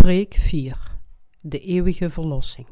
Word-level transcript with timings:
Preek 0.00 0.34
4 0.34 0.98
De 1.40 1.60
eeuwige 1.60 2.10
verlossing. 2.10 2.66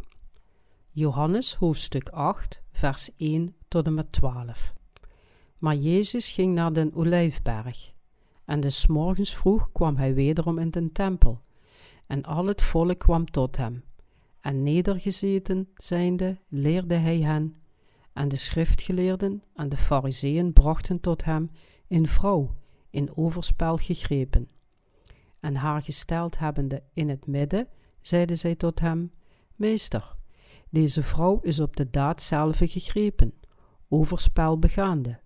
Johannes 0.90 1.54
hoofdstuk 1.54 2.08
8 2.08 2.62
vers 2.72 3.10
1 3.16 3.54
tot 3.68 3.86
en 3.86 3.94
met 3.94 4.12
12 4.12 4.74
Maar 5.58 5.74
Jezus 5.74 6.30
ging 6.30 6.54
naar 6.54 6.72
den 6.72 6.94
Olijfberg 6.94 7.92
en 8.44 8.60
des 8.60 8.86
morgens 8.86 9.34
vroeg 9.34 9.72
kwam 9.72 9.96
hij 9.96 10.14
wederom 10.14 10.58
in 10.58 10.70
den 10.70 10.92
tempel 10.92 11.40
en 12.06 12.22
al 12.22 12.46
het 12.46 12.62
volk 12.62 12.98
kwam 12.98 13.30
tot 13.30 13.56
hem. 13.56 13.84
En 14.40 14.62
nedergezeten 14.62 15.68
zijnde 15.74 16.38
leerde 16.48 16.94
hij 16.94 17.20
hen 17.20 17.56
en 18.12 18.28
de 18.28 18.36
schriftgeleerden 18.36 19.42
en 19.54 19.68
de 19.68 19.76
fariseeën 19.76 20.52
brachten 20.52 21.00
tot 21.00 21.24
hem 21.24 21.50
een 21.88 22.06
vrouw 22.06 22.54
in 22.90 23.16
overspel 23.16 23.76
gegrepen 23.76 24.48
en 25.40 25.54
haar 25.54 25.82
gesteld 25.82 26.38
hebbende 26.38 26.82
in 26.92 27.08
het 27.08 27.26
midden, 27.26 27.68
zeide 28.00 28.34
zij 28.34 28.54
tot 28.54 28.80
hem: 28.80 29.12
Meester, 29.56 30.16
deze 30.70 31.02
vrouw 31.02 31.40
is 31.42 31.60
op 31.60 31.76
de 31.76 31.90
daad 31.90 32.22
zelve 32.22 32.68
gegrepen, 32.68 33.34
overspel 33.88 34.58
begaande. 34.58 35.20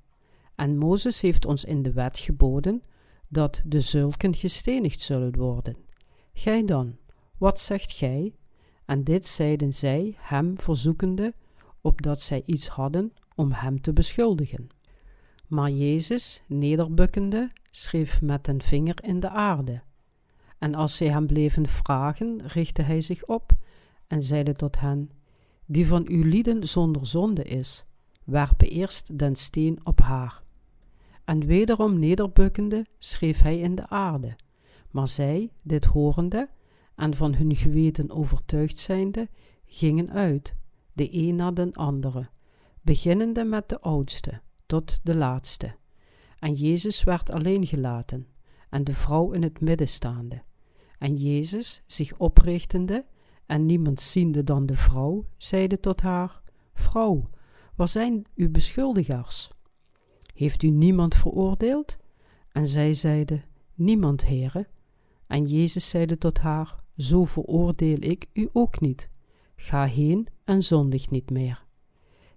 En 0.55 0.79
Mozes 0.79 1.21
heeft 1.21 1.45
ons 1.45 1.65
in 1.65 1.83
de 1.83 1.93
wet 1.93 2.19
geboden 2.19 2.83
dat 3.29 3.63
de 3.67 3.81
zulken 3.81 4.35
gestenigd 4.35 5.01
zullen 5.01 5.37
worden. 5.37 5.77
Gij 6.33 6.65
dan, 6.65 6.97
wat 7.39 7.61
zegt 7.61 7.93
gij? 7.93 8.35
En 8.85 9.05
dit 9.05 9.27
zeiden 9.27 9.73
zij 9.73 10.15
hem 10.19 10.59
verzoekende, 10.59 11.35
opdat 11.81 12.21
zij 12.21 12.43
iets 12.47 12.69
hadden 12.69 13.13
om 13.35 13.53
hem 13.53 13.81
te 13.81 13.93
beschuldigen. 13.93 14.69
Maar 15.47 15.71
Jezus, 15.71 16.43
nederbukkende, 16.47 17.51
schreef 17.71 18.23
met 18.23 18.45
den 18.45 18.63
vinger 18.63 19.05
in 19.05 19.21
de 19.21 19.29
aarde 19.29 19.83
en 20.63 20.75
als 20.75 20.97
zij 20.97 21.09
hem 21.09 21.27
bleven 21.27 21.67
vragen, 21.67 22.47
richtte 22.47 22.83
hij 22.83 23.01
zich 23.01 23.27
op 23.27 23.53
en 24.07 24.23
zeide 24.23 24.53
tot 24.53 24.81
hen: 24.81 25.11
Die 25.67 25.87
van 25.87 26.09
uw 26.09 26.25
lieden 26.25 26.69
zonder 26.69 27.07
zonde 27.07 27.43
is, 27.45 27.85
werpe 28.25 28.69
eerst 28.69 29.19
den 29.19 29.37
steen 29.37 29.79
op 29.83 30.01
haar. 30.01 30.43
En 31.25 31.47
wederom 31.47 31.99
nederbukkende 31.99 32.87
schreef 32.99 33.41
hij 33.41 33.59
in 33.59 33.75
de 33.75 33.89
aarde. 33.89 34.37
Maar 34.91 35.09
zij, 35.09 35.53
dit 35.63 35.85
horende 35.85 36.49
en 36.95 37.15
van 37.15 37.35
hun 37.35 37.57
geweten 37.57 38.11
overtuigd 38.11 38.79
zijnde, 38.79 39.29
gingen 39.65 40.11
uit, 40.11 40.57
de 40.93 41.15
een 41.15 41.37
na 41.37 41.51
den 41.51 41.73
andere, 41.73 42.29
beginnende 42.81 43.45
met 43.45 43.69
de 43.69 43.81
oudste 43.81 44.41
tot 44.67 45.01
de 45.03 45.15
laatste. 45.15 45.75
En 46.39 46.53
Jezus 46.55 47.05
werd 47.05 47.31
alleen 47.31 47.67
gelaten, 47.67 48.27
en 48.71 48.85
de 48.85 48.95
vrouw 48.95 49.33
in 49.33 49.43
het 49.43 49.61
midden 49.61 49.89
staande. 49.89 50.43
En 51.03 51.17
Jezus, 51.17 51.83
zich 51.87 52.19
oprichtende 52.19 53.05
en 53.47 53.67
niemand 53.67 54.01
ziende 54.01 54.45
dan 54.45 54.67
de 54.67 54.77
vrouw, 54.77 55.25
zeide 55.37 55.81
tot 55.81 56.01
haar: 56.01 56.43
Vrouw, 56.75 57.31
waar 57.75 57.89
zijn 57.89 58.25
uw 58.35 58.51
beschuldigers? 58.51 59.51
Heeft 60.35 60.63
u 60.63 60.69
niemand 60.69 61.15
veroordeeld? 61.15 61.97
En 62.53 62.67
zij 62.67 62.95
zeide: 62.95 63.43
Niemand, 63.75 64.25
heren. 64.25 64.67
En 65.27 65.47
Jezus 65.47 65.89
zeide 65.89 66.19
tot 66.19 66.39
haar: 66.39 66.83
Zo 66.97 67.25
veroordeel 67.25 67.99
ik 68.01 68.27
u 68.33 68.49
ook 68.53 68.81
niet. 68.81 69.09
Ga 69.57 69.85
heen 69.85 70.27
en 70.45 70.63
zondig 70.63 71.11
niet 71.11 71.31
meer. 71.31 71.65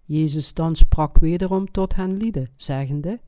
Jezus 0.03 0.53
dan 0.53 0.75
sprak 0.75 1.17
wederom 1.17 1.71
tot 1.71 1.95
hen 1.95 2.17
lieden, 2.17 2.49
zeggende: 2.55 3.21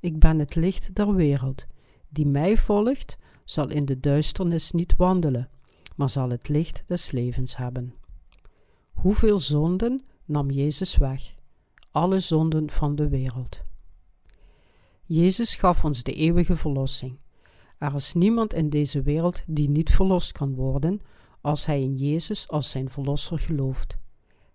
Ik 0.00 0.18
ben 0.18 0.38
het 0.38 0.54
licht 0.54 0.94
der 0.94 1.14
wereld. 1.14 1.66
Die 2.08 2.26
mij 2.26 2.56
volgt, 2.56 3.16
zal 3.44 3.68
in 3.70 3.84
de 3.84 4.00
duisternis 4.00 4.70
niet 4.70 4.96
wandelen, 4.96 5.48
maar 5.96 6.10
zal 6.10 6.30
het 6.30 6.48
licht 6.48 6.84
des 6.86 7.10
levens 7.10 7.56
hebben. 7.56 7.94
Hoeveel 8.92 9.38
zonden 9.38 10.04
nam 10.24 10.50
Jezus 10.50 10.96
weg? 10.96 11.34
Alle 11.90 12.20
zonden 12.20 12.70
van 12.70 12.96
de 12.96 13.08
wereld. 13.08 13.60
Jezus 15.04 15.54
gaf 15.54 15.84
ons 15.84 16.02
de 16.02 16.12
eeuwige 16.12 16.56
verlossing. 16.56 17.18
Er 17.78 17.94
is 17.94 18.14
niemand 18.14 18.54
in 18.54 18.70
deze 18.70 19.02
wereld 19.02 19.42
die 19.46 19.68
niet 19.68 19.90
verlost 19.90 20.32
kan 20.32 20.54
worden 20.54 21.00
als 21.40 21.66
hij 21.66 21.80
in 21.80 21.96
Jezus 21.96 22.48
als 22.48 22.70
zijn 22.70 22.90
verlosser 22.90 23.38
gelooft. 23.38 23.96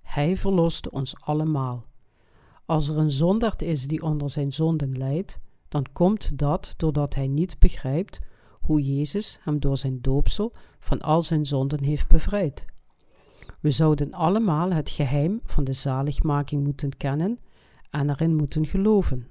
Hij 0.02 0.38
verloste 0.38 0.92
ons 0.92 1.16
allemaal. 1.20 1.86
Als 2.66 2.88
er 2.88 2.98
een 2.98 3.12
zondaard 3.12 3.62
is 3.62 3.88
die 3.88 4.02
onder 4.02 4.30
zijn 4.30 4.54
zonden 4.54 4.98
lijdt, 4.98 5.40
dan 5.68 5.86
komt 5.94 6.38
dat 6.38 6.74
doordat 6.78 7.16
hij 7.16 7.28
niet 7.28 7.60
begrijpt 7.60 8.20
hoe 8.60 8.96
Jezus 8.96 9.40
hem 9.42 9.60
door 9.60 9.78
zijn 9.78 10.02
doopsel 10.02 10.54
van 10.80 11.00
al 11.00 11.22
zijn 11.22 11.46
zonden 11.46 11.84
heeft 11.84 12.08
bevrijd. 12.08 12.66
We 13.62 13.72
zouden 13.72 14.14
allemaal 14.14 14.72
het 14.72 14.90
geheim 14.90 15.40
van 15.44 15.64
de 15.64 15.74
zaligmaking 15.74 16.64
moeten 16.64 16.98
kennen 16.98 17.40
en 17.90 18.10
erin 18.10 18.36
moeten 18.36 18.66
geloven. 18.66 19.28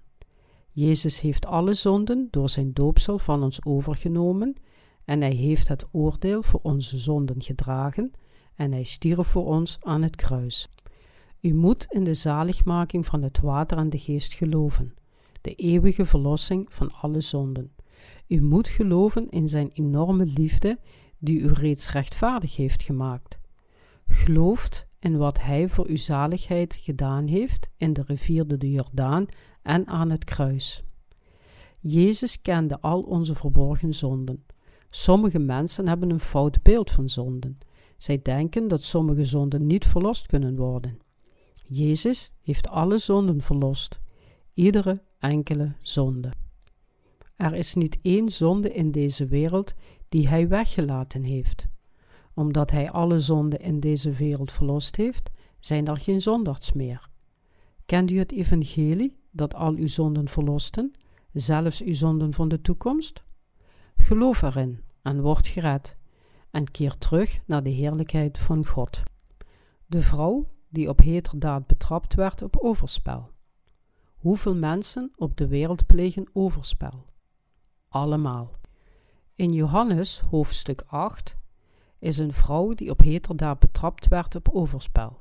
Jezus 0.71 1.21
heeft 1.21 1.47
alle 1.47 1.75
zonden 1.75 2.29
door 2.31 2.49
zijn 2.49 2.73
doopsel 2.73 3.19
van 3.19 3.43
ons 3.43 3.65
overgenomen 3.65 4.57
en 5.05 5.21
hij 5.21 5.35
heeft 5.35 5.69
het 5.69 5.87
oordeel 5.93 6.43
voor 6.43 6.61
onze 6.63 6.99
zonden 6.99 7.43
gedragen 7.43 8.11
en 8.55 8.73
hij 8.73 8.85
stierf 8.85 9.27
voor 9.27 9.47
ons 9.47 9.79
aan 9.81 10.03
het 10.03 10.17
kruis. 10.17 10.69
U 11.41 11.55
moet 11.55 11.87
in 11.89 12.05
de 12.05 12.15
zaligmaking 12.15 13.07
van 13.07 13.23
het 13.23 13.41
water 13.41 13.79
en 13.79 13.91
de 13.91 13.99
geest 13.99 14.35
geloven, 14.35 14.95
de 15.41 15.55
eeuwige 15.55 16.07
verlossing 16.07 16.67
van 16.73 16.93
alle 16.93 17.21
zonden. 17.21 17.73
U 18.27 18.43
moet 18.43 18.69
geloven 18.69 19.31
in 19.31 19.49
zijn 19.49 19.71
enorme 19.73 20.25
liefde 20.25 20.79
die 21.19 21.41
u 21.41 21.53
reeds 21.53 21.93
rechtvaardig 21.93 22.57
heeft 22.57 22.83
gemaakt. 22.83 23.39
Gelooft 24.07 24.87
in 24.99 25.17
wat 25.17 25.41
hij 25.41 25.69
voor 25.69 25.87
uw 25.87 25.97
zaligheid 25.97 26.75
gedaan 26.75 27.27
heeft 27.27 27.69
in 27.77 27.93
de 27.93 28.03
rivier 28.07 28.47
de 28.47 28.71
Jordaan 28.71 29.27
en 29.63 29.87
aan 29.87 30.11
het 30.11 30.25
kruis. 30.25 30.83
Jezus 31.81 32.43
kende 32.43 32.81
al 32.81 33.01
onze 33.03 33.35
verborgen 33.35 33.95
zonden. 33.95 34.45
Sommige 34.91 35.39
mensen 35.39 35.89
hebben 35.89 36.11
een 36.11 36.21
fout 36.21 36.63
beeld 36.63 36.91
van 36.91 37.09
zonden. 37.09 37.59
Zij 37.97 38.23
denken 38.23 38.69
dat 38.69 38.83
sommige 38.83 39.25
zonden 39.25 39.67
niet 39.67 39.87
verlost 39.87 40.27
kunnen 40.27 40.57
worden. 40.57 40.99
Jezus 41.67 42.33
heeft 42.43 42.69
alle 42.69 42.99
zonden 42.99 43.41
verlost, 43.41 44.01
iedere 44.55 45.03
enkele 45.19 45.75
zonde. 45.79 46.33
Er 47.39 47.55
is 47.55 47.75
niet 47.75 47.99
één 48.03 48.31
zonde 48.31 48.73
in 48.73 48.91
deze 48.91 49.27
wereld 49.27 49.75
die 50.09 50.29
hij 50.29 50.49
weggelaten 50.49 51.23
heeft. 51.23 51.67
Omdat 52.35 52.71
hij 52.71 52.91
alle 52.91 53.21
zonden 53.21 53.61
in 53.61 53.81
deze 53.81 54.11
wereld 54.11 54.53
verlost 54.53 54.97
heeft, 54.97 55.31
zijn 55.59 55.87
er 55.87 55.97
geen 55.97 56.21
zondags 56.21 56.73
meer. 56.73 57.09
Kent 57.87 58.11
u 58.11 58.19
het 58.19 58.33
evangelie 58.33 59.17
dat 59.31 59.55
al 59.55 59.75
uw 59.75 59.87
zonden 59.87 60.29
verlosten, 60.29 60.93
zelfs 61.33 61.83
uw 61.83 61.95
zonden 61.95 62.35
van 62.35 62.49
de 62.49 62.61
toekomst? 62.61 63.25
Geloof 63.97 64.43
erin 64.43 64.81
en 65.03 65.21
word 65.21 65.47
gered 65.47 65.97
en 66.51 66.71
keer 66.71 66.99
terug 66.99 67.41
naar 67.47 67.63
de 67.63 67.71
heerlijkheid 67.71 68.39
van 68.39 68.67
God. 68.67 69.03
De 69.87 70.01
vrouw 70.01 70.47
die 70.69 70.89
op 70.89 71.01
heterdaad 71.01 71.67
betrapt 71.67 72.15
werd 72.15 72.43
op 72.43 72.57
overspel. 72.57 73.31
Hoeveel 74.17 74.55
mensen 74.55 75.13
op 75.17 75.37
de 75.37 75.47
wereld 75.47 75.87
plegen 75.87 76.29
overspel? 76.33 77.07
Allemaal. 77.89 78.51
In 79.35 79.53
Johannes 79.53 80.19
hoofdstuk 80.19 80.83
8 80.87 81.37
is 81.99 82.19
een 82.19 82.33
vrouw 82.33 82.75
die 82.75 82.91
op 82.91 83.01
heterdaad 83.01 83.59
betrapt 83.59 84.09
werd 84.09 84.35
op 84.35 84.49
overspel. 84.49 85.21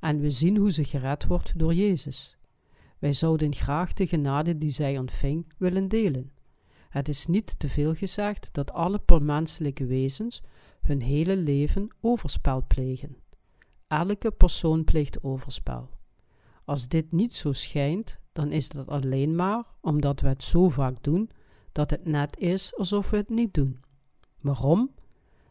En 0.00 0.20
we 0.20 0.30
zien 0.30 0.56
hoe 0.56 0.72
ze 0.72 0.84
gered 0.84 1.26
wordt 1.26 1.58
door 1.58 1.74
Jezus. 1.74 2.36
Wij 2.98 3.12
zouden 3.12 3.54
graag 3.54 3.92
de 3.92 4.06
genade 4.06 4.58
die 4.58 4.70
zij 4.70 4.98
ontving 4.98 5.52
willen 5.58 5.88
delen. 5.88 6.32
Het 6.88 7.08
is 7.08 7.26
niet 7.26 7.58
te 7.58 7.68
veel 7.68 7.94
gezegd 7.94 8.48
dat 8.52 8.72
alle 8.72 9.00
menselijke 9.20 9.86
wezens 9.86 10.42
hun 10.80 11.02
hele 11.02 11.36
leven 11.36 11.88
overspel 12.00 12.64
plegen. 12.66 13.16
Elke 13.86 14.30
persoon 14.30 14.84
pleegt 14.84 15.22
overspel. 15.22 15.90
Als 16.64 16.88
dit 16.88 17.12
niet 17.12 17.34
zo 17.34 17.52
schijnt, 17.52 18.18
dan 18.32 18.52
is 18.52 18.68
dat 18.68 18.88
alleen 18.88 19.36
maar 19.36 19.64
omdat 19.80 20.20
we 20.20 20.28
het 20.28 20.42
zo 20.42 20.68
vaak 20.68 21.02
doen 21.02 21.30
dat 21.72 21.90
het 21.90 22.04
net 22.04 22.38
is 22.38 22.76
alsof 22.76 23.10
we 23.10 23.16
het 23.16 23.28
niet 23.28 23.54
doen. 23.54 23.80
Waarom? 24.40 24.90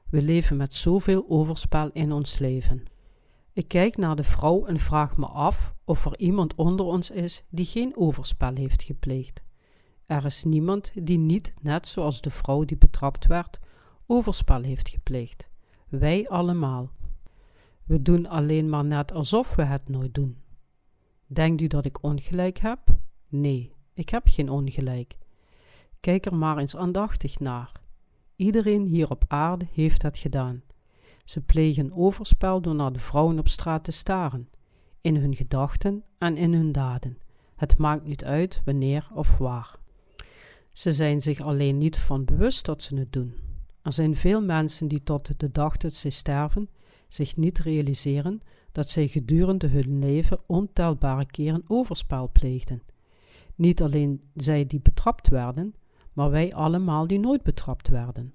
We 0.09 0.21
leven 0.21 0.57
met 0.57 0.75
zoveel 0.75 1.25
overspel 1.29 1.89
in 1.91 2.11
ons 2.11 2.37
leven. 2.37 2.83
Ik 3.53 3.67
kijk 3.67 3.97
naar 3.97 4.15
de 4.15 4.23
vrouw 4.23 4.65
en 4.65 4.79
vraag 4.79 5.17
me 5.17 5.25
af 5.25 5.73
of 5.83 6.05
er 6.05 6.17
iemand 6.17 6.55
onder 6.55 6.85
ons 6.85 7.11
is 7.11 7.43
die 7.49 7.65
geen 7.65 7.97
overspel 7.97 8.55
heeft 8.55 8.83
gepleegd. 8.83 9.41
Er 10.05 10.25
is 10.25 10.43
niemand 10.43 10.91
die 10.95 11.17
niet, 11.17 11.53
net 11.61 11.87
zoals 11.87 12.21
de 12.21 12.29
vrouw 12.29 12.65
die 12.65 12.77
betrapt 12.77 13.25
werd, 13.25 13.59
overspel 14.05 14.61
heeft 14.61 14.89
gepleegd. 14.89 15.47
Wij 15.89 16.29
allemaal. 16.29 16.91
We 17.83 18.01
doen 18.01 18.27
alleen 18.27 18.69
maar 18.69 18.85
net 18.85 19.11
alsof 19.11 19.55
we 19.55 19.63
het 19.63 19.89
nooit 19.89 20.13
doen. 20.13 20.37
Denkt 21.27 21.61
u 21.61 21.67
dat 21.67 21.85
ik 21.85 22.03
ongelijk 22.03 22.57
heb? 22.57 22.79
Nee, 23.27 23.73
ik 23.93 24.09
heb 24.09 24.23
geen 24.25 24.49
ongelijk. 24.49 25.17
Kijk 26.01 26.25
er 26.25 26.35
maar 26.35 26.57
eens 26.57 26.75
aandachtig 26.75 27.39
naar. 27.39 27.71
iedereen 28.35 28.85
hier 28.85 29.09
op 29.09 29.23
aarde 29.27 29.65
heeft 29.73 30.01
het 30.01 30.17
gedaan. 30.17 30.61
Ze 31.23 31.41
plegen 31.41 31.93
overspel 31.93 32.61
door 32.61 32.75
naar 32.75 32.93
de 32.93 32.99
vrouwen 32.99 33.39
op 33.39 33.47
straat 33.47 33.83
te 33.83 33.91
staren, 33.91 34.49
in 35.01 35.15
hun 35.15 35.35
gedachten 35.35 36.03
en 36.17 36.37
in 36.37 36.53
hun 36.53 36.71
daden. 36.71 37.17
Het 37.55 37.77
maakt 37.77 38.05
niet 38.05 38.23
uit 38.23 38.61
wanneer 38.65 39.07
of 39.13 39.37
waar. 39.37 39.79
Ze 40.71 40.91
zijn 40.91 41.21
zich 41.21 41.39
alleen 41.41 41.77
niet 41.77 41.97
van 41.97 42.25
bewust 42.25 42.65
dat 42.65 42.83
ze 42.83 42.95
het 42.95 43.13
doen. 43.13 43.33
Er 43.81 43.93
zijn 43.93 44.15
veel 44.15 44.41
mensen 44.41 44.87
die 44.87 45.03
tot 45.03 45.39
de 45.39 45.51
dag 45.51 45.77
dat 45.77 45.93
zij 45.93 46.11
sterven 46.11 46.69
zich 47.07 47.35
niet 47.35 47.59
realiseren 47.59 48.41
dat 48.71 48.89
zij 48.89 49.07
gedurende 49.07 49.67
hun 49.67 49.99
leven 49.99 50.39
ontelbare 50.45 51.25
keren 51.25 51.63
overspel 51.67 52.29
pleegden. 52.31 52.81
Niet 53.55 53.81
alleen 53.81 54.21
zij 54.33 54.65
die 54.65 54.79
betrapt 54.79 55.27
werden, 55.27 55.75
maar 56.13 56.29
wij 56.29 56.53
allemaal 56.53 57.07
die 57.07 57.19
nooit 57.19 57.43
betrapt 57.43 57.87
werden. 57.87 58.33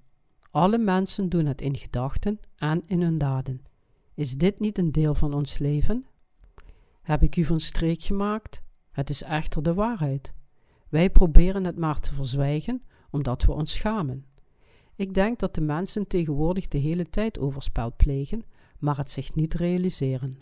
Alle 0.51 0.77
mensen 0.77 1.29
doen 1.29 1.45
het 1.45 1.61
in 1.61 1.77
gedachten 1.77 2.39
en 2.55 2.83
in 2.87 3.01
hun 3.01 3.17
daden. 3.17 3.61
Is 4.13 4.37
dit 4.37 4.59
niet 4.59 4.77
een 4.77 4.91
deel 4.91 5.15
van 5.15 5.33
ons 5.33 5.57
leven? 5.57 6.05
Heb 7.01 7.23
ik 7.23 7.35
u 7.35 7.43
van 7.43 7.59
streek 7.59 8.01
gemaakt? 8.01 8.61
Het 8.91 9.09
is 9.09 9.23
echter 9.23 9.63
de 9.63 9.73
waarheid. 9.73 10.33
Wij 10.89 11.09
proberen 11.09 11.63
het 11.63 11.77
maar 11.77 11.99
te 11.99 12.13
verzwijgen 12.13 12.81
omdat 13.09 13.43
we 13.43 13.51
ons 13.51 13.71
schamen. 13.71 14.25
Ik 14.95 15.13
denk 15.13 15.39
dat 15.39 15.55
de 15.55 15.61
mensen 15.61 16.07
tegenwoordig 16.07 16.67
de 16.67 16.77
hele 16.77 17.09
tijd 17.09 17.39
overspel 17.39 17.93
plegen, 17.95 18.43
maar 18.79 18.97
het 18.97 19.11
zich 19.11 19.35
niet 19.35 19.53
realiseren. 19.53 20.39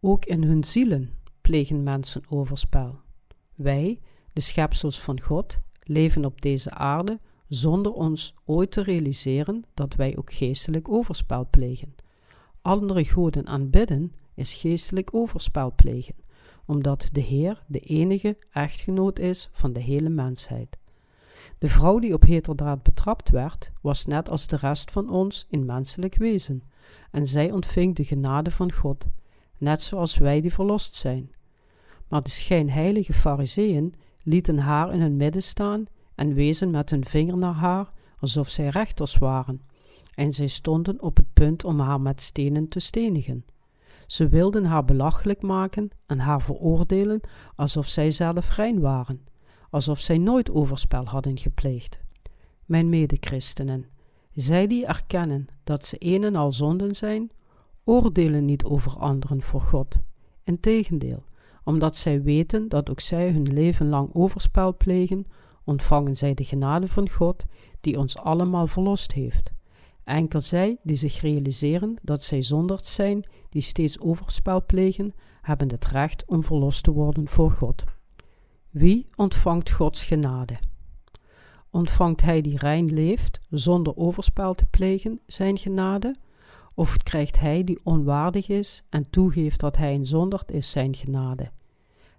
Ook 0.00 0.24
in 0.24 0.42
hun 0.42 0.64
zielen 0.64 1.18
plegen 1.40 1.82
mensen 1.82 2.22
overspel. 2.28 3.00
Wij, 3.54 4.00
de 4.32 4.40
schepsels 4.40 5.00
van 5.00 5.20
God, 5.20 5.60
leven 5.88 6.24
op 6.24 6.42
deze 6.42 6.70
aarde 6.70 7.20
zonder 7.48 7.92
ons 7.92 8.34
ooit 8.44 8.70
te 8.70 8.82
realiseren 8.82 9.64
dat 9.74 9.94
wij 9.94 10.16
ook 10.16 10.32
geestelijk 10.32 10.88
overspel 10.88 11.46
plegen. 11.50 11.94
Andere 12.62 13.04
goden 13.04 13.46
aanbidden 13.46 14.12
is 14.34 14.54
geestelijk 14.54 15.14
overspel 15.14 15.72
plegen, 15.74 16.14
omdat 16.66 17.08
de 17.12 17.20
Heer 17.20 17.62
de 17.66 17.80
enige 17.80 18.36
echtgenoot 18.50 19.18
is 19.18 19.48
van 19.52 19.72
de 19.72 19.80
hele 19.80 20.08
mensheid. 20.08 20.78
De 21.58 21.68
vrouw 21.68 21.98
die 21.98 22.14
op 22.14 22.22
heterdaad 22.22 22.82
betrapt 22.82 23.30
werd, 23.30 23.70
was 23.80 24.06
net 24.06 24.28
als 24.28 24.46
de 24.46 24.56
rest 24.56 24.90
van 24.90 25.10
ons 25.10 25.46
een 25.50 25.66
menselijk 25.66 26.16
wezen, 26.16 26.62
en 27.10 27.26
zij 27.26 27.50
ontving 27.50 27.94
de 27.94 28.04
genade 28.04 28.50
van 28.50 28.72
God, 28.72 29.06
net 29.58 29.82
zoals 29.82 30.16
wij 30.16 30.40
die 30.40 30.52
verlost 30.52 30.94
zijn. 30.94 31.30
Maar 32.08 32.22
de 32.22 32.30
schijnheilige 32.30 33.12
fariseeën 33.12 33.94
lieten 34.26 34.58
haar 34.58 34.92
in 34.92 35.00
hun 35.00 35.16
midden 35.16 35.42
staan 35.42 35.84
en 36.14 36.34
wezen 36.34 36.70
met 36.70 36.90
hun 36.90 37.04
vinger 37.04 37.36
naar 37.36 37.54
haar, 37.54 37.92
alsof 38.18 38.48
zij 38.48 38.68
rechters 38.68 39.16
waren, 39.16 39.60
en 40.14 40.32
zij 40.32 40.46
stonden 40.46 41.02
op 41.02 41.16
het 41.16 41.32
punt 41.32 41.64
om 41.64 41.80
haar 41.80 42.00
met 42.00 42.22
stenen 42.22 42.68
te 42.68 42.80
stenigen. 42.80 43.44
Ze 44.06 44.28
wilden 44.28 44.64
haar 44.64 44.84
belachelijk 44.84 45.42
maken 45.42 45.90
en 46.06 46.18
haar 46.18 46.42
veroordelen 46.42 47.20
alsof 47.54 47.88
zij 47.88 48.10
zelf 48.10 48.56
rein 48.56 48.80
waren, 48.80 49.20
alsof 49.70 50.00
zij 50.00 50.18
nooit 50.18 50.50
overspel 50.50 51.04
hadden 51.04 51.38
gepleegd. 51.38 51.98
Mijn 52.64 52.88
medechristenen, 52.88 53.86
zij 54.34 54.66
die 54.66 54.86
erkennen 54.86 55.46
dat 55.64 55.86
ze 55.86 55.96
een 55.98 56.24
en 56.24 56.36
al 56.36 56.52
zonden 56.52 56.94
zijn, 56.94 57.30
oordelen 57.84 58.44
niet 58.44 58.64
over 58.64 58.92
anderen 58.98 59.42
voor 59.42 59.60
God. 59.60 59.96
Integendeel, 60.44 61.24
omdat 61.66 61.96
zij 61.96 62.22
weten 62.22 62.68
dat 62.68 62.90
ook 62.90 63.00
zij 63.00 63.30
hun 63.30 63.52
leven 63.52 63.88
lang 63.88 64.10
overspel 64.12 64.76
plegen, 64.76 65.26
ontvangen 65.64 66.16
zij 66.16 66.34
de 66.34 66.44
genade 66.44 66.88
van 66.88 67.10
God, 67.10 67.44
die 67.80 67.98
ons 67.98 68.18
allemaal 68.18 68.66
verlost 68.66 69.12
heeft. 69.12 69.50
Enkel 70.04 70.40
zij 70.40 70.76
die 70.82 70.96
zich 70.96 71.20
realiseren 71.20 71.96
dat 72.02 72.24
zij 72.24 72.42
zonderd 72.42 72.86
zijn, 72.86 73.28
die 73.48 73.62
steeds 73.62 74.00
overspel 74.00 74.64
plegen, 74.64 75.14
hebben 75.40 75.70
het 75.70 75.86
recht 75.86 76.24
om 76.26 76.44
verlost 76.44 76.82
te 76.82 76.90
worden 76.90 77.28
voor 77.28 77.50
God. 77.50 77.84
Wie 78.70 79.06
ontvangt 79.16 79.70
Gods 79.70 80.04
genade? 80.04 80.56
Ontvangt 81.70 82.22
hij 82.22 82.40
die 82.40 82.58
rein 82.58 82.92
leeft, 82.92 83.40
zonder 83.50 83.96
overspel 83.96 84.54
te 84.54 84.66
plegen, 84.66 85.20
zijn 85.26 85.58
genade? 85.58 86.16
Of 86.78 86.96
krijgt 86.96 87.40
hij 87.40 87.64
die 87.64 87.80
onwaardig 87.82 88.48
is 88.48 88.82
en 88.88 89.10
toegeeft 89.10 89.60
dat 89.60 89.76
hij 89.76 89.94
een 89.94 90.06
zonderd 90.06 90.50
is, 90.50 90.70
zijn 90.70 90.94
genade? 90.94 91.50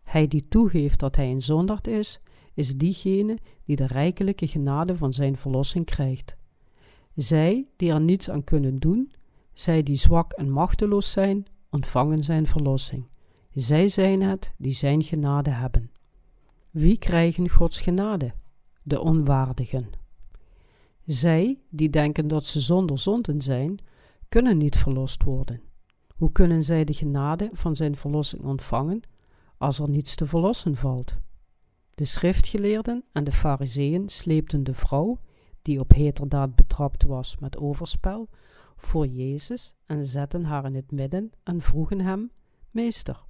Hij 0.03 0.27
die 0.27 0.47
toegeeft 0.47 0.99
dat 0.99 1.15
hij 1.15 1.31
een 1.31 1.41
zonderd 1.41 1.87
is, 1.87 2.19
is 2.53 2.75
diegene 2.75 3.37
die 3.65 3.75
de 3.75 3.87
rijkelijke 3.87 4.47
genade 4.47 4.95
van 4.97 5.13
zijn 5.13 5.37
verlossing 5.37 5.85
krijgt. 5.85 6.35
Zij 7.15 7.67
die 7.75 7.91
er 7.91 8.01
niets 8.01 8.29
aan 8.29 8.43
kunnen 8.43 8.79
doen, 8.79 9.11
zij 9.53 9.83
die 9.83 9.95
zwak 9.95 10.31
en 10.33 10.51
machteloos 10.51 11.11
zijn, 11.11 11.45
ontvangen 11.69 12.23
zijn 12.23 12.47
verlossing. 12.47 13.07
Zij 13.53 13.87
zijn 13.87 14.21
het 14.21 14.53
die 14.57 14.71
zijn 14.71 15.03
genade 15.03 15.49
hebben. 15.49 15.91
Wie 16.69 16.97
krijgen 16.97 17.49
Gods 17.49 17.79
genade? 17.79 18.33
De 18.83 18.99
onwaardigen. 19.01 19.89
Zij 21.05 21.59
die 21.69 21.89
denken 21.89 22.27
dat 22.27 22.45
ze 22.45 22.59
zonder 22.59 22.99
zonden 22.99 23.41
zijn, 23.41 23.79
kunnen 24.29 24.57
niet 24.57 24.77
verlost 24.77 25.23
worden. 25.23 25.61
Hoe 26.15 26.31
kunnen 26.31 26.63
zij 26.63 26.83
de 26.83 26.93
genade 26.93 27.49
van 27.53 27.75
zijn 27.75 27.95
verlossing 27.95 28.43
ontvangen 28.43 29.01
als 29.57 29.79
er 29.79 29.89
niets 29.89 30.15
te 30.15 30.25
verlossen 30.25 30.75
valt? 30.75 31.17
De 31.95 32.05
schriftgeleerden 32.05 33.03
en 33.11 33.23
de 33.23 33.31
fariseeën 33.31 34.09
sleepten 34.09 34.63
de 34.63 34.73
vrouw, 34.73 35.19
die 35.61 35.79
op 35.79 35.91
heterdaad 35.91 36.55
betrapt 36.55 37.03
was 37.03 37.37
met 37.37 37.57
overspel, 37.57 38.29
voor 38.77 39.07
Jezus 39.07 39.73
en 39.85 40.05
zetten 40.05 40.43
haar 40.43 40.65
in 40.65 40.75
het 40.75 40.91
midden 40.91 41.31
en 41.43 41.61
vroegen 41.61 41.99
hem: 41.99 42.31
Meester, 42.71 43.25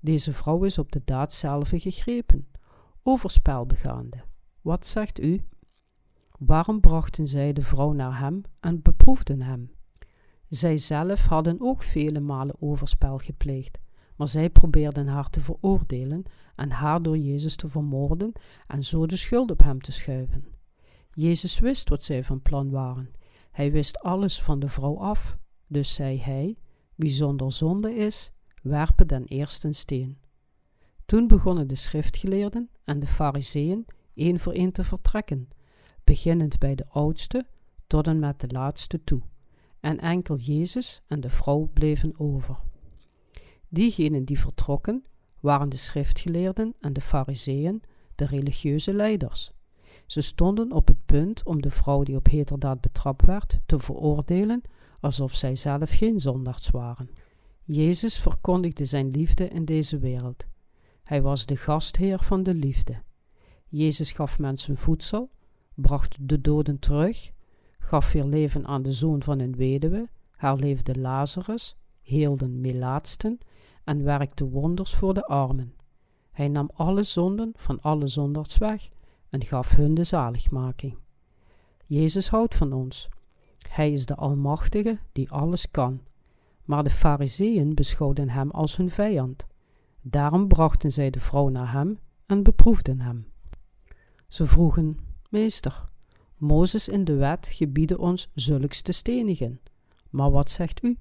deze 0.00 0.32
vrouw 0.32 0.64
is 0.64 0.78
op 0.78 0.92
de 0.92 1.02
daad 1.04 1.32
zelf 1.32 1.68
gegrepen, 1.68 2.48
overspel 3.02 3.66
begaande. 3.66 4.24
Wat 4.60 4.86
zegt 4.86 5.20
u? 5.20 5.46
Waarom 6.38 6.80
brachten 6.80 7.26
zij 7.26 7.52
de 7.52 7.62
vrouw 7.62 7.92
naar 7.92 8.18
hem 8.18 8.42
en 8.60 8.82
beproefden 8.82 9.42
hem? 9.42 9.70
Zij 10.50 10.78
zelf 10.78 11.24
hadden 11.26 11.56
ook 11.60 11.82
vele 11.82 12.20
malen 12.20 12.54
overspel 12.60 13.18
gepleegd, 13.18 13.78
maar 14.16 14.28
zij 14.28 14.50
probeerden 14.50 15.06
haar 15.06 15.30
te 15.30 15.40
veroordelen 15.40 16.22
en 16.56 16.70
haar 16.70 17.02
door 17.02 17.18
Jezus 17.18 17.56
te 17.56 17.68
vermoorden 17.68 18.32
en 18.66 18.84
zo 18.84 19.06
de 19.06 19.16
schuld 19.16 19.50
op 19.50 19.62
hem 19.62 19.80
te 19.80 19.92
schuiven. 19.92 20.44
Jezus 21.12 21.58
wist 21.58 21.88
wat 21.88 22.04
zij 22.04 22.24
van 22.24 22.42
plan 22.42 22.70
waren. 22.70 23.10
Hij 23.50 23.72
wist 23.72 24.00
alles 24.00 24.42
van 24.42 24.58
de 24.60 24.68
vrouw 24.68 24.98
af, 24.98 25.36
dus 25.66 25.94
zei 25.94 26.20
hij: 26.20 26.56
Wie 26.94 27.10
zonder 27.10 27.52
zonde 27.52 27.94
is, 27.94 28.32
werpen 28.62 29.08
den 29.08 29.24
eerste 29.24 29.72
steen. 29.72 30.18
Toen 31.06 31.26
begonnen 31.26 31.68
de 31.68 31.74
schriftgeleerden 31.74 32.70
en 32.84 33.00
de 33.00 33.06
fariseeën 33.06 33.86
één 34.14 34.38
voor 34.38 34.52
één 34.52 34.72
te 34.72 34.84
vertrekken, 34.84 35.48
beginnend 36.04 36.58
bij 36.58 36.74
de 36.74 36.86
oudste 36.90 37.46
tot 37.86 38.06
en 38.06 38.18
met 38.18 38.40
de 38.40 38.48
laatste 38.48 39.04
toe, 39.04 39.22
en 39.80 39.98
enkel 39.98 40.36
Jezus 40.36 41.02
en 41.06 41.20
de 41.20 41.30
vrouw 41.30 41.70
bleven 41.72 42.14
over. 42.18 42.58
Diegenen 43.68 44.24
die 44.24 44.38
vertrokken, 44.38 45.04
waren 45.40 45.68
de 45.68 45.76
schriftgeleerden 45.76 46.74
en 46.80 46.92
de 46.92 47.00
fariseeën, 47.00 47.82
de 48.14 48.24
religieuze 48.24 48.94
leiders. 48.94 49.52
Ze 50.06 50.20
stonden 50.20 50.72
op 50.72 50.86
het 50.86 51.04
punt 51.06 51.44
om 51.44 51.62
de 51.62 51.70
vrouw 51.70 52.02
die 52.02 52.16
op 52.16 52.26
heterdaad 52.26 52.80
betrapt 52.80 53.26
werd 53.26 53.60
te 53.66 53.78
veroordelen, 53.78 54.62
alsof 55.00 55.34
zij 55.34 55.56
zelf 55.56 55.90
geen 55.90 56.20
zondags 56.20 56.70
waren. 56.70 57.10
Jezus 57.64 58.18
verkondigde 58.18 58.84
zijn 58.84 59.10
liefde 59.10 59.48
in 59.48 59.64
deze 59.64 59.98
wereld. 59.98 60.46
Hij 61.02 61.22
was 61.22 61.46
de 61.46 61.56
gastheer 61.56 62.18
van 62.18 62.42
de 62.42 62.54
liefde. 62.54 63.02
Jezus 63.68 64.12
gaf 64.12 64.38
mensen 64.38 64.76
voedsel, 64.76 65.30
bracht 65.74 66.16
de 66.20 66.40
doden 66.40 66.78
terug, 66.78 67.30
gaf 67.90 68.12
weer 68.12 68.24
leven 68.24 68.66
aan 68.66 68.82
de 68.82 68.92
zoon 68.92 69.22
van 69.22 69.38
een 69.38 69.56
weduwe, 69.56 70.08
herleefde 70.36 70.98
Lazarus, 70.98 71.76
heelde 72.02 72.48
melaatsten 72.48 73.38
en 73.84 74.04
werkte 74.04 74.48
wonders 74.48 74.94
voor 74.94 75.14
de 75.14 75.26
armen. 75.26 75.74
Hij 76.30 76.48
nam 76.48 76.70
alle 76.74 77.02
zonden 77.02 77.52
van 77.56 77.80
alle 77.80 78.06
zondaars 78.06 78.58
weg 78.58 78.88
en 79.30 79.44
gaf 79.44 79.76
hun 79.76 79.94
de 79.94 80.04
zaligmaking. 80.04 80.98
Jezus 81.86 82.28
houdt 82.28 82.54
van 82.54 82.72
ons. 82.72 83.08
Hij 83.68 83.92
is 83.92 84.06
de 84.06 84.14
Almachtige 84.14 84.98
die 85.12 85.30
alles 85.30 85.70
kan. 85.70 86.00
Maar 86.64 86.84
de 86.84 86.90
Fariseeën 86.90 87.74
beschouwden 87.74 88.28
hem 88.28 88.50
als 88.50 88.76
hun 88.76 88.90
vijand. 88.90 89.46
Daarom 90.00 90.48
brachten 90.48 90.92
zij 90.92 91.10
de 91.10 91.20
vrouw 91.20 91.48
naar 91.48 91.72
hem 91.72 91.98
en 92.26 92.42
beproefden 92.42 93.00
hem. 93.00 93.26
Ze 94.28 94.46
vroegen: 94.46 94.98
Meester, 95.30 95.89
Mozes 96.40 96.88
in 96.88 97.04
de 97.04 97.14
wet 97.14 97.46
gebieden 97.46 97.98
ons 97.98 98.30
zulks 98.34 98.82
te 98.82 98.92
stenigen. 98.92 99.60
Maar 100.10 100.30
wat 100.30 100.50
zegt 100.50 100.82
u? 100.82 100.98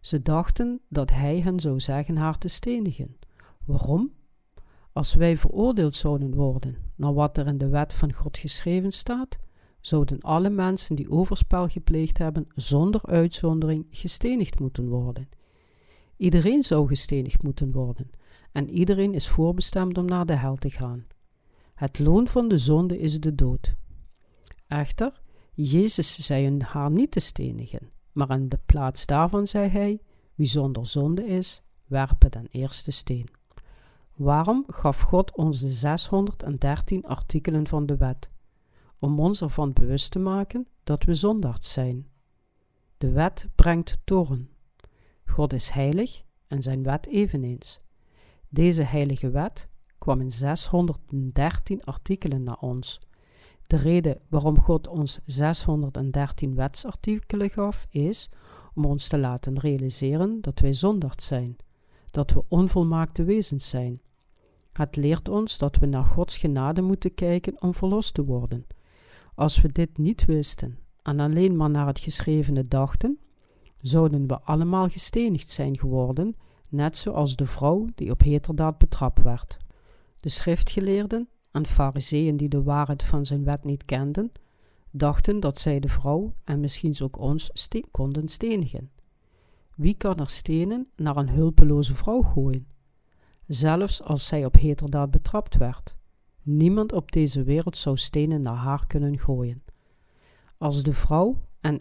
Ze 0.00 0.22
dachten 0.22 0.80
dat 0.88 1.10
hij 1.10 1.40
hen 1.40 1.60
zou 1.60 1.80
zeggen 1.80 2.16
haar 2.16 2.38
te 2.38 2.48
stenigen. 2.48 3.16
Waarom? 3.64 4.12
Als 4.92 5.14
wij 5.14 5.36
veroordeeld 5.36 5.94
zouden 5.94 6.34
worden 6.34 6.76
naar 6.96 7.14
wat 7.14 7.38
er 7.38 7.46
in 7.46 7.58
de 7.58 7.68
wet 7.68 7.92
van 7.92 8.12
God 8.12 8.38
geschreven 8.38 8.92
staat, 8.92 9.38
zouden 9.80 10.20
alle 10.20 10.50
mensen 10.50 10.96
die 10.96 11.10
overspel 11.10 11.68
gepleegd 11.68 12.18
hebben 12.18 12.46
zonder 12.54 13.06
uitzondering 13.06 13.86
gestenigd 13.90 14.60
moeten 14.60 14.88
worden. 14.88 15.28
Iedereen 16.16 16.62
zou 16.62 16.88
gestenigd 16.88 17.42
moeten 17.42 17.72
worden 17.72 18.10
en 18.52 18.70
iedereen 18.70 19.14
is 19.14 19.28
voorbestemd 19.28 19.98
om 19.98 20.04
naar 20.04 20.26
de 20.26 20.36
hel 20.36 20.56
te 20.56 20.70
gaan. 20.70 21.06
Het 21.74 21.98
loon 21.98 22.28
van 22.28 22.48
de 22.48 22.58
zonde 22.58 22.98
is 22.98 23.20
de 23.20 23.34
dood. 23.34 23.74
Echter, 24.66 25.20
Jezus 25.52 26.26
zei 26.26 26.44
hun 26.44 26.62
haar 26.62 26.90
niet 26.90 27.10
te 27.10 27.20
stenigen, 27.20 27.90
maar 28.12 28.30
in 28.30 28.48
de 28.48 28.58
plaats 28.66 29.06
daarvan 29.06 29.46
zei 29.46 29.68
hij: 29.68 30.00
Wie 30.34 30.46
zonder 30.46 30.86
zonde 30.86 31.26
is, 31.26 31.62
werpen 31.86 32.30
den 32.30 32.46
eerste 32.50 32.90
steen. 32.90 33.28
Waarom 34.14 34.64
gaf 34.66 35.00
God 35.00 35.36
ons 35.36 35.60
de 35.60 35.72
613 35.72 37.04
artikelen 37.06 37.66
van 37.66 37.86
de 37.86 37.96
wet? 37.96 38.30
Om 38.98 39.20
ons 39.20 39.40
ervan 39.40 39.72
bewust 39.72 40.10
te 40.10 40.18
maken 40.18 40.66
dat 40.84 41.04
we 41.04 41.14
zondaars 41.14 41.72
zijn. 41.72 42.08
De 42.98 43.10
wet 43.10 43.48
brengt 43.54 43.98
toren. 44.04 44.50
God 45.24 45.52
is 45.52 45.68
heilig 45.68 46.22
en 46.46 46.62
zijn 46.62 46.82
wet 46.82 47.06
eveneens. 47.06 47.80
Deze 48.48 48.82
heilige 48.82 49.30
wet 49.30 49.68
kwam 49.98 50.20
in 50.20 50.32
613 50.32 51.84
artikelen 51.84 52.42
naar 52.42 52.58
ons. 52.58 53.00
De 53.74 53.80
reden 53.80 54.18
waarom 54.28 54.60
God 54.60 54.88
ons 54.88 55.18
613 55.24 56.54
wetsartikelen 56.54 57.50
gaf, 57.50 57.86
is 57.90 58.30
om 58.74 58.84
ons 58.84 59.08
te 59.08 59.18
laten 59.18 59.58
realiseren 59.58 60.40
dat 60.40 60.60
wij 60.60 60.72
zondaard 60.72 61.22
zijn, 61.22 61.56
dat 62.10 62.30
we 62.30 62.44
onvolmaakte 62.48 63.24
wezens 63.24 63.68
zijn. 63.68 64.00
Het 64.72 64.96
leert 64.96 65.28
ons 65.28 65.58
dat 65.58 65.76
we 65.76 65.86
naar 65.86 66.04
Gods 66.04 66.36
genade 66.36 66.82
moeten 66.82 67.14
kijken 67.14 67.62
om 67.62 67.74
verlost 67.74 68.14
te 68.14 68.24
worden. 68.24 68.66
Als 69.34 69.60
we 69.60 69.72
dit 69.72 69.98
niet 69.98 70.24
wisten 70.24 70.78
en 71.02 71.20
alleen 71.20 71.56
maar 71.56 71.70
naar 71.70 71.86
het 71.86 72.00
geschrevene 72.00 72.68
dachten, 72.68 73.18
zouden 73.80 74.26
we 74.26 74.40
allemaal 74.40 74.88
gestenigd 74.88 75.50
zijn 75.50 75.78
geworden, 75.78 76.36
net 76.68 76.98
zoals 76.98 77.36
de 77.36 77.46
vrouw 77.46 77.86
die 77.94 78.10
op 78.10 78.20
heterdaad 78.20 78.78
betrapt 78.78 79.22
werd. 79.22 79.56
De 80.20 80.28
schriftgeleerden 80.28 81.28
en 81.54 81.66
fariseeën 81.66 82.36
die 82.36 82.48
de 82.48 82.62
waarheid 82.62 83.02
van 83.02 83.26
zijn 83.26 83.44
wet 83.44 83.64
niet 83.64 83.84
kenden, 83.84 84.32
dachten 84.90 85.40
dat 85.40 85.60
zij 85.60 85.80
de 85.80 85.88
vrouw 85.88 86.34
en 86.44 86.60
misschien 86.60 86.96
ook 87.02 87.18
ons 87.18 87.50
konden 87.90 88.28
stenigen. 88.28 88.90
Wie 89.76 89.94
kan 89.94 90.16
er 90.16 90.30
stenen 90.30 90.88
naar 90.96 91.16
een 91.16 91.28
hulpeloze 91.28 91.94
vrouw 91.94 92.22
gooien? 92.22 92.66
Zelfs 93.46 94.02
als 94.02 94.26
zij 94.26 94.44
op 94.44 94.54
heterdaad 94.54 95.10
betrapt 95.10 95.56
werd. 95.56 95.96
Niemand 96.42 96.92
op 96.92 97.12
deze 97.12 97.42
wereld 97.42 97.76
zou 97.76 97.96
stenen 97.96 98.42
naar 98.42 98.56
haar 98.56 98.86
kunnen 98.86 99.18
gooien. 99.18 99.62
Als 100.58 100.82
de 100.82 100.92
vrouw 100.92 101.38
en 101.60 101.80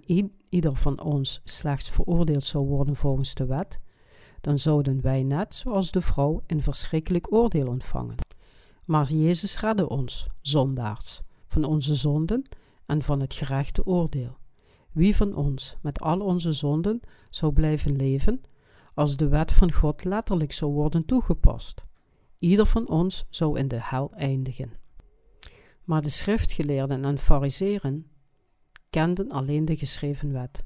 ieder 0.49 0.75
van 0.75 1.01
ons 1.01 1.41
slechts 1.43 1.89
veroordeeld 1.89 2.43
zou 2.43 2.67
worden 2.67 2.95
volgens 2.95 3.33
de 3.33 3.45
wet, 3.45 3.79
dan 4.41 4.59
zouden 4.59 5.01
wij 5.01 5.23
net 5.23 5.55
zoals 5.55 5.91
de 5.91 6.01
vrouw 6.01 6.43
een 6.47 6.61
verschrikkelijk 6.61 7.33
oordeel 7.33 7.67
ontvangen. 7.67 8.15
Maar 8.85 9.11
Jezus 9.11 9.59
redde 9.59 9.89
ons, 9.89 10.27
zondaars, 10.41 11.21
van 11.47 11.63
onze 11.63 11.95
zonden 11.95 12.43
en 12.85 13.01
van 13.01 13.19
het 13.19 13.33
gerechte 13.33 13.85
oordeel. 13.85 14.37
Wie 14.91 15.15
van 15.15 15.35
ons 15.35 15.77
met 15.81 15.99
al 15.99 16.19
onze 16.19 16.51
zonden 16.51 16.99
zou 17.29 17.53
blijven 17.53 17.95
leven 17.95 18.41
als 18.93 19.17
de 19.17 19.27
wet 19.27 19.51
van 19.51 19.71
God 19.71 20.03
letterlijk 20.03 20.51
zou 20.51 20.71
worden 20.71 21.05
toegepast? 21.05 21.83
Ieder 22.39 22.65
van 22.65 22.87
ons 22.87 23.25
zou 23.29 23.59
in 23.59 23.67
de 23.67 23.79
hel 23.81 24.11
eindigen. 24.13 24.73
Maar 25.83 26.01
de 26.01 26.09
schriftgeleerden 26.09 27.05
en 27.05 27.17
fariseren 27.17 28.07
kenden 28.89 29.31
alleen 29.31 29.65
de 29.65 29.75
geschreven 29.75 30.31
wet. 30.31 30.63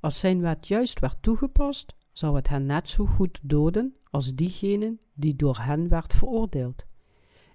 Als 0.00 0.18
zijn 0.18 0.40
wet 0.40 0.68
juist 0.68 1.00
werd 1.00 1.22
toegepast, 1.22 1.94
zou 2.12 2.36
het 2.36 2.48
hen 2.48 2.66
net 2.66 2.88
zo 2.88 3.06
goed 3.06 3.40
doden 3.42 3.96
als 4.10 4.34
diegene 4.34 4.98
die 5.14 5.36
door 5.36 5.58
hen 5.58 5.88
werd 5.88 6.14
veroordeeld. 6.14 6.86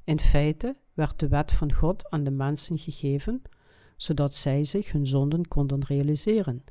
In 0.03 0.19
feite 0.19 0.75
werd 0.93 1.19
de 1.19 1.27
wet 1.27 1.51
van 1.51 1.73
God 1.73 2.09
aan 2.09 2.23
de 2.23 2.31
mensen 2.31 2.77
gegeven, 2.77 3.41
zodat 3.97 4.35
zij 4.35 4.63
zich 4.63 4.91
hun 4.91 5.07
zonden 5.07 5.47
konden 5.47 5.83
realiseren, 5.83 6.63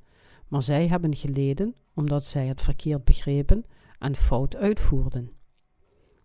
maar 0.49 0.63
zij 0.63 0.87
hebben 0.87 1.17
geleden 1.17 1.75
omdat 1.95 2.25
zij 2.25 2.47
het 2.47 2.61
verkeerd 2.61 3.05
begrepen 3.05 3.65
en 3.99 4.17
fout 4.17 4.57
uitvoerden. 4.57 5.31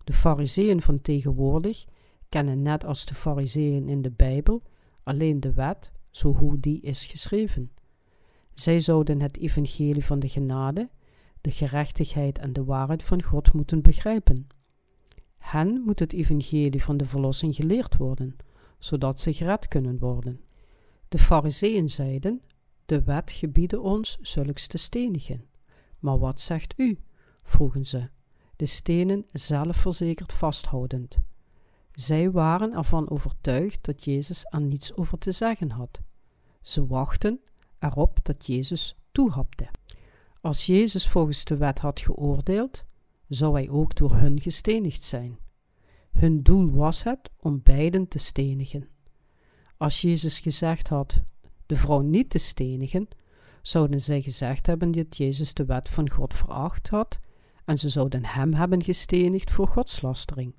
De 0.03 0.13
fariseeën 0.13 0.81
van 0.81 1.01
tegenwoordig 1.01 1.85
kennen 2.29 2.61
net 2.61 2.85
als 2.85 3.05
de 3.05 3.13
fariseeën 3.13 3.89
in 3.89 4.01
de 4.01 4.11
Bijbel 4.11 4.61
alleen 5.03 5.39
de 5.39 5.53
wet 5.53 5.91
zo 6.11 6.33
hoe 6.33 6.59
die 6.59 6.81
is 6.81 7.05
geschreven. 7.05 7.71
Zij 8.53 8.79
zouden 8.79 9.21
het 9.21 9.37
evangelie 9.37 10.05
van 10.05 10.19
de 10.19 10.29
genade, 10.29 10.89
de 11.41 11.51
gerechtigheid 11.51 12.37
en 12.37 12.53
de 12.53 12.63
waarheid 12.63 13.03
van 13.03 13.23
God 13.23 13.53
moeten 13.53 13.81
begrijpen. 13.81 14.47
Hen 15.47 15.81
moet 15.85 15.99
het 15.99 16.13
evangelie 16.13 16.83
van 16.83 16.97
de 16.97 17.05
verlossing 17.05 17.55
geleerd 17.55 17.97
worden, 17.97 18.35
zodat 18.79 19.19
ze 19.19 19.33
gered 19.33 19.67
kunnen 19.67 19.99
worden. 19.99 20.41
De 21.07 21.17
fariseeën 21.17 21.89
zeiden, 21.89 22.41
de 22.85 23.03
wet 23.03 23.31
gebieden 23.31 23.81
ons 23.81 24.17
zulks 24.21 24.67
te 24.67 24.77
stenigen. 24.77 25.45
Maar 25.99 26.19
wat 26.19 26.41
zegt 26.41 26.73
u? 26.77 26.99
vroegen 27.43 27.85
ze, 27.85 28.09
de 28.55 28.65
stenen 28.65 29.25
zelfverzekerd 29.31 30.33
vasthoudend. 30.33 31.17
Zij 31.91 32.31
waren 32.31 32.73
ervan 32.73 33.09
overtuigd 33.09 33.85
dat 33.85 34.03
Jezus 34.03 34.45
er 34.49 34.61
niets 34.61 34.95
over 34.95 35.17
te 35.17 35.31
zeggen 35.31 35.71
had. 35.71 36.01
Ze 36.61 36.87
wachten 36.87 37.39
erop 37.79 38.19
dat 38.23 38.45
Jezus 38.45 38.97
toehapte. 39.11 39.67
Als 40.41 40.65
Jezus 40.65 41.07
volgens 41.07 41.43
de 41.43 41.57
wet 41.57 41.79
had 41.79 41.99
geoordeeld, 41.99 42.85
zou 43.27 43.53
hij 43.53 43.69
ook 43.69 43.95
door 43.95 44.15
hun 44.15 44.41
gestenigd 44.41 45.03
zijn. 45.03 45.37
Hun 46.11 46.43
doel 46.43 46.71
was 46.71 47.03
het 47.03 47.29
om 47.39 47.61
beiden 47.63 48.07
te 48.07 48.17
stenigen. 48.17 48.87
Als 49.77 50.01
Jezus 50.01 50.39
gezegd 50.39 50.87
had 50.87 51.21
de 51.65 51.75
vrouw 51.75 52.01
niet 52.01 52.29
te 52.29 52.37
stenigen, 52.37 53.07
zouden 53.61 54.01
zij 54.01 54.21
gezegd 54.21 54.67
hebben 54.67 54.91
dat 54.91 55.17
Jezus 55.17 55.53
de 55.53 55.65
wet 55.65 55.89
van 55.89 56.09
God 56.09 56.33
veracht 56.33 56.89
had 56.89 57.19
en 57.65 57.77
ze 57.77 57.89
zouden 57.89 58.25
hem 58.25 58.53
hebben 58.53 58.83
gestenigd 58.83 59.51
voor 59.51 59.67
godslastering. 59.67 60.55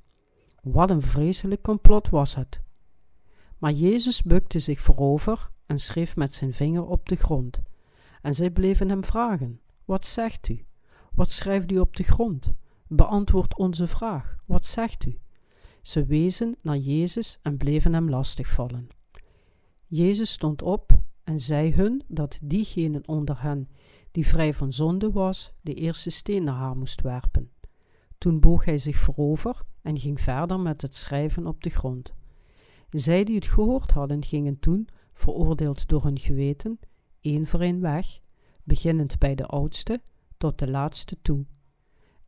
Wat 0.62 0.90
een 0.90 1.02
vreselijk 1.02 1.62
complot 1.62 2.08
was 2.08 2.34
het. 2.34 2.60
Maar 3.58 3.72
Jezus 3.72 4.22
bukte 4.22 4.58
zich 4.58 4.80
voorover 4.80 5.50
en 5.66 5.78
schreef 5.78 6.16
met 6.16 6.34
zijn 6.34 6.52
vinger 6.52 6.86
op 6.86 7.08
de 7.08 7.16
grond. 7.16 7.60
En 8.22 8.34
zij 8.34 8.50
bleven 8.50 8.88
hem 8.88 9.04
vragen: 9.04 9.60
Wat 9.84 10.06
zegt 10.06 10.48
u? 10.48 10.64
Wat 11.18 11.30
schrijft 11.30 11.72
u 11.72 11.78
op 11.78 11.96
de 11.96 12.02
grond? 12.02 12.52
Beantwoord 12.86 13.56
onze 13.56 13.86
vraag: 13.86 14.36
Wat 14.44 14.66
zegt 14.66 15.06
u? 15.06 15.18
Ze 15.82 16.04
wezen 16.04 16.56
naar 16.62 16.76
Jezus 16.76 17.38
en 17.42 17.56
bleven 17.56 17.92
hem 17.92 18.10
lastigvallen. 18.10 18.88
Jezus 19.86 20.30
stond 20.30 20.62
op 20.62 20.98
en 21.24 21.40
zei 21.40 21.74
hun 21.74 22.02
dat 22.06 22.38
diegene 22.42 23.02
onder 23.06 23.42
hen 23.42 23.68
die 24.10 24.26
vrij 24.26 24.54
van 24.54 24.72
zonde 24.72 25.10
was, 25.10 25.52
de 25.60 25.74
eerste 25.74 26.10
steen 26.10 26.44
naar 26.44 26.54
haar 26.54 26.76
moest 26.76 27.00
werpen. 27.00 27.50
Toen 28.18 28.40
boog 28.40 28.64
hij 28.64 28.78
zich 28.78 28.96
voorover 28.96 29.62
en 29.82 29.98
ging 29.98 30.20
verder 30.20 30.60
met 30.60 30.82
het 30.82 30.94
schrijven 30.94 31.46
op 31.46 31.62
de 31.62 31.70
grond. 31.70 32.14
Zij 32.90 33.24
die 33.24 33.34
het 33.34 33.46
gehoord 33.46 33.90
hadden, 33.90 34.24
gingen 34.24 34.58
toen, 34.58 34.88
veroordeeld 35.12 35.88
door 35.88 36.04
hun 36.04 36.18
geweten, 36.18 36.78
één 37.20 37.46
voor 37.46 37.60
één 37.60 37.80
weg, 37.80 38.20
beginnend 38.62 39.18
bij 39.18 39.34
de 39.34 39.46
oudste 39.46 40.00
tot 40.38 40.58
de 40.58 40.70
laatste 40.70 41.16
toe. 41.22 41.44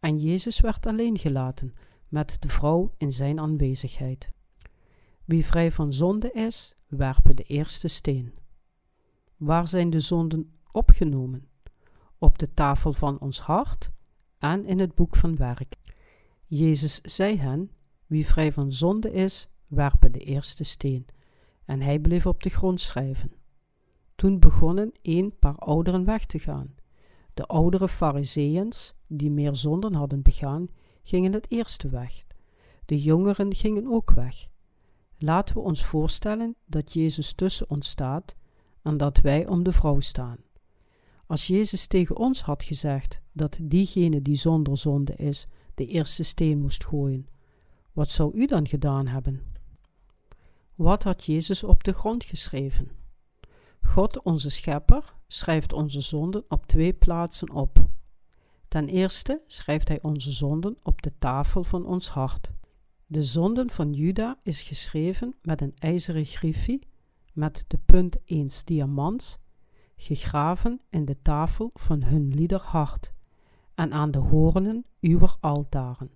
En 0.00 0.18
Jezus 0.18 0.60
werd 0.60 0.86
alleen 0.86 1.18
gelaten, 1.18 1.74
met 2.08 2.36
de 2.40 2.48
vrouw 2.48 2.94
in 2.96 3.12
zijn 3.12 3.40
aanwezigheid. 3.40 4.30
Wie 5.24 5.44
vrij 5.44 5.72
van 5.72 5.92
zonde 5.92 6.32
is, 6.32 6.74
werpen 6.86 7.36
de 7.36 7.42
eerste 7.42 7.88
steen. 7.88 8.34
Waar 9.36 9.68
zijn 9.68 9.90
de 9.90 10.00
zonden 10.00 10.52
opgenomen? 10.72 11.48
Op 12.18 12.38
de 12.38 12.54
tafel 12.54 12.92
van 12.92 13.20
ons 13.20 13.40
hart 13.40 13.90
en 14.38 14.64
in 14.64 14.78
het 14.78 14.94
boek 14.94 15.16
van 15.16 15.36
werk. 15.36 15.76
Jezus 16.46 17.00
zei 17.00 17.36
hen: 17.36 17.70
Wie 18.06 18.26
vrij 18.26 18.52
van 18.52 18.72
zonde 18.72 19.12
is, 19.12 19.48
werpen 19.66 20.12
de 20.12 20.18
eerste 20.18 20.64
steen. 20.64 21.06
En 21.64 21.80
hij 21.80 21.98
bleef 21.98 22.26
op 22.26 22.42
de 22.42 22.50
grond 22.50 22.80
schrijven. 22.80 23.32
Toen 24.14 24.38
begonnen 24.38 24.92
een 25.02 25.34
paar 25.38 25.56
ouderen 25.56 26.04
weg 26.04 26.26
te 26.26 26.38
gaan. 26.38 26.74
De 27.40 27.46
oudere 27.46 27.88
Fariseeërs, 27.88 28.92
die 29.06 29.30
meer 29.30 29.54
zonden 29.54 29.94
hadden 29.94 30.22
begaan, 30.22 30.68
gingen 31.02 31.32
het 31.32 31.50
eerste 31.50 31.88
weg. 31.88 32.24
De 32.86 33.02
jongeren 33.02 33.54
gingen 33.54 33.86
ook 33.86 34.10
weg. 34.10 34.48
Laten 35.18 35.54
we 35.54 35.60
ons 35.60 35.84
voorstellen 35.84 36.54
dat 36.66 36.92
Jezus 36.92 37.32
tussen 37.32 37.70
ons 37.70 37.88
staat 37.88 38.36
en 38.82 38.96
dat 38.96 39.20
wij 39.20 39.46
om 39.46 39.62
de 39.62 39.72
vrouw 39.72 40.00
staan. 40.00 40.36
Als 41.26 41.46
Jezus 41.46 41.86
tegen 41.86 42.16
ons 42.16 42.42
had 42.42 42.62
gezegd 42.62 43.20
dat 43.32 43.58
diegene 43.62 44.22
die 44.22 44.36
zonder 44.36 44.78
zonde 44.78 45.14
is, 45.14 45.46
de 45.74 45.86
eerste 45.86 46.22
steen 46.22 46.60
moest 46.60 46.84
gooien, 46.84 47.28
wat 47.92 48.08
zou 48.08 48.34
u 48.34 48.46
dan 48.46 48.68
gedaan 48.68 49.06
hebben? 49.06 49.42
Wat 50.74 51.02
had 51.02 51.24
Jezus 51.24 51.62
op 51.62 51.84
de 51.84 51.92
grond 51.92 52.24
geschreven? 52.24 52.90
God, 53.80 54.22
onze 54.22 54.50
schepper, 54.50 55.18
schrijft 55.32 55.72
onze 55.72 56.00
zonden 56.00 56.44
op 56.48 56.66
twee 56.66 56.92
plaatsen 56.92 57.50
op. 57.50 57.88
Ten 58.68 58.88
eerste 58.88 59.42
schrijft 59.46 59.88
hij 59.88 60.02
onze 60.02 60.32
zonden 60.32 60.76
op 60.82 61.02
de 61.02 61.12
tafel 61.18 61.64
van 61.64 61.86
ons 61.86 62.08
hart. 62.08 62.50
De 63.06 63.22
zonden 63.22 63.70
van 63.70 63.92
Juda 63.92 64.38
is 64.42 64.62
geschreven 64.62 65.34
met 65.42 65.60
een 65.60 65.74
ijzeren 65.78 66.24
griffie 66.24 66.86
met 67.32 67.64
de 67.66 67.78
punt 67.86 68.16
eens 68.24 68.64
diamants, 68.64 69.38
gegraven 69.96 70.80
in 70.90 71.04
de 71.04 71.16
tafel 71.22 71.70
van 71.74 72.02
hun 72.02 72.34
lieder 72.34 72.60
hart 72.60 73.12
en 73.74 73.92
aan 73.92 74.10
de 74.10 74.18
hoornen 74.18 74.84
uwer 75.00 75.36
altaren. 75.40 76.10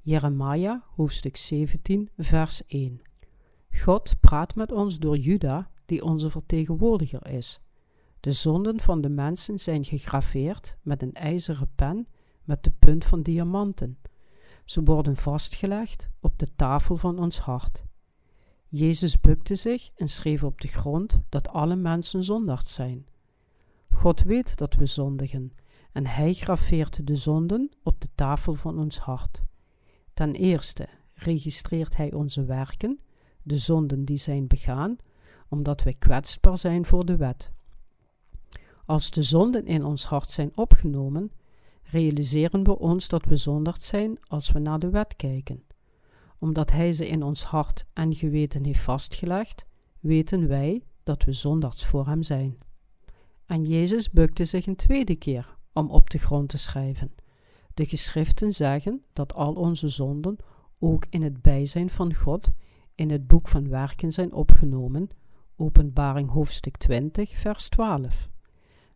Jeremia 0.00 0.84
hoofdstuk 0.96 1.36
17 1.36 2.10
vers 2.16 2.66
1 2.66 3.02
God 3.70 4.20
praat 4.20 4.54
met 4.54 4.72
ons 4.72 4.98
door 4.98 5.16
Juda, 5.16 5.70
die 5.86 6.04
onze 6.04 6.30
vertegenwoordiger 6.30 7.26
is. 7.26 7.60
De 8.20 8.32
zonden 8.32 8.80
van 8.80 9.00
de 9.00 9.08
mensen 9.08 9.58
zijn 9.58 9.84
gegraveerd 9.84 10.76
met 10.82 11.02
een 11.02 11.12
ijzeren 11.12 11.70
pen 11.74 12.06
met 12.44 12.64
de 12.64 12.70
punt 12.70 13.04
van 13.04 13.22
diamanten. 13.22 13.98
Ze 14.64 14.82
worden 14.82 15.16
vastgelegd 15.16 16.08
op 16.20 16.38
de 16.38 16.54
tafel 16.56 16.96
van 16.96 17.18
ons 17.18 17.38
hart. 17.38 17.84
Jezus 18.68 19.20
bukte 19.20 19.54
zich 19.54 19.90
en 19.96 20.08
schreef 20.08 20.42
op 20.42 20.60
de 20.60 20.68
grond 20.68 21.18
dat 21.28 21.48
alle 21.48 21.76
mensen 21.76 22.24
zondaars 22.24 22.74
zijn. 22.74 23.06
God 23.90 24.22
weet 24.22 24.56
dat 24.56 24.74
we 24.74 24.86
zondigen 24.86 25.52
en 25.92 26.06
hij 26.06 26.34
graveert 26.34 27.06
de 27.06 27.16
zonden 27.16 27.70
op 27.82 28.00
de 28.00 28.08
tafel 28.14 28.54
van 28.54 28.78
ons 28.78 28.98
hart. 28.98 29.42
Ten 30.14 30.32
eerste 30.32 30.88
registreert 31.14 31.96
hij 31.96 32.12
onze 32.12 32.44
werken, 32.44 33.00
de 33.42 33.56
zonden 33.56 34.04
die 34.04 34.16
zijn 34.16 34.46
begaan, 34.46 34.96
omdat 35.48 35.82
wij 35.82 35.94
kwetsbaar 35.98 36.58
zijn 36.58 36.86
voor 36.86 37.04
de 37.04 37.16
wet. 37.16 37.50
Als 38.88 39.10
de 39.10 39.22
zonden 39.22 39.66
in 39.66 39.84
ons 39.84 40.04
hart 40.04 40.30
zijn 40.30 40.50
opgenomen, 40.54 41.32
realiseren 41.82 42.64
we 42.64 42.78
ons 42.78 43.08
dat 43.08 43.24
we 43.24 43.36
zondigd 43.36 43.82
zijn 43.82 44.18
als 44.28 44.52
we 44.52 44.58
naar 44.58 44.78
de 44.78 44.90
wet 44.90 45.16
kijken. 45.16 45.62
Omdat 46.38 46.70
Hij 46.70 46.92
ze 46.92 47.08
in 47.08 47.22
ons 47.22 47.42
hart 47.42 47.86
en 47.92 48.14
geweten 48.14 48.64
heeft 48.64 48.80
vastgelegd, 48.80 49.66
weten 50.00 50.48
wij 50.48 50.82
dat 51.02 51.24
we 51.24 51.32
zondags 51.32 51.84
voor 51.84 52.06
Hem 52.06 52.22
zijn. 52.22 52.58
En 53.46 53.64
Jezus 53.64 54.10
bukte 54.10 54.44
zich 54.44 54.66
een 54.66 54.76
tweede 54.76 55.16
keer 55.16 55.56
om 55.72 55.90
op 55.90 56.10
de 56.10 56.18
grond 56.18 56.48
te 56.48 56.58
schrijven. 56.58 57.14
De 57.74 57.86
geschriften 57.86 58.52
zeggen 58.52 59.04
dat 59.12 59.34
al 59.34 59.54
onze 59.54 59.88
zonden 59.88 60.36
ook 60.78 61.06
in 61.10 61.22
het 61.22 61.42
bijzijn 61.42 61.90
van 61.90 62.14
God 62.14 62.50
in 62.94 63.10
het 63.10 63.26
boek 63.26 63.48
van 63.48 63.68
werken 63.68 64.12
zijn 64.12 64.32
opgenomen, 64.32 65.08
Openbaring 65.56 66.30
hoofdstuk 66.30 66.76
20, 66.76 67.38
vers 67.38 67.68
12. 67.68 68.28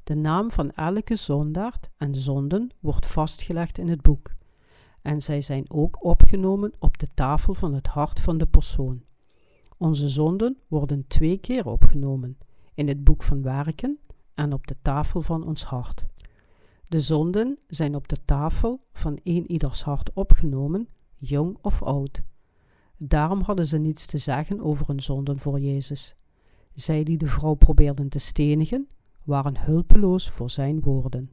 De 0.05 0.15
naam 0.15 0.51
van 0.51 0.71
elke 0.71 1.17
zondaard 1.17 1.91
en 1.97 2.15
zonden 2.15 2.71
wordt 2.81 3.07
vastgelegd 3.07 3.79
in 3.79 3.89
het 3.89 4.03
boek, 4.03 4.31
en 5.03 5.23
zij 5.23 5.41
zijn 5.41 5.71
ook 5.71 6.05
opgenomen 6.05 6.73
op 6.79 6.99
de 6.99 7.09
tafel 7.15 7.55
van 7.55 7.75
het 7.75 7.87
hart 7.87 8.21
van 8.21 8.39
de 8.39 8.47
persoon. 8.47 9.03
Onze 9.77 10.09
zonden 10.09 10.59
worden 10.69 11.07
twee 11.07 11.39
keer 11.39 11.67
opgenomen, 11.67 12.39
in 12.75 12.89
het 12.89 13.05
boek 13.05 13.23
van 13.23 13.43
werken 13.43 13.99
en 14.35 14.53
op 14.53 14.67
de 14.67 14.77
tafel 14.83 15.23
van 15.23 15.47
ons 15.47 15.65
hart. 15.65 16.07
De 16.87 17.01
zonden 17.01 17.59
zijn 17.67 17.95
op 17.95 18.09
de 18.09 18.25
tafel 18.25 18.81
van 18.93 19.19
een 19.23 19.51
ieders 19.51 19.83
hart 19.83 20.13
opgenomen, 20.13 20.89
jong 21.17 21.59
of 21.63 21.83
oud. 21.83 22.23
Daarom 22.97 23.41
hadden 23.41 23.67
ze 23.67 23.79
niets 23.79 24.07
te 24.07 24.19
zeggen 24.19 24.61
over 24.61 24.87
hun 24.87 25.01
zonden 25.01 25.39
voor 25.39 25.61
Jezus. 25.61 26.17
Zij 26.75 27.05
die 27.05 27.19
de 27.19 27.27
vrouw 27.27 27.55
probeerden 27.55 28.09
te 28.09 28.19
stenigen, 28.19 28.87
waren 29.25 29.65
hulpeloos 29.65 30.31
voor 30.31 30.51
zijn 30.51 30.81
woorden. 30.81 31.31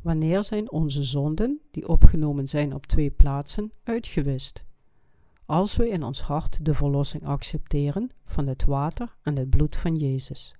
Wanneer 0.00 0.44
zijn 0.44 0.70
onze 0.70 1.02
zonden, 1.02 1.60
die 1.70 1.88
opgenomen 1.88 2.48
zijn 2.48 2.74
op 2.74 2.86
twee 2.86 3.10
plaatsen, 3.10 3.72
uitgewist? 3.82 4.64
Als 5.46 5.76
we 5.76 5.88
in 5.88 6.02
ons 6.02 6.20
hart 6.20 6.64
de 6.64 6.74
verlossing 6.74 7.24
accepteren 7.24 8.10
van 8.24 8.46
het 8.46 8.64
water 8.64 9.16
en 9.22 9.36
het 9.36 9.50
bloed 9.50 9.76
van 9.76 9.96
Jezus. 9.96 10.56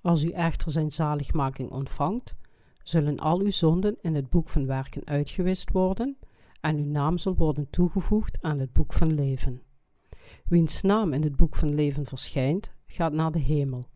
Als 0.00 0.24
u 0.24 0.30
echter 0.30 0.70
zijn 0.70 0.92
zaligmaking 0.92 1.70
ontvangt, 1.70 2.34
zullen 2.82 3.18
al 3.18 3.40
uw 3.40 3.50
zonden 3.50 3.96
in 4.00 4.14
het 4.14 4.28
boek 4.28 4.48
van 4.48 4.66
werken 4.66 5.06
uitgewist 5.06 5.70
worden 5.70 6.16
en 6.60 6.76
uw 6.76 6.90
naam 6.90 7.18
zal 7.18 7.34
worden 7.34 7.70
toegevoegd 7.70 8.42
aan 8.42 8.58
het 8.58 8.72
boek 8.72 8.92
van 8.92 9.14
leven. 9.14 9.62
Wiens 10.44 10.82
naam 10.82 11.12
in 11.12 11.22
het 11.22 11.36
boek 11.36 11.56
van 11.56 11.74
leven 11.74 12.06
verschijnt, 12.06 12.70
gaat 12.86 13.12
naar 13.12 13.32
de 13.32 13.38
hemel 13.38 13.88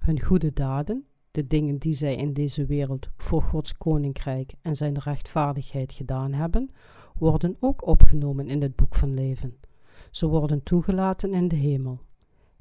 hun 0.00 0.20
goede 0.20 0.52
daden, 0.52 1.04
de 1.30 1.46
dingen 1.46 1.78
die 1.78 1.92
zij 1.92 2.14
in 2.14 2.32
deze 2.32 2.66
wereld 2.66 3.08
voor 3.16 3.42
Gods 3.42 3.76
koninkrijk 3.76 4.52
en 4.62 4.76
zijn 4.76 4.98
rechtvaardigheid 4.98 5.92
gedaan 5.92 6.32
hebben, 6.32 6.70
worden 7.18 7.56
ook 7.60 7.86
opgenomen 7.86 8.48
in 8.48 8.62
het 8.62 8.76
boek 8.76 8.94
van 8.94 9.14
leven. 9.14 9.58
Ze 10.10 10.26
worden 10.26 10.62
toegelaten 10.62 11.32
in 11.32 11.48
de 11.48 11.56
hemel. 11.56 12.00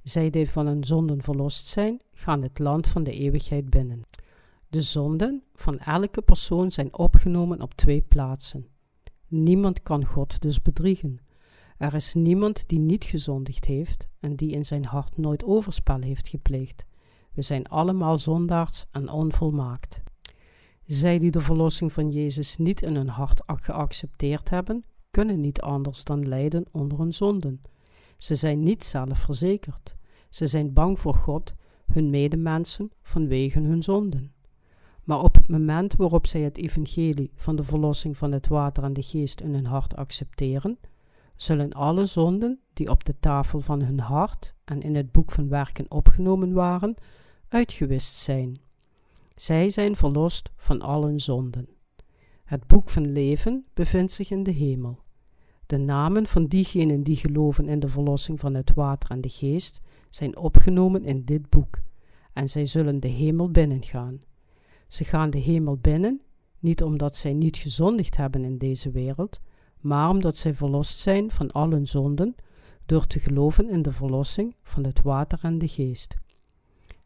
Zij 0.03 0.29
die 0.29 0.49
van 0.49 0.67
hun 0.67 0.83
zonden 0.83 1.21
verlost 1.21 1.67
zijn, 1.67 2.01
gaan 2.13 2.41
het 2.41 2.59
land 2.59 2.87
van 2.87 3.03
de 3.03 3.11
eeuwigheid 3.11 3.69
binnen. 3.69 4.03
De 4.67 4.81
zonden 4.81 5.43
van 5.55 5.79
elke 5.79 6.21
persoon 6.21 6.71
zijn 6.71 6.97
opgenomen 6.97 7.61
op 7.61 7.73
twee 7.73 8.01
plaatsen. 8.01 8.67
Niemand 9.27 9.83
kan 9.83 10.05
God 10.05 10.41
dus 10.41 10.61
bedriegen. 10.61 11.19
Er 11.77 11.93
is 11.93 12.13
niemand 12.13 12.63
die 12.67 12.79
niet 12.79 13.05
gezondigd 13.05 13.65
heeft 13.65 14.07
en 14.19 14.35
die 14.35 14.51
in 14.51 14.65
zijn 14.65 14.85
hart 14.85 15.17
nooit 15.17 15.43
overspel 15.43 16.01
heeft 16.01 16.27
gepleegd. 16.27 16.85
We 17.39 17.45
zijn 17.45 17.67
allemaal 17.67 18.17
zondaars 18.17 18.85
en 18.91 19.09
onvolmaakt. 19.09 20.01
Zij 20.85 21.19
die 21.19 21.31
de 21.31 21.41
verlossing 21.41 21.93
van 21.93 22.09
Jezus 22.09 22.57
niet 22.57 22.81
in 22.81 22.95
hun 22.95 23.07
hart 23.07 23.41
geaccepteerd 23.45 24.49
hebben, 24.49 24.85
kunnen 25.11 25.41
niet 25.41 25.61
anders 25.61 26.03
dan 26.03 26.27
lijden 26.27 26.65
onder 26.71 26.99
hun 26.99 27.13
zonden. 27.13 27.61
Ze 28.17 28.35
zijn 28.35 28.63
niet 28.63 28.85
zelfverzekerd. 28.85 29.95
Ze 30.29 30.47
zijn 30.47 30.73
bang 30.73 30.99
voor 30.99 31.13
God, 31.13 31.53
hun 31.91 32.09
medemensen, 32.09 32.91
vanwege 33.01 33.59
hun 33.59 33.83
zonden. 33.83 34.33
Maar 35.03 35.23
op 35.23 35.35
het 35.35 35.47
moment 35.47 35.95
waarop 35.95 36.27
zij 36.27 36.41
het 36.41 36.57
evangelie 36.57 37.31
van 37.35 37.55
de 37.55 37.63
verlossing 37.63 38.17
van 38.17 38.31
het 38.31 38.47
water 38.47 38.83
en 38.83 38.93
de 38.93 39.03
geest 39.03 39.41
in 39.41 39.53
hun 39.53 39.65
hart 39.65 39.95
accepteren, 39.95 40.79
zullen 41.35 41.73
alle 41.73 42.05
zonden 42.05 42.59
die 42.73 42.89
op 42.89 43.03
de 43.05 43.19
tafel 43.19 43.59
van 43.59 43.81
hun 43.81 43.99
hart 43.99 44.55
en 44.65 44.81
in 44.81 44.95
het 44.95 45.11
boek 45.11 45.31
van 45.31 45.49
werken 45.49 45.91
opgenomen 45.91 46.53
waren, 46.53 46.95
uitgewist 47.49 48.15
zijn. 48.15 48.59
Zij 49.35 49.69
zijn 49.69 49.95
verlost 49.95 50.49
van 50.55 50.81
allen 50.81 51.19
zonden. 51.19 51.67
Het 52.43 52.67
boek 52.67 52.89
van 52.89 53.11
leven 53.11 53.65
bevindt 53.73 54.11
zich 54.11 54.31
in 54.31 54.43
de 54.43 54.51
hemel. 54.51 54.99
De 55.65 55.77
namen 55.77 56.27
van 56.27 56.45
diegenen 56.45 57.03
die 57.03 57.15
geloven 57.15 57.67
in 57.67 57.79
de 57.79 57.87
verlossing 57.87 58.39
van 58.39 58.53
het 58.53 58.73
water 58.73 59.11
en 59.11 59.21
de 59.21 59.29
geest 59.29 59.81
zijn 60.09 60.37
opgenomen 60.37 61.03
in 61.03 61.25
dit 61.25 61.49
boek, 61.49 61.79
en 62.33 62.49
zij 62.49 62.65
zullen 62.65 62.99
de 62.99 63.07
hemel 63.07 63.51
binnengaan. 63.51 64.21
Ze 64.87 65.03
gaan 65.03 65.29
de 65.29 65.37
hemel 65.37 65.77
binnen, 65.77 66.21
niet 66.59 66.83
omdat 66.83 67.17
zij 67.17 67.33
niet 67.33 67.57
gezondigd 67.57 68.17
hebben 68.17 68.43
in 68.43 68.57
deze 68.57 68.91
wereld, 68.91 69.39
maar 69.79 70.09
omdat 70.09 70.37
zij 70.37 70.53
verlost 70.53 70.99
zijn 70.99 71.31
van 71.31 71.51
allen 71.51 71.87
zonden, 71.87 72.35
door 72.85 73.07
te 73.07 73.19
geloven 73.19 73.69
in 73.69 73.81
de 73.81 73.91
verlossing 73.91 74.55
van 74.63 74.83
het 74.83 75.01
water 75.01 75.39
en 75.41 75.57
de 75.57 75.67
geest. 75.67 76.15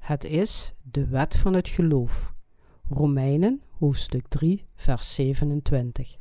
Het 0.04 0.24
is 0.24 0.74
de 0.82 1.08
wet 1.08 1.36
van 1.36 1.54
het 1.54 1.70
geloof. 1.70 2.34
Romeinen 2.90 3.62
hoofdstuk 3.70 4.28
3, 4.28 4.66
vers 4.76 5.16
27. 5.16 6.18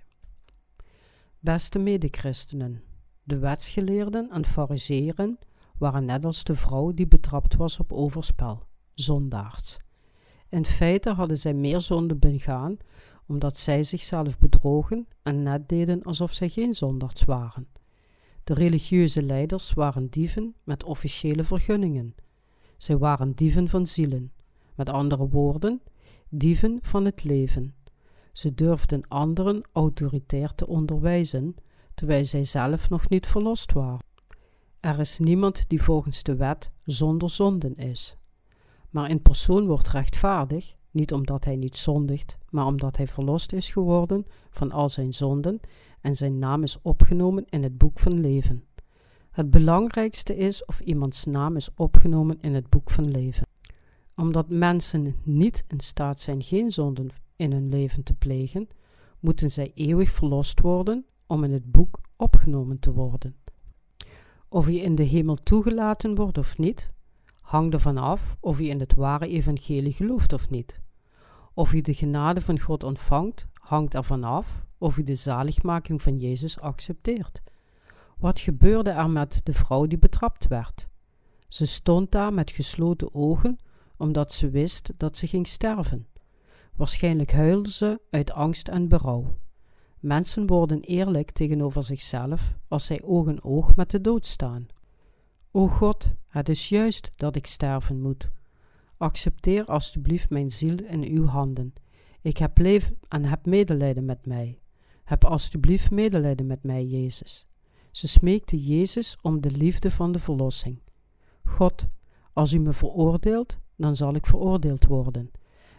Beste 1.38 1.78
medechristenen, 1.78 2.82
de 3.22 3.38
wetsgeleerden 3.38 4.30
en 4.30 4.44
fariseeren 4.44 5.38
waren 5.78 6.04
net 6.04 6.24
als 6.24 6.44
de 6.44 6.54
vrouw 6.54 6.92
die 6.92 7.06
betrapt 7.06 7.56
was 7.56 7.78
op 7.78 7.92
overspel, 7.92 8.66
zondaars. 8.94 9.78
In 10.48 10.64
feite 10.64 11.10
hadden 11.10 11.38
zij 11.38 11.54
meer 11.54 11.80
zonde 11.80 12.14
begaan, 12.14 12.76
omdat 13.26 13.58
zij 13.58 13.82
zichzelf 13.82 14.38
bedrogen 14.38 15.06
en 15.22 15.42
net 15.42 15.68
deden 15.68 16.02
alsof 16.02 16.32
zij 16.32 16.48
geen 16.48 16.74
zondaars 16.74 17.24
waren. 17.24 17.68
De 18.44 18.54
religieuze 18.54 19.22
leiders 19.22 19.72
waren 19.72 20.08
dieven 20.08 20.54
met 20.64 20.84
officiële 20.84 21.44
vergunningen 21.44 22.14
zij 22.82 22.98
waren 22.98 23.32
dieven 23.32 23.68
van 23.68 23.86
zielen, 23.86 24.32
met 24.74 24.88
andere 24.88 25.28
woorden, 25.28 25.82
dieven 26.28 26.78
van 26.82 27.04
het 27.04 27.24
leven. 27.24 27.74
Ze 28.32 28.54
durfden 28.54 29.08
anderen 29.08 29.62
autoritair 29.72 30.54
te 30.54 30.66
onderwijzen, 30.66 31.54
terwijl 31.94 32.24
zij 32.24 32.44
zelf 32.44 32.88
nog 32.90 33.08
niet 33.08 33.26
verlost 33.26 33.72
waren. 33.72 34.04
Er 34.80 34.98
is 34.98 35.18
niemand 35.18 35.68
die 35.68 35.82
volgens 35.82 36.22
de 36.22 36.36
wet 36.36 36.70
zonder 36.84 37.30
zonden 37.30 37.76
is. 37.76 38.16
Maar 38.90 39.10
een 39.10 39.22
persoon 39.22 39.66
wordt 39.66 39.88
rechtvaardig, 39.88 40.74
niet 40.90 41.12
omdat 41.12 41.44
hij 41.44 41.56
niet 41.56 41.76
zondigt, 41.76 42.38
maar 42.50 42.66
omdat 42.66 42.96
hij 42.96 43.06
verlost 43.08 43.52
is 43.52 43.70
geworden 43.70 44.26
van 44.50 44.72
al 44.72 44.88
zijn 44.88 45.12
zonden 45.12 45.60
en 46.00 46.16
zijn 46.16 46.38
naam 46.38 46.62
is 46.62 46.78
opgenomen 46.82 47.44
in 47.48 47.62
het 47.62 47.78
boek 47.78 47.98
van 47.98 48.20
leven. 48.20 48.64
Het 49.32 49.50
belangrijkste 49.50 50.36
is 50.36 50.64
of 50.64 50.80
iemands 50.80 51.24
naam 51.24 51.56
is 51.56 51.74
opgenomen 51.74 52.40
in 52.40 52.54
het 52.54 52.68
boek 52.68 52.90
van 52.90 53.10
leven. 53.10 53.46
omdat 54.16 54.48
mensen 54.48 55.16
niet 55.22 55.64
in 55.68 55.80
staat 55.80 56.20
zijn 56.20 56.42
geen 56.42 56.70
zonden 56.70 57.08
in 57.36 57.52
hun 57.52 57.68
leven 57.68 58.02
te 58.02 58.14
plegen, 58.14 58.68
moeten 59.20 59.50
zij 59.50 59.72
eeuwig 59.74 60.10
verlost 60.10 60.60
worden 60.60 61.06
om 61.26 61.44
in 61.44 61.52
het 61.52 61.72
boek 61.72 62.00
opgenomen 62.16 62.78
te 62.78 62.92
worden. 62.92 63.36
Of 64.48 64.68
je 64.68 64.80
in 64.80 64.94
de 64.94 65.02
hemel 65.02 65.36
toegelaten 65.36 66.14
wordt 66.14 66.38
of 66.38 66.58
niet, 66.58 66.90
hangt 67.40 67.74
ervan 67.74 67.98
af 67.98 68.36
of 68.40 68.58
je 68.58 68.68
in 68.68 68.80
het 68.80 68.94
ware 68.94 69.28
evangelie 69.28 69.92
gelooft 69.92 70.32
of 70.32 70.50
niet. 70.50 70.80
Of 71.54 71.72
je 71.72 71.82
de 71.82 71.94
genade 71.94 72.40
van 72.40 72.60
God 72.60 72.82
ontvangt, 72.82 73.46
hangt 73.54 73.94
ervan 73.94 74.24
af 74.24 74.64
of 74.78 74.96
je 74.96 75.02
de 75.02 75.14
zaligmaking 75.14 76.02
van 76.02 76.18
Jezus 76.18 76.60
accepteert. 76.60 77.42
Wat 78.22 78.40
gebeurde 78.40 78.90
er 78.90 79.10
met 79.10 79.40
de 79.44 79.52
vrouw 79.52 79.86
die 79.86 79.98
betrapt 79.98 80.48
werd? 80.48 80.88
Ze 81.48 81.66
stond 81.66 82.10
daar 82.10 82.32
met 82.32 82.50
gesloten 82.50 83.14
ogen, 83.14 83.58
omdat 83.96 84.32
ze 84.32 84.50
wist 84.50 84.92
dat 84.96 85.16
ze 85.16 85.26
ging 85.26 85.46
sterven. 85.46 86.06
Waarschijnlijk 86.74 87.32
huilde 87.32 87.70
ze 87.70 88.00
uit 88.10 88.32
angst 88.32 88.68
en 88.68 88.88
berouw. 88.88 89.38
Mensen 89.98 90.46
worden 90.46 90.80
eerlijk 90.80 91.30
tegenover 91.30 91.82
zichzelf 91.82 92.58
als 92.68 92.86
zij 92.86 93.02
oog 93.02 93.28
in 93.28 93.44
oog 93.44 93.76
met 93.76 93.90
de 93.90 94.00
dood 94.00 94.26
staan. 94.26 94.66
O 95.50 95.66
God, 95.66 96.12
het 96.28 96.48
is 96.48 96.68
juist 96.68 97.12
dat 97.16 97.36
ik 97.36 97.46
sterven 97.46 98.00
moet. 98.00 98.30
Accepteer 98.96 99.64
alstublieft 99.64 100.30
mijn 100.30 100.50
ziel 100.50 100.76
in 100.76 101.04
uw 101.04 101.26
handen. 101.26 101.72
Ik 102.20 102.36
heb 102.36 102.58
leven 102.58 102.98
en 103.08 103.24
heb 103.24 103.46
medelijden 103.46 104.04
met 104.04 104.26
mij. 104.26 104.58
Heb 105.04 105.24
alstublieft 105.24 105.90
medelijden 105.90 106.46
met 106.46 106.62
mij, 106.62 106.84
Jezus. 106.84 107.46
Ze 107.92 108.08
smeekte 108.08 108.56
Jezus 108.56 109.16
om 109.20 109.40
de 109.40 109.50
liefde 109.50 109.90
van 109.90 110.12
de 110.12 110.18
verlossing. 110.18 110.80
God, 111.44 111.86
als 112.32 112.52
u 112.52 112.58
me 112.58 112.72
veroordeelt, 112.72 113.56
dan 113.76 113.96
zal 113.96 114.14
ik 114.14 114.26
veroordeeld 114.26 114.86
worden. 114.86 115.30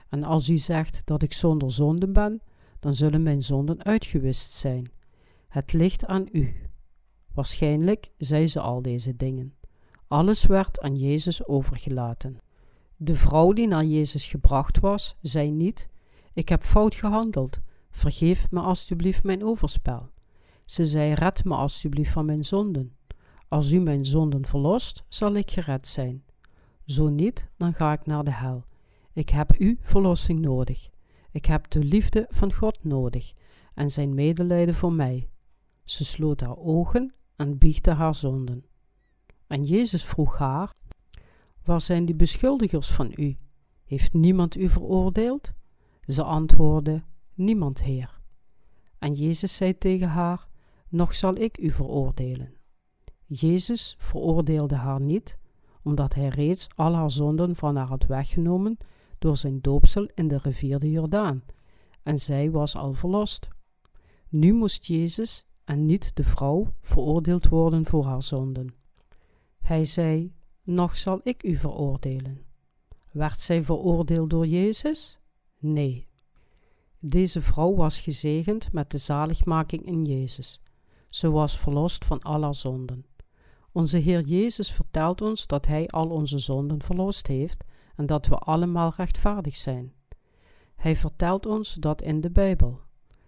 En 0.09 0.23
als 0.23 0.49
u 0.49 0.57
zegt 0.57 1.01
dat 1.05 1.21
ik 1.21 1.33
zonder 1.33 1.71
zonde 1.71 2.07
ben, 2.07 2.41
dan 2.79 2.93
zullen 2.93 3.23
mijn 3.23 3.43
zonden 3.43 3.83
uitgewist 3.83 4.51
zijn. 4.51 4.91
Het 5.47 5.73
ligt 5.73 6.05
aan 6.05 6.27
u. 6.31 6.55
Waarschijnlijk 7.33 8.11
zei 8.17 8.47
ze 8.47 8.59
al 8.59 8.81
deze 8.81 9.15
dingen. 9.15 9.53
Alles 10.07 10.45
werd 10.45 10.81
aan 10.81 10.95
Jezus 10.95 11.47
overgelaten. 11.47 12.39
De 12.95 13.15
vrouw 13.15 13.53
die 13.53 13.67
naar 13.67 13.85
Jezus 13.85 14.25
gebracht 14.25 14.79
was, 14.79 15.15
zei 15.21 15.51
niet: 15.51 15.87
Ik 16.33 16.49
heb 16.49 16.63
fout 16.63 16.95
gehandeld, 16.95 17.59
vergeef 17.91 18.51
me 18.51 18.59
alstublieft 18.59 19.23
mijn 19.23 19.43
overspel. 19.45 20.09
Ze 20.65 20.85
zei: 20.85 21.13
Red 21.13 21.43
me 21.43 21.55
alstublieft 21.55 22.11
van 22.11 22.25
mijn 22.25 22.43
zonden. 22.43 22.95
Als 23.47 23.71
u 23.71 23.79
mijn 23.79 24.05
zonden 24.05 24.45
verlost, 24.45 25.03
zal 25.07 25.33
ik 25.33 25.51
gered 25.51 25.87
zijn. 25.87 26.23
Zo 26.85 27.09
niet, 27.09 27.49
dan 27.57 27.73
ga 27.73 27.93
ik 27.93 28.05
naar 28.05 28.23
de 28.23 28.33
hel. 28.33 28.65
Ik 29.13 29.29
heb 29.29 29.51
uw 29.57 29.75
verlossing 29.79 30.39
nodig. 30.39 30.89
Ik 31.31 31.45
heb 31.45 31.69
de 31.69 31.79
liefde 31.79 32.27
van 32.29 32.53
God 32.53 32.83
nodig 32.83 33.33
en 33.73 33.91
zijn 33.91 34.13
medelijden 34.13 34.75
voor 34.75 34.93
mij. 34.93 35.29
Ze 35.83 36.05
sloot 36.05 36.41
haar 36.41 36.57
ogen 36.57 37.13
en 37.35 37.57
biechtte 37.57 37.91
haar 37.91 38.15
zonden. 38.15 38.65
En 39.47 39.63
Jezus 39.63 40.03
vroeg 40.03 40.37
haar: 40.37 40.73
Waar 41.63 41.81
zijn 41.81 42.05
die 42.05 42.15
beschuldigers 42.15 42.91
van 42.91 43.13
u? 43.15 43.37
Heeft 43.83 44.13
niemand 44.13 44.55
u 44.55 44.69
veroordeeld? 44.69 45.51
Ze 46.05 46.23
antwoordde: 46.23 47.03
Niemand, 47.33 47.81
Heer. 47.83 48.21
En 48.99 49.13
Jezus 49.13 49.55
zei 49.55 49.77
tegen 49.77 50.07
haar: 50.07 50.47
Nog 50.93 51.15
zal 51.15 51.35
ik 51.35 51.57
u 51.57 51.71
veroordelen. 51.71 52.53
Jezus 53.25 53.95
veroordeelde 53.97 54.75
haar 54.75 55.01
niet, 55.01 55.37
omdat 55.83 56.13
hij 56.13 56.27
reeds 56.27 56.67
al 56.75 56.93
haar 56.93 57.11
zonden 57.11 57.55
van 57.55 57.75
haar 57.75 57.87
had 57.87 58.05
weggenomen 58.05 58.77
door 59.19 59.37
zijn 59.37 59.61
doopsel 59.61 60.09
in 60.15 60.27
de 60.27 60.37
rivier 60.37 60.79
de 60.79 60.91
Jordaan, 60.91 61.43
en 62.03 62.19
zij 62.19 62.51
was 62.51 62.75
al 62.75 62.93
verlost. 62.93 63.47
Nu 64.29 64.53
moest 64.53 64.85
Jezus 64.85 65.45
en 65.63 65.85
niet 65.85 66.15
de 66.15 66.23
vrouw 66.23 66.73
veroordeeld 66.81 67.47
worden 67.47 67.85
voor 67.85 68.05
haar 68.05 68.23
zonden. 68.23 68.75
Hij 69.61 69.85
zei: 69.85 70.33
Nog 70.63 70.97
zal 70.97 71.19
ik 71.23 71.43
u 71.43 71.55
veroordelen. 71.55 72.41
Werd 73.11 73.39
zij 73.39 73.63
veroordeeld 73.63 74.29
door 74.29 74.47
Jezus? 74.47 75.19
Nee. 75.59 76.07
Deze 76.99 77.41
vrouw 77.41 77.75
was 77.75 77.99
gezegend 77.99 78.71
met 78.71 78.91
de 78.91 78.97
zaligmaking 78.97 79.85
in 79.85 80.05
Jezus. 80.05 80.61
Ze 81.13 81.29
was 81.29 81.57
verlost 81.57 82.05
van 82.05 82.21
al 82.21 82.41
haar 82.41 82.53
zonden. 82.53 83.05
Onze 83.71 83.97
Heer 83.97 84.21
Jezus 84.21 84.71
vertelt 84.71 85.21
ons 85.21 85.47
dat 85.47 85.65
Hij 85.65 85.87
al 85.87 86.09
onze 86.09 86.39
zonden 86.39 86.81
verlost 86.81 87.27
heeft 87.27 87.63
en 87.95 88.05
dat 88.05 88.27
we 88.27 88.35
allemaal 88.35 88.93
rechtvaardig 88.95 89.55
zijn. 89.55 89.93
Hij 90.75 90.95
vertelt 90.95 91.45
ons 91.45 91.73
dat 91.73 92.01
in 92.01 92.21
de 92.21 92.31
Bijbel. 92.31 92.79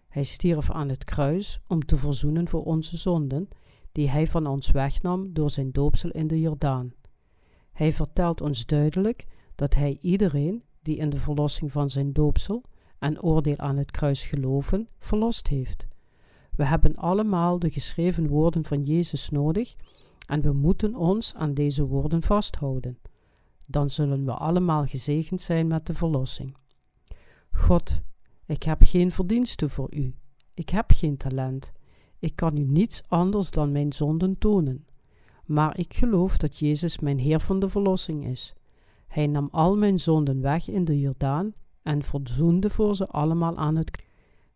Hij 0.07 0.23
stierf 0.23 0.71
aan 0.71 0.89
het 0.89 1.03
kruis 1.03 1.59
om 1.67 1.85
te 1.85 1.97
verzoenen 1.97 2.47
voor 2.47 2.63
onze 2.63 2.97
zonden, 2.97 3.47
die 3.91 4.09
Hij 4.09 4.27
van 4.27 4.47
ons 4.47 4.71
wegnam 4.71 5.33
door 5.33 5.49
zijn 5.49 5.71
doopsel 5.71 6.09
in 6.09 6.27
de 6.27 6.39
Jordaan. 6.39 6.93
Hij 7.71 7.93
vertelt 7.93 8.41
ons 8.41 8.65
duidelijk 8.65 9.25
dat 9.55 9.75
Hij 9.75 9.97
iedereen 10.01 10.63
die 10.81 10.97
in 10.97 11.09
de 11.09 11.19
verlossing 11.19 11.71
van 11.71 11.89
zijn 11.89 12.13
doopsel 12.13 12.63
en 12.99 13.21
oordeel 13.21 13.57
aan 13.57 13.77
het 13.77 13.91
kruis 13.91 14.23
geloven, 14.23 14.87
verlost 14.99 15.47
heeft. 15.47 15.87
We 16.55 16.65
hebben 16.65 16.95
allemaal 16.95 17.59
de 17.59 17.69
geschreven 17.69 18.27
woorden 18.27 18.65
van 18.65 18.83
Jezus 18.83 19.29
nodig 19.29 19.75
en 20.27 20.41
we 20.41 20.51
moeten 20.51 20.95
ons 20.95 21.33
aan 21.35 21.53
deze 21.53 21.85
woorden 21.85 22.21
vasthouden. 22.21 22.99
Dan 23.65 23.89
zullen 23.89 24.25
we 24.25 24.33
allemaal 24.33 24.85
gezegend 24.85 25.41
zijn 25.41 25.67
met 25.67 25.85
de 25.85 25.93
verlossing. 25.93 26.57
God, 27.51 28.01
ik 28.45 28.63
heb 28.63 28.81
geen 28.83 29.11
verdienste 29.11 29.69
voor 29.69 29.95
u. 29.95 30.15
Ik 30.53 30.69
heb 30.69 30.91
geen 30.91 31.17
talent. 31.17 31.73
Ik 32.19 32.35
kan 32.35 32.57
u 32.57 32.63
niets 32.63 33.03
anders 33.07 33.51
dan 33.51 33.71
mijn 33.71 33.93
zonden 33.93 34.37
tonen. 34.37 34.85
Maar 35.45 35.77
ik 35.77 35.93
geloof 35.93 36.37
dat 36.37 36.59
Jezus 36.59 36.99
mijn 36.99 37.19
Heer 37.19 37.39
van 37.39 37.59
de 37.59 37.69
verlossing 37.69 38.25
is. 38.25 38.53
Hij 39.07 39.27
nam 39.27 39.47
al 39.51 39.77
mijn 39.77 39.99
zonden 39.99 40.41
weg 40.41 40.69
in 40.69 40.85
de 40.85 40.99
Jordaan 40.99 41.53
en 41.81 42.01
verzoende 42.03 42.69
voor 42.69 42.95
ze 42.95 43.07
allemaal 43.07 43.57
aan 43.57 43.75
het 43.75 44.03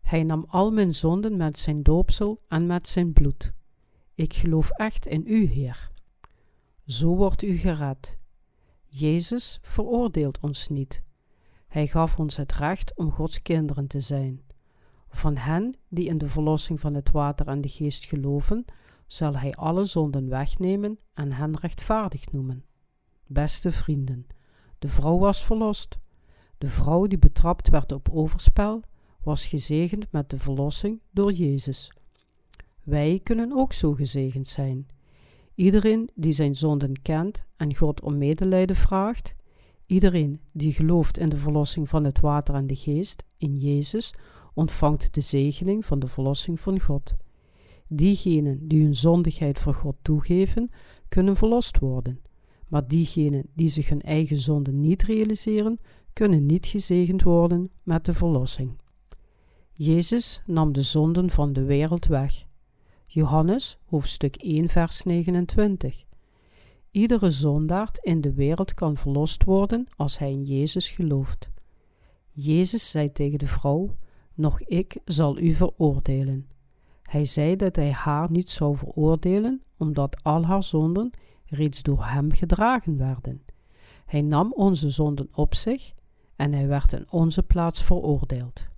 Hij 0.00 0.22
nam 0.22 0.44
al 0.48 0.70
mijn 0.70 0.94
zonden 0.94 1.36
met 1.36 1.58
zijn 1.58 1.82
doopsel 1.82 2.42
en 2.48 2.66
met 2.66 2.88
zijn 2.88 3.12
bloed. 3.12 3.52
Ik 4.14 4.34
geloof 4.34 4.70
echt 4.70 5.06
in 5.06 5.22
u, 5.26 5.44
Heer. 5.44 5.90
Zo 6.86 7.16
wordt 7.16 7.42
u 7.42 7.56
gered. 7.56 8.18
Jezus 8.86 9.58
veroordeelt 9.62 10.40
ons 10.40 10.68
niet. 10.68 11.02
Hij 11.66 11.86
gaf 11.86 12.18
ons 12.18 12.36
het 12.36 12.52
recht 12.52 12.96
om 12.96 13.10
Gods 13.10 13.42
kinderen 13.42 13.86
te 13.86 14.00
zijn. 14.00 14.42
Van 15.08 15.36
hen 15.36 15.74
die 15.88 16.08
in 16.08 16.18
de 16.18 16.28
verlossing 16.28 16.80
van 16.80 16.94
het 16.94 17.10
water 17.10 17.46
en 17.46 17.60
de 17.60 17.68
geest 17.68 18.04
geloven, 18.04 18.64
zal 19.06 19.36
Hij 19.36 19.54
alle 19.54 19.84
zonden 19.84 20.28
wegnemen 20.28 20.98
en 21.14 21.32
hen 21.32 21.58
rechtvaardig 21.58 22.32
noemen. 22.32 22.64
Beste 23.26 23.72
vrienden, 23.72 24.26
de 24.78 24.88
vrouw 24.88 25.18
was 25.18 25.44
verlost. 25.44 25.98
De 26.58 26.68
vrouw 26.68 27.06
die 27.06 27.18
betrapt 27.18 27.68
werd 27.68 27.92
op 27.92 28.08
overspel, 28.08 28.82
was 29.22 29.46
gezegend 29.46 30.12
met 30.12 30.30
de 30.30 30.38
verlossing 30.38 31.00
door 31.10 31.32
Jezus. 31.32 31.92
Wij 32.82 33.20
kunnen 33.22 33.52
ook 33.52 33.72
zo 33.72 33.92
gezegend 33.92 34.48
zijn. 34.48 34.86
Iedereen 35.54 36.10
die 36.14 36.32
zijn 36.32 36.56
zonden 36.56 37.02
kent 37.02 37.44
en 37.56 37.76
God 37.76 38.00
om 38.00 38.18
medelijden 38.18 38.76
vraagt, 38.76 39.34
iedereen 39.86 40.40
die 40.52 40.72
gelooft 40.72 41.18
in 41.18 41.28
de 41.28 41.36
verlossing 41.36 41.88
van 41.88 42.04
het 42.04 42.20
water 42.20 42.54
en 42.54 42.66
de 42.66 42.76
geest, 42.76 43.24
in 43.36 43.56
Jezus, 43.56 44.14
ontvangt 44.54 45.14
de 45.14 45.20
zegening 45.20 45.84
van 45.84 45.98
de 45.98 46.06
verlossing 46.06 46.60
van 46.60 46.80
God. 46.80 47.14
Diegenen 47.88 48.68
die 48.68 48.82
hun 48.82 48.94
zondigheid 48.94 49.58
voor 49.58 49.74
God 49.74 49.96
toegeven, 50.02 50.70
kunnen 51.08 51.36
verlost 51.36 51.78
worden. 51.78 52.20
Maar 52.68 52.86
diegenen 52.86 53.46
die 53.54 53.68
zich 53.68 53.88
hun 53.88 54.02
eigen 54.02 54.36
zonde 54.36 54.72
niet 54.72 55.02
realiseren, 55.02 55.80
kunnen 56.12 56.46
niet 56.46 56.66
gezegend 56.66 57.22
worden 57.22 57.70
met 57.82 58.04
de 58.04 58.14
verlossing. 58.14 58.78
Jezus 59.82 60.40
nam 60.46 60.72
de 60.72 60.82
zonden 60.82 61.30
van 61.30 61.52
de 61.52 61.64
wereld 61.64 62.06
weg. 62.06 62.44
Johannes 63.06 63.78
hoofdstuk 63.84 64.36
1 64.36 64.68
vers 64.68 65.02
29. 65.02 66.04
Iedere 66.90 67.30
zondaard 67.30 67.98
in 67.98 68.20
de 68.20 68.32
wereld 68.32 68.74
kan 68.74 68.96
verlost 68.96 69.44
worden 69.44 69.86
als 69.96 70.18
hij 70.18 70.30
in 70.30 70.44
Jezus 70.44 70.90
gelooft. 70.90 71.48
Jezus 72.32 72.90
zei 72.90 73.12
tegen 73.12 73.38
de 73.38 73.46
vrouw: 73.46 73.96
Nog 74.34 74.60
ik 74.60 74.98
zal 75.04 75.38
u 75.38 75.52
veroordelen. 75.52 76.48
Hij 77.02 77.24
zei 77.24 77.56
dat 77.56 77.76
hij 77.76 77.92
haar 77.92 78.30
niet 78.30 78.50
zou 78.50 78.76
veroordelen, 78.76 79.62
omdat 79.78 80.22
al 80.22 80.44
haar 80.44 80.62
zonden 80.62 81.10
reeds 81.44 81.82
door 81.82 82.04
hem 82.04 82.32
gedragen 82.32 82.96
werden. 82.96 83.42
Hij 84.06 84.22
nam 84.22 84.52
onze 84.52 84.90
zonden 84.90 85.28
op 85.32 85.54
zich 85.54 85.92
en 86.36 86.52
hij 86.52 86.66
werd 86.66 86.92
in 86.92 87.06
onze 87.10 87.42
plaats 87.42 87.82
veroordeeld. 87.82 88.68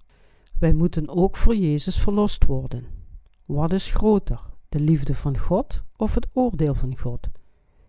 Wij 0.62 0.72
moeten 0.72 1.08
ook 1.08 1.36
voor 1.36 1.56
Jezus 1.56 1.98
verlost 1.98 2.44
worden. 2.44 2.84
Wat 3.44 3.72
is 3.72 3.90
groter, 3.90 4.40
de 4.68 4.80
liefde 4.80 5.14
van 5.14 5.38
God 5.38 5.82
of 5.96 6.14
het 6.14 6.26
oordeel 6.32 6.74
van 6.74 6.98
God? 6.98 7.28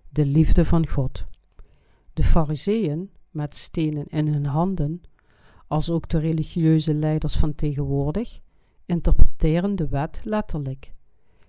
De 0.09 0.25
liefde 0.25 0.65
van 0.65 0.87
God. 0.87 1.25
De 2.13 2.23
Fariseeën 2.23 3.09
met 3.31 3.57
stenen 3.57 4.07
in 4.07 4.27
hun 4.27 4.45
handen, 4.45 5.01
als 5.67 5.89
ook 5.89 6.09
de 6.09 6.17
religieuze 6.17 6.93
leiders 6.93 7.35
van 7.35 7.55
tegenwoordig, 7.55 8.39
interpreteren 8.85 9.75
de 9.75 9.87
wet 9.87 10.21
letterlijk. 10.23 10.93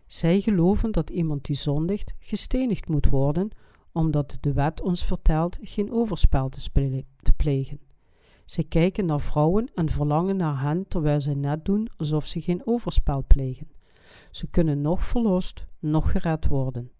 Zij 0.06 0.40
geloven 0.40 0.92
dat 0.92 1.10
iemand 1.10 1.44
die 1.44 1.56
zondigt 1.56 2.14
gestenigd 2.18 2.88
moet 2.88 3.08
worden, 3.08 3.50
omdat 3.92 4.38
de 4.40 4.52
wet 4.52 4.80
ons 4.80 5.04
vertelt 5.04 5.58
geen 5.60 5.92
overspel 5.92 6.48
te, 6.48 6.70
plegen. 7.36 7.80
Zij 8.44 8.64
kijken 8.64 9.06
naar 9.06 9.20
vrouwen 9.20 9.70
en 9.74 9.88
verlangen 9.88 10.36
naar 10.36 10.60
hen 10.60 10.88
terwijl 10.88 11.20
zij 11.20 11.34
net 11.34 11.64
doen 11.64 11.88
alsof 11.96 12.26
ze 12.26 12.40
geen 12.40 12.62
overspel 12.64 13.24
plegen. 13.26 13.68
Ze 14.30 14.46
kunnen 14.46 14.80
nog 14.80 15.02
verlost, 15.02 15.66
nog 15.78 16.10
gered 16.10 16.46
worden. 16.46 16.90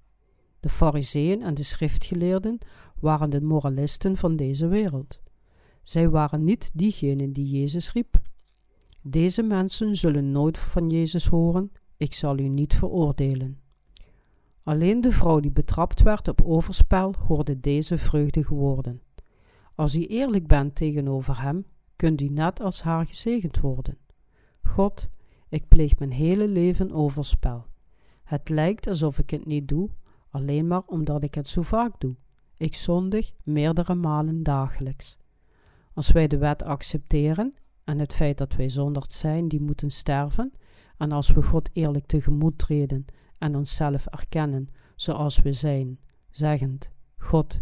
De 0.61 0.69
fariseeën 0.69 1.43
en 1.43 1.55
de 1.55 1.63
schriftgeleerden 1.63 2.59
waren 3.01 3.31
de 3.31 3.41
moralisten 3.41 4.17
van 4.17 4.37
deze 4.37 4.67
wereld. 4.67 5.21
Zij 5.83 6.09
waren 6.09 6.45
niet 6.45 6.71
diegenen 6.73 7.33
die 7.33 7.47
Jezus 7.47 7.93
riep. 7.93 8.21
Deze 9.03 9.43
mensen 9.43 9.97
zullen 9.97 10.33
nooit 10.33 10.59
van 10.59 10.91
Jezus 10.91 11.27
horen, 11.27 11.73
ik 11.97 12.15
zal 12.15 12.39
u 12.39 12.49
niet 12.49 12.75
veroordelen. 12.75 13.61
Alleen 14.63 15.01
de 15.01 15.11
vrouw 15.11 15.41
die 15.41 15.51
betrapt 15.51 16.03
werd 16.03 16.29
op 16.29 16.43
overspel 16.43 17.15
hoorde 17.27 17.61
deze 17.61 17.99
vreugdige 17.99 18.55
woorden. 18.55 19.01
Als 19.75 19.95
u 19.95 20.05
eerlijk 20.05 20.47
bent 20.47 20.75
tegenover 20.75 21.43
hem, 21.43 21.67
kunt 21.97 22.21
u 22.21 22.29
net 22.29 22.61
als 22.61 22.83
haar 22.83 23.07
gezegend 23.07 23.61
worden. 23.61 23.99
God, 24.63 25.09
ik 25.49 25.69
pleeg 25.69 25.99
mijn 25.99 26.13
hele 26.13 26.49
leven 26.49 26.93
overspel. 26.93 27.67
Het 28.25 28.49
lijkt 28.49 28.87
alsof 28.87 29.19
ik 29.19 29.31
het 29.31 29.47
niet 29.47 29.69
doe, 29.69 29.91
alleen 30.31 30.67
maar 30.67 30.83
omdat 30.87 31.23
ik 31.23 31.35
het 31.35 31.49
zo 31.49 31.63
vaak 31.63 32.01
doe. 32.01 32.15
Ik 32.57 32.75
zondig 32.75 33.33
meerdere 33.43 33.95
malen 33.95 34.43
dagelijks. 34.43 35.19
Als 35.93 36.13
wij 36.13 36.29
de 36.29 36.39
wet 36.39 36.63
accepteren 36.63 37.55
en 37.85 37.99
het 37.99 38.13
feit 38.13 38.39
dat 38.39 38.55
wij 38.55 38.69
zonderd 38.69 39.13
zijn 39.13 39.49
die 39.49 39.61
moeten 39.61 39.91
sterven, 39.91 40.53
en 40.97 41.13
als 41.13 41.33
we 41.33 41.43
God 41.43 41.71
eerlijk 41.73 42.07
tegemoet 42.07 42.59
treden 42.59 43.05
en 43.39 43.57
onszelf 43.57 44.07
erkennen 44.07 44.69
zoals 44.95 45.43
we 45.43 45.53
zijn, 45.53 45.99
zeggend: 46.31 46.91
God, 47.17 47.61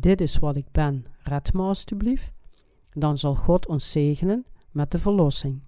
dit 0.00 0.20
is 0.20 0.38
wat 0.38 0.56
ik 0.56 0.66
ben, 0.72 1.04
red 1.22 1.52
me 1.52 1.62
alstublieft, 1.62 2.32
dan 2.92 3.18
zal 3.18 3.34
God 3.34 3.66
ons 3.66 3.90
zegenen 3.90 4.44
met 4.70 4.90
de 4.90 4.98
verlossing. 4.98 5.62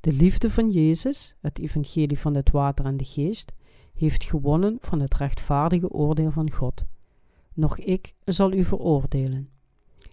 De 0.00 0.12
liefde 0.12 0.50
van 0.50 0.70
Jezus, 0.70 1.34
het 1.40 1.58
evangelie 1.58 2.18
van 2.18 2.34
het 2.34 2.50
water 2.50 2.84
en 2.84 2.96
de 2.96 3.04
geest, 3.04 3.52
heeft 3.94 4.24
gewonnen 4.24 4.78
van 4.80 5.00
het 5.00 5.14
rechtvaardige 5.14 5.90
oordeel 5.90 6.30
van 6.30 6.50
God. 6.50 6.84
Nog 7.54 7.78
ik 7.78 8.14
zal 8.24 8.52
u 8.52 8.64
veroordelen. 8.64 9.48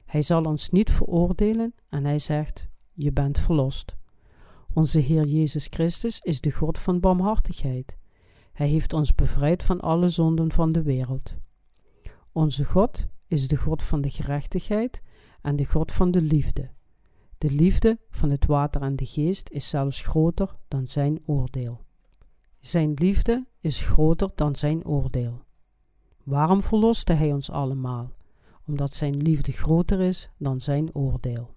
Hij 0.05 0.21
zal 0.21 0.43
ons 0.43 0.69
niet 0.69 0.91
veroordelen 0.91 1.73
en 1.89 2.05
hij 2.05 2.19
zegt: 2.19 2.67
Je 2.93 3.11
bent 3.11 3.39
verlost. 3.39 3.95
Onze 4.73 4.99
Heer 4.99 5.25
Jezus 5.25 5.67
Christus 5.69 6.19
is 6.19 6.41
de 6.41 6.51
God 6.51 6.79
van 6.79 6.99
barmhartigheid. 6.99 7.97
Hij 8.53 8.67
heeft 8.67 8.93
ons 8.93 9.15
bevrijd 9.15 9.63
van 9.63 9.79
alle 9.81 10.09
zonden 10.09 10.51
van 10.51 10.71
de 10.71 10.81
wereld. 10.81 11.35
Onze 12.31 12.65
God 12.65 13.07
is 13.27 13.47
de 13.47 13.57
God 13.57 13.83
van 13.83 14.01
de 14.01 14.09
gerechtigheid 14.09 15.01
en 15.41 15.55
de 15.55 15.65
God 15.65 15.91
van 15.91 16.11
de 16.11 16.21
liefde. 16.21 16.69
De 17.37 17.51
liefde 17.51 17.99
van 18.09 18.29
het 18.29 18.45
water 18.45 18.81
en 18.81 18.95
de 18.95 19.05
geest 19.05 19.49
is 19.49 19.69
zelfs 19.69 20.01
groter 20.01 20.55
dan 20.67 20.87
zijn 20.87 21.19
oordeel. 21.25 21.83
Zijn 22.59 22.93
liefde 22.93 23.45
is 23.59 23.79
groter 23.79 24.29
dan 24.35 24.55
zijn 24.55 24.85
oordeel. 24.85 25.43
Waarom 26.23 26.61
verloste 26.61 27.13
Hij 27.13 27.33
ons 27.33 27.51
allemaal? 27.51 28.11
Omdat 28.67 28.93
Zijn 28.93 29.17
liefde 29.17 29.51
groter 29.51 29.99
is 29.99 30.29
dan 30.37 30.61
Zijn 30.61 30.95
oordeel. 30.95 31.53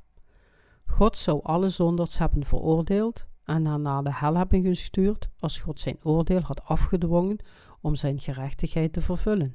God 0.86 1.18
zou 1.18 1.40
alle 1.42 1.68
zondaars 1.68 2.18
hebben 2.18 2.44
veroordeeld 2.44 3.26
en 3.44 3.64
haar 3.66 3.80
naar 3.80 4.04
de 4.04 4.14
hel 4.14 4.34
hebben 4.34 4.62
gestuurd 4.62 5.30
als 5.38 5.58
God 5.58 5.80
zijn 5.80 5.98
oordeel 6.02 6.40
had 6.40 6.64
afgedwongen 6.64 7.38
om 7.80 7.94
zijn 7.94 8.20
gerechtigheid 8.20 8.92
te 8.92 9.00
vervullen. 9.00 9.54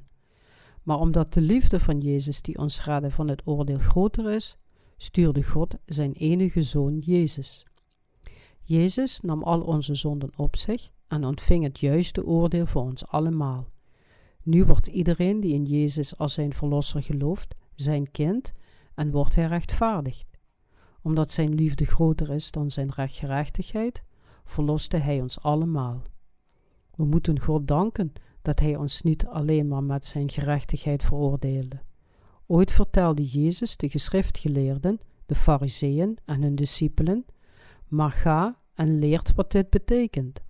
Maar 0.84 1.00
omdat 1.00 1.34
de 1.34 1.42
liefde 1.42 1.80
van 1.80 2.00
Jezus 2.00 2.42
die 2.42 2.58
ons 2.58 2.86
redde 2.86 3.12
van 3.12 3.28
het 3.28 3.42
oordeel 3.46 3.78
groter 3.78 4.32
is, 4.32 4.58
stuurde 4.98 5.44
God 5.44 5.76
zijn 5.86 6.12
enige 6.12 6.62
zoon 6.62 6.98
Jezus. 6.98 7.66
Jezus 8.62 9.22
nam 9.22 9.44
al 9.44 9.62
onze 9.62 9.96
zonden 9.96 10.32
op 10.36 10.56
zich 10.56 10.90
en 11.08 11.26
ontving 11.26 11.64
het 11.64 11.80
juiste 11.80 12.26
oordeel 12.26 12.66
voor 12.66 12.82
ons 12.82 13.08
allemaal. 13.08 13.68
Nu 14.44 14.66
wordt 14.66 14.88
iedereen 14.88 15.40
die 15.40 15.54
in 15.54 15.66
Jezus 15.66 16.18
als 16.18 16.34
zijn 16.34 16.54
verlosser 16.54 17.04
gelooft, 17.04 17.56
zijn 17.74 18.12
kind 18.12 18.54
en 18.96 19.12
wordt 19.12 19.36
hij 19.36 19.46
rechtvaardigd. 19.46 20.26
Omdat 21.02 21.32
zijn 21.32 21.54
liefde 21.56 21.86
groter 21.86 22.30
is 22.30 22.52
dan 22.52 22.72
zijn 22.72 22.92
rechtgerechtigheid, 22.92 24.04
verloste 24.46 24.98
hij 24.98 25.22
ons 25.22 25.40
allemaal. 25.42 26.02
We 26.96 27.06
moeten 27.06 27.40
God 27.40 27.68
danken 27.68 28.14
dat 28.44 28.60
hij 28.60 28.76
ons 28.76 29.02
niet 29.02 29.26
alleen 29.26 29.68
maar 29.68 29.84
met 29.84 30.06
zijn 30.06 30.30
gerechtigheid 30.30 31.04
veroordeelde. 31.04 31.82
Ooit 32.46 32.72
vertelde 32.72 33.24
Jezus 33.24 33.78
de 33.78 33.90
geschriftgeleerden, 33.90 35.00
de 35.26 35.36
fariseeën 35.36 36.18
en 36.26 36.42
hun 36.42 36.56
discipelen, 36.56 37.26
maar 37.88 38.12
ga 38.12 38.58
en 38.74 39.00
leert 39.00 39.36
wat 39.36 39.52
dit 39.52 39.70
betekent. 39.70 40.42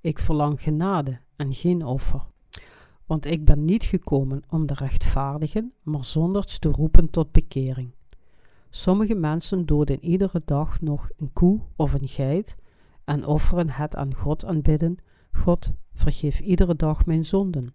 Ik 0.00 0.18
verlang 0.18 0.62
genade 0.62 1.20
en 1.36 1.54
geen 1.54 1.84
offer. 1.84 2.26
Want 3.06 3.26
ik 3.26 3.44
ben 3.44 3.64
niet 3.64 3.84
gekomen 3.84 4.42
om 4.48 4.66
de 4.66 4.74
rechtvaardigen, 4.74 5.72
maar 5.82 6.04
zondags 6.04 6.58
te 6.58 6.68
roepen 6.68 7.10
tot 7.10 7.32
bekering. 7.32 7.94
Sommige 8.70 9.14
mensen 9.14 9.66
doden 9.66 10.04
iedere 10.04 10.42
dag 10.44 10.80
nog 10.80 11.08
een 11.16 11.32
koe 11.32 11.60
of 11.76 11.92
een 11.92 12.08
geit 12.08 12.56
en 13.04 13.26
offeren 13.26 13.70
het 13.70 13.96
aan 13.96 14.14
God 14.14 14.44
aanbidden. 14.44 14.96
God, 15.32 15.72
vergeef 15.94 16.40
iedere 16.40 16.76
dag 16.76 17.06
mijn 17.06 17.24
zonden. 17.24 17.74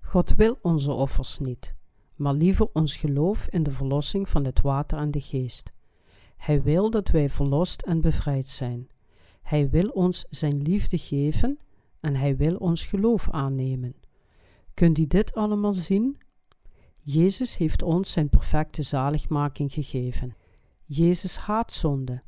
God 0.00 0.34
wil 0.34 0.58
onze 0.62 0.92
offers 0.92 1.38
niet, 1.38 1.74
maar 2.14 2.34
liever 2.34 2.68
ons 2.72 2.96
geloof 2.96 3.46
in 3.46 3.62
de 3.62 3.72
verlossing 3.72 4.28
van 4.28 4.44
het 4.44 4.60
water 4.60 4.98
en 4.98 5.10
de 5.10 5.20
geest. 5.20 5.72
Hij 6.36 6.62
wil 6.62 6.90
dat 6.90 7.08
wij 7.08 7.30
verlost 7.30 7.82
en 7.82 8.00
bevrijd 8.00 8.46
zijn. 8.46 8.88
Hij 9.42 9.70
wil 9.70 9.88
ons 9.88 10.26
zijn 10.30 10.62
liefde 10.62 10.98
geven 10.98 11.58
en 12.00 12.14
hij 12.14 12.36
wil 12.36 12.56
ons 12.56 12.86
geloof 12.86 13.30
aannemen. 13.30 13.94
Kunt 14.74 14.98
u 14.98 15.06
dit 15.06 15.34
allemaal 15.34 15.74
zien? 15.74 16.18
Jezus 17.00 17.56
heeft 17.56 17.82
ons 17.82 18.10
zijn 18.10 18.28
perfecte 18.28 18.82
zaligmaking 18.82 19.72
gegeven. 19.72 20.36
Jezus 20.84 21.36
haat 21.36 21.72
zonde, 21.72 22.22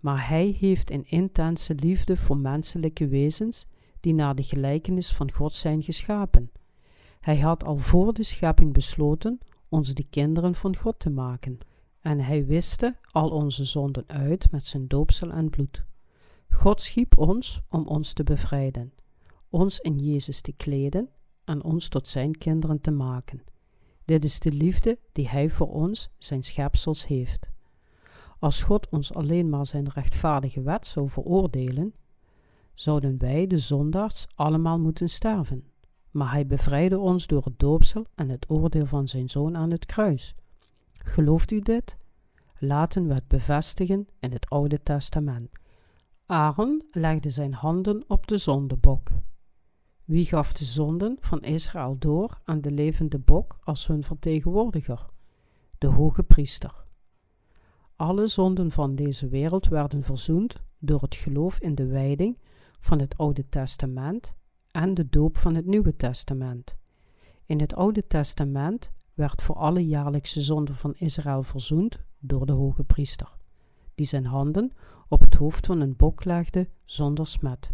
maar 0.00 0.28
hij 0.28 0.56
heeft 0.58 0.90
een 0.90 1.04
intense 1.04 1.74
liefde 1.74 2.16
voor 2.16 2.36
menselijke 2.36 3.08
wezens 3.08 3.66
die 4.00 4.14
naar 4.14 4.34
de 4.34 4.42
gelijkenis 4.42 5.12
van 5.12 5.32
God 5.32 5.54
zijn 5.54 5.82
geschapen. 5.82 6.50
Hij 7.20 7.38
had 7.38 7.64
al 7.64 7.76
voor 7.76 8.12
de 8.12 8.22
schepping 8.22 8.72
besloten 8.72 9.38
ons 9.68 9.94
de 9.94 10.06
kinderen 10.10 10.54
van 10.54 10.76
God 10.76 10.98
te 10.98 11.10
maken, 11.10 11.58
en 12.00 12.20
hij 12.20 12.46
wiste 12.46 12.96
al 13.10 13.30
onze 13.30 13.64
zonden 13.64 14.04
uit 14.06 14.50
met 14.50 14.64
zijn 14.66 14.88
doopsel 14.88 15.30
en 15.30 15.50
bloed. 15.50 15.84
God 16.50 16.82
schiep 16.82 17.18
ons 17.18 17.60
om 17.68 17.86
ons 17.86 18.12
te 18.12 18.24
bevrijden, 18.24 18.92
ons 19.48 19.78
in 19.78 19.98
Jezus 19.98 20.40
te 20.40 20.52
kleden 20.52 21.08
en 21.44 21.62
ons 21.62 21.88
tot 21.88 22.08
zijn 22.08 22.38
kinderen 22.38 22.80
te 22.80 22.90
maken. 22.90 23.42
Dit 24.04 24.24
is 24.24 24.38
de 24.38 24.52
liefde 24.52 24.98
die 25.12 25.28
hij 25.28 25.50
voor 25.50 25.72
ons, 25.72 26.08
zijn 26.18 26.42
schepsels, 26.42 27.06
heeft. 27.06 27.48
Als 28.38 28.62
God 28.62 28.90
ons 28.90 29.14
alleen 29.14 29.48
maar 29.48 29.66
zijn 29.66 29.88
rechtvaardige 29.88 30.62
wet 30.62 30.86
zou 30.86 31.08
veroordelen, 31.08 31.94
zouden 32.80 33.18
wij, 33.18 33.46
de 33.46 33.58
zondaars, 33.58 34.26
allemaal 34.34 34.78
moeten 34.78 35.08
sterven. 35.08 35.64
Maar 36.10 36.30
hij 36.30 36.46
bevrijdde 36.46 36.98
ons 36.98 37.26
door 37.26 37.44
het 37.44 37.58
doopsel 37.58 38.04
en 38.14 38.28
het 38.28 38.50
oordeel 38.50 38.86
van 38.86 39.08
zijn 39.08 39.28
zoon 39.28 39.56
aan 39.56 39.70
het 39.70 39.86
kruis. 39.86 40.34
Gelooft 40.98 41.50
u 41.50 41.58
dit? 41.58 41.96
Laten 42.58 43.06
we 43.06 43.14
het 43.14 43.28
bevestigen 43.28 44.06
in 44.20 44.32
het 44.32 44.48
Oude 44.50 44.82
Testament. 44.82 45.50
Aaron 46.26 46.82
legde 46.90 47.30
zijn 47.30 47.54
handen 47.54 48.04
op 48.06 48.26
de 48.26 48.36
zondebok. 48.36 49.10
Wie 50.04 50.24
gaf 50.24 50.52
de 50.52 50.64
zonden 50.64 51.16
van 51.20 51.40
Israël 51.40 51.96
door 51.98 52.40
aan 52.44 52.60
de 52.60 52.70
levende 52.70 53.18
bok 53.18 53.58
als 53.62 53.86
hun 53.86 54.02
vertegenwoordiger? 54.02 55.06
De 55.78 55.86
hoge 55.86 56.22
priester. 56.22 56.84
Alle 57.96 58.26
zonden 58.26 58.70
van 58.70 58.94
deze 58.94 59.28
wereld 59.28 59.68
werden 59.68 60.02
verzoend 60.02 60.62
door 60.78 61.00
het 61.00 61.16
geloof 61.16 61.58
in 61.58 61.74
de 61.74 61.86
wijding 61.86 62.38
van 62.78 62.98
het 62.98 63.16
Oude 63.16 63.48
Testament 63.48 64.36
en 64.70 64.94
de 64.94 65.08
doop 65.08 65.36
van 65.36 65.54
het 65.54 65.66
Nieuwe 65.66 65.96
Testament. 65.96 66.76
In 67.46 67.60
het 67.60 67.74
Oude 67.74 68.06
Testament 68.06 68.90
werd 69.14 69.42
voor 69.42 69.54
alle 69.54 69.86
jaarlijkse 69.86 70.40
zonden 70.40 70.74
van 70.74 70.94
Israël 70.94 71.42
verzoend 71.42 72.00
door 72.18 72.46
de 72.46 72.52
hoge 72.52 72.84
priester, 72.84 73.36
die 73.94 74.06
zijn 74.06 74.26
handen 74.26 74.72
op 75.08 75.20
het 75.20 75.34
hoofd 75.34 75.66
van 75.66 75.80
een 75.80 75.96
bok 75.96 76.24
legde 76.24 76.68
zonder 76.84 77.26
smet. 77.26 77.70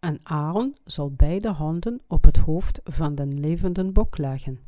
En 0.00 0.18
Aaron 0.22 0.76
zal 0.84 1.10
beide 1.10 1.50
handen 1.50 2.00
op 2.06 2.24
het 2.24 2.36
hoofd 2.36 2.80
van 2.84 3.14
den 3.14 3.40
levende 3.40 3.92
bok 3.92 4.18
leggen, 4.18 4.58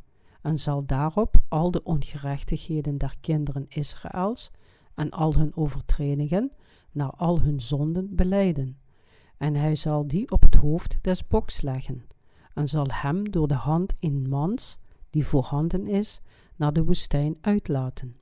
en 0.41 0.59
zal 0.59 0.85
daarop 0.85 1.35
al 1.47 1.71
de 1.71 1.83
ongerechtigheden 1.83 2.97
der 2.97 3.15
kinderen 3.21 3.65
Israëls 3.67 4.51
en 4.93 5.09
al 5.09 5.35
hun 5.35 5.55
overtredingen 5.55 6.51
naar 6.91 7.11
al 7.11 7.41
hun 7.41 7.61
zonden 7.61 8.15
beleiden. 8.15 8.77
En 9.37 9.55
hij 9.55 9.75
zal 9.75 10.07
die 10.07 10.31
op 10.31 10.41
het 10.41 10.55
hoofd 10.55 10.97
des 11.01 11.27
boks 11.27 11.61
leggen, 11.61 12.07
en 12.53 12.67
zal 12.67 12.87
hem 12.87 13.31
door 13.31 13.47
de 13.47 13.53
hand 13.53 13.93
in 13.99 14.29
mans, 14.29 14.77
die 15.09 15.25
voorhanden 15.25 15.87
is, 15.87 16.21
naar 16.55 16.73
de 16.73 16.83
woestijn 16.83 17.37
uitlaten. 17.41 18.15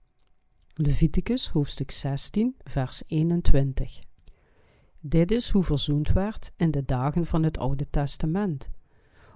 Leviticus 0.73 1.49
hoofdstuk 1.49 1.91
16, 1.91 2.55
vers 2.63 3.03
21. 3.07 3.99
Dit 4.99 5.31
is 5.31 5.49
hoe 5.49 5.63
verzoend 5.63 6.11
werd 6.11 6.51
in 6.55 6.71
de 6.71 6.85
dagen 6.85 7.25
van 7.25 7.43
het 7.43 7.57
Oude 7.57 7.89
Testament. 7.89 8.69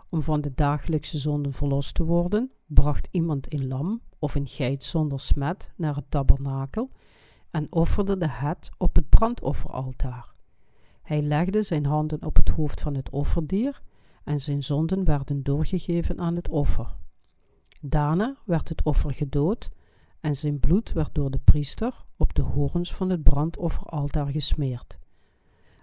Om 0.10 0.22
van 0.22 0.42
de 0.42 0.54
dagelijkse 0.54 1.18
zonden 1.18 1.54
verlost 1.54 1.94
te 1.96 2.04
worden, 2.04 2.52
bracht 2.66 3.08
iemand 3.12 3.54
een 3.54 3.68
lam 3.68 4.02
of 4.20 4.36
een 4.36 4.48
geit 4.48 4.84
zonder 4.84 5.20
smet 5.20 5.72
naar 5.76 5.96
het 5.96 6.12
tabernakel 6.12 6.92
en 7.52 7.72
offerde 7.72 8.18
de 8.18 8.30
het 8.30 8.70
op 8.78 8.96
het 8.96 9.10
brandofferaltaar. 9.10 10.34
Hij 11.10 11.22
legde 11.22 11.62
zijn 11.62 11.86
handen 11.86 12.26
op 12.26 12.36
het 12.36 12.50
hoofd 12.50 12.82
van 12.82 12.96
het 12.96 13.10
offerdier 13.10 13.82
en 14.24 14.40
zijn 14.40 14.64
zonden 14.64 15.04
werden 15.04 15.44
doorgegeven 15.44 16.20
aan 16.20 16.36
het 16.36 16.50
offer. 16.50 16.96
Daarna 17.82 18.38
werd 18.46 18.70
het 18.70 18.84
offer 18.84 19.14
gedood 19.14 19.70
en 20.20 20.36
zijn 20.36 20.60
bloed 20.60 20.92
werd 20.92 21.16
door 21.16 21.32
de 21.32 21.40
priester 21.44 22.06
op 22.18 22.34
de 22.34 22.42
horens 22.42 22.94
van 22.94 23.10
het 23.10 23.24
brandofferaltaar 23.24 24.28
gesmeerd. 24.28 24.98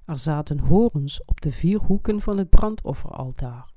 Er 0.05 0.19
zaten 0.19 0.59
horens 0.59 1.25
op 1.25 1.41
de 1.41 1.53
vier 1.53 1.79
hoeken 1.79 2.21
van 2.21 2.39
het 2.39 2.49
brandofferaltaar. 2.49 3.73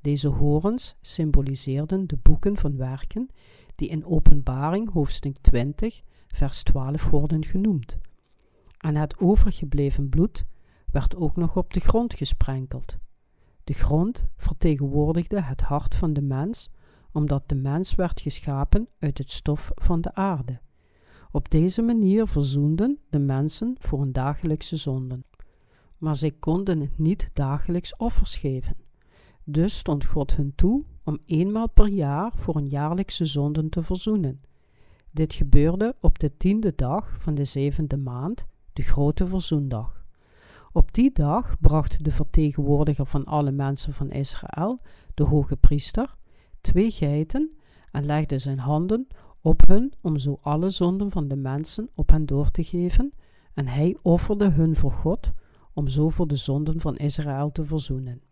Deze 0.00 0.28
horens 0.28 0.96
symboliseerden 1.00 2.06
de 2.06 2.16
boeken 2.16 2.56
van 2.56 2.76
werken 2.76 3.28
die 3.74 3.88
in 3.88 4.04
Openbaring 4.04 4.92
hoofdstuk 4.92 5.36
20 5.40 6.02
vers 6.28 6.62
12 6.62 7.10
worden 7.10 7.44
genoemd. 7.44 7.98
En 8.78 8.96
het 8.96 9.18
overgebleven 9.18 10.08
bloed 10.08 10.44
werd 10.92 11.16
ook 11.16 11.36
nog 11.36 11.56
op 11.56 11.74
de 11.74 11.80
grond 11.80 12.14
gesprenkeld. 12.14 12.98
De 13.64 13.72
grond 13.72 14.24
vertegenwoordigde 14.36 15.42
het 15.42 15.60
hart 15.60 15.94
van 15.94 16.12
de 16.12 16.22
mens, 16.22 16.70
omdat 17.12 17.48
de 17.48 17.54
mens 17.54 17.94
werd 17.94 18.20
geschapen 18.20 18.88
uit 18.98 19.18
het 19.18 19.32
stof 19.32 19.70
van 19.74 20.00
de 20.00 20.14
aarde. 20.14 20.60
Op 21.32 21.50
deze 21.50 21.82
manier 21.82 22.26
verzoenden 22.26 22.98
de 23.10 23.18
mensen 23.18 23.76
voor 23.78 24.00
hun 24.00 24.12
dagelijkse 24.12 24.76
zonden. 24.76 25.24
Maar 25.98 26.16
zij 26.16 26.30
konden 26.30 26.90
niet 26.96 27.30
dagelijks 27.32 27.96
offers 27.96 28.36
geven. 28.36 28.76
Dus 29.44 29.78
stond 29.78 30.04
God 30.04 30.36
hun 30.36 30.52
toe 30.54 30.84
om 31.04 31.18
eenmaal 31.26 31.70
per 31.70 31.88
jaar 31.88 32.32
voor 32.34 32.56
een 32.56 32.68
jaarlijkse 32.68 33.24
zonden 33.24 33.68
te 33.68 33.82
verzoenen. 33.82 34.40
Dit 35.10 35.34
gebeurde 35.34 35.96
op 36.00 36.18
de 36.18 36.36
tiende 36.36 36.72
dag 36.76 37.16
van 37.18 37.34
de 37.34 37.44
zevende 37.44 37.96
maand, 37.96 38.46
de 38.72 38.82
grote 38.82 39.26
verzoendag. 39.26 39.99
Op 40.72 40.94
die 40.94 41.12
dag 41.12 41.60
bracht 41.60 42.04
de 42.04 42.10
vertegenwoordiger 42.10 43.06
van 43.06 43.24
alle 43.24 43.50
mensen 43.52 43.92
van 43.92 44.10
Israël, 44.10 44.80
de 45.14 45.24
hoge 45.24 45.56
priester, 45.56 46.16
twee 46.60 46.90
geiten 46.90 47.50
en 47.90 48.06
legde 48.06 48.38
zijn 48.38 48.58
handen 48.58 49.06
op 49.40 49.66
hun 49.66 49.92
om 50.00 50.18
zo 50.18 50.38
alle 50.42 50.70
zonden 50.70 51.10
van 51.10 51.28
de 51.28 51.36
mensen 51.36 51.88
op 51.94 52.10
hen 52.10 52.26
door 52.26 52.50
te 52.50 52.64
geven, 52.64 53.12
en 53.54 53.66
hij 53.66 53.96
offerde 54.02 54.50
hun 54.50 54.76
voor 54.76 54.92
God 54.92 55.32
om 55.72 55.88
zo 55.88 56.08
voor 56.08 56.26
de 56.26 56.36
zonden 56.36 56.80
van 56.80 56.96
Israël 56.96 57.52
te 57.52 57.64
verzoenen. 57.64 58.22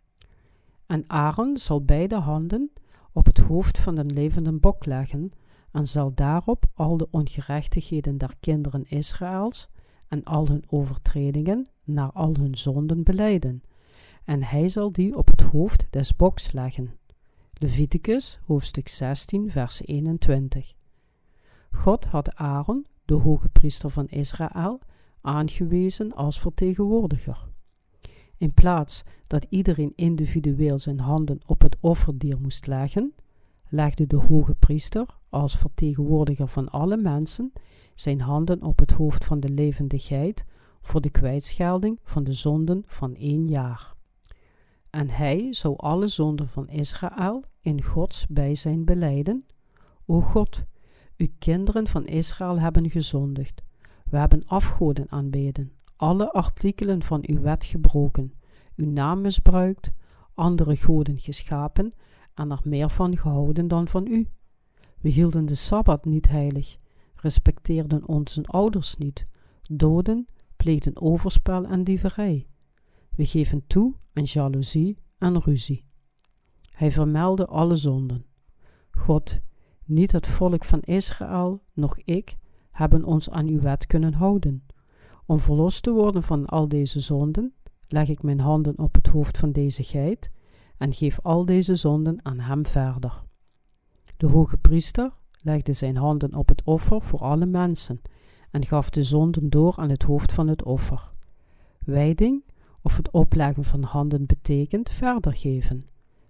En 0.85 1.03
Aaron 1.07 1.57
zal 1.57 1.83
beide 1.83 2.15
handen 2.15 2.71
op 3.11 3.25
het 3.25 3.37
hoofd 3.37 3.79
van 3.79 3.97
een 3.97 4.13
levende 4.13 4.51
bok 4.51 4.85
leggen 4.85 5.31
en 5.71 5.87
zal 5.87 6.13
daarop 6.13 6.65
al 6.73 6.97
de 6.97 7.07
ongerechtigheden 7.11 8.17
der 8.17 8.33
kinderen 8.39 8.83
Israëls 8.83 9.69
en 10.09 10.23
al 10.23 10.47
hun 10.47 10.63
overtredingen 10.67 11.69
naar 11.83 12.11
al 12.11 12.35
hun 12.39 12.57
zonden 12.57 13.03
beleiden. 13.03 13.63
En 14.23 14.43
hij 14.43 14.69
zal 14.69 14.91
die 14.91 15.17
op 15.17 15.27
het 15.27 15.41
hoofd 15.41 15.87
des 15.89 16.15
boks 16.15 16.51
leggen. 16.51 16.97
Leviticus 17.53 18.39
hoofdstuk 18.45 18.87
16 18.87 19.51
vers 19.51 19.81
21 19.85 20.73
God 21.71 22.05
had 22.05 22.35
Aaron, 22.35 22.85
de 23.05 23.13
hoge 23.13 23.49
priester 23.49 23.89
van 23.89 24.07
Israël, 24.07 24.79
aangewezen 25.21 26.13
als 26.15 26.39
vertegenwoordiger. 26.39 27.47
In 28.37 28.53
plaats 28.53 29.03
dat 29.27 29.45
iedereen 29.49 29.93
individueel 29.95 30.79
zijn 30.79 30.99
handen 30.99 31.39
op 31.45 31.61
het 31.61 31.77
offerdier 31.79 32.39
moest 32.39 32.67
leggen, 32.67 33.13
legde 33.69 34.07
de 34.07 34.15
hoge 34.15 34.55
priester, 34.55 35.05
als 35.29 35.57
vertegenwoordiger 35.57 36.47
van 36.47 36.69
alle 36.69 36.97
mensen, 36.97 37.53
zijn 37.99 38.21
handen 38.21 38.63
op 38.63 38.79
het 38.79 38.91
hoofd 38.91 39.25
van 39.25 39.39
de 39.39 39.49
levende 39.49 39.99
geit 39.99 40.45
voor 40.81 41.01
de 41.01 41.09
kwijtschelding 41.09 41.99
van 42.03 42.23
de 42.23 42.33
zonden 42.33 42.83
van 42.87 43.15
één 43.15 43.47
jaar. 43.47 43.93
En 44.89 45.09
hij 45.09 45.53
zou 45.53 45.77
alle 45.77 46.07
zonden 46.07 46.47
van 46.47 46.69
Israël 46.69 47.43
in 47.61 47.83
Gods 47.83 48.27
bijzijn 48.27 48.85
beleiden. 48.85 49.45
O 50.05 50.21
God, 50.21 50.63
uw 51.17 51.27
kinderen 51.39 51.87
van 51.87 52.05
Israël 52.05 52.59
hebben 52.59 52.89
gezondigd. 52.89 53.61
We 54.09 54.17
hebben 54.17 54.45
afgoden 54.45 55.05
aanbeden, 55.09 55.71
alle 55.95 56.31
artikelen 56.31 57.03
van 57.03 57.23
uw 57.27 57.41
wet 57.41 57.65
gebroken, 57.65 58.33
uw 58.75 58.91
naam 58.91 59.21
misbruikt, 59.21 59.91
andere 60.33 60.75
goden 60.75 61.19
geschapen 61.19 61.93
en 62.33 62.51
er 62.51 62.61
meer 62.63 62.89
van 62.89 63.17
gehouden 63.17 63.67
dan 63.67 63.87
van 63.87 64.07
u. 64.07 64.27
We 64.99 65.09
hielden 65.09 65.45
de 65.45 65.55
Sabbat 65.55 66.05
niet 66.05 66.29
heilig, 66.29 66.77
respecteerden 67.21 68.07
onze 68.07 68.43
ouders 68.43 68.95
niet, 68.95 69.27
doden, 69.61 70.25
pleegden 70.55 71.01
overspel 71.01 71.65
en 71.65 71.83
dieverij. 71.83 72.47
We 73.15 73.25
geven 73.25 73.67
toe 73.67 73.93
aan 74.13 74.23
jaloezie 74.23 74.97
en 75.17 75.41
ruzie. 75.41 75.85
Hij 76.69 76.91
vermeldde 76.91 77.45
alle 77.45 77.75
zonden. 77.75 78.25
God, 78.91 79.39
niet 79.85 80.11
het 80.11 80.27
volk 80.27 80.65
van 80.65 80.79
Israël, 80.79 81.63
noch 81.73 81.97
ik, 81.97 82.37
hebben 82.71 83.03
ons 83.03 83.29
aan 83.29 83.47
uw 83.47 83.59
wet 83.59 83.85
kunnen 83.85 84.13
houden. 84.13 84.65
Om 85.25 85.39
verlost 85.39 85.83
te 85.83 85.91
worden 85.91 86.23
van 86.23 86.45
al 86.45 86.67
deze 86.67 86.99
zonden, 86.99 87.53
leg 87.87 88.07
ik 88.07 88.23
mijn 88.23 88.39
handen 88.39 88.77
op 88.77 88.95
het 88.95 89.07
hoofd 89.07 89.37
van 89.37 89.51
deze 89.51 89.83
geit 89.83 90.31
en 90.77 90.93
geef 90.93 91.19
al 91.21 91.45
deze 91.45 91.75
zonden 91.75 92.25
aan 92.25 92.39
hem 92.39 92.65
verder. 92.65 93.23
De 94.17 94.27
hoge 94.27 94.57
priester 94.57 95.17
legde 95.41 95.73
zijn 95.73 95.97
handen 95.97 96.35
op 96.35 96.49
het 96.49 96.63
offer 96.63 97.01
voor 97.01 97.19
alle 97.19 97.45
mensen 97.45 98.01
en 98.51 98.65
gaf 98.65 98.89
de 98.89 99.03
zonden 99.03 99.49
door 99.49 99.75
aan 99.77 99.89
het 99.89 100.03
hoofd 100.03 100.31
van 100.31 100.47
het 100.47 100.63
offer. 100.63 101.11
Wijding 101.79 102.43
of 102.81 102.97
het 102.97 103.11
opleggen 103.11 103.63
van 103.63 103.83
handen 103.83 104.25
betekent 104.25 104.89
verder 104.89 105.35
geven. 105.35 105.85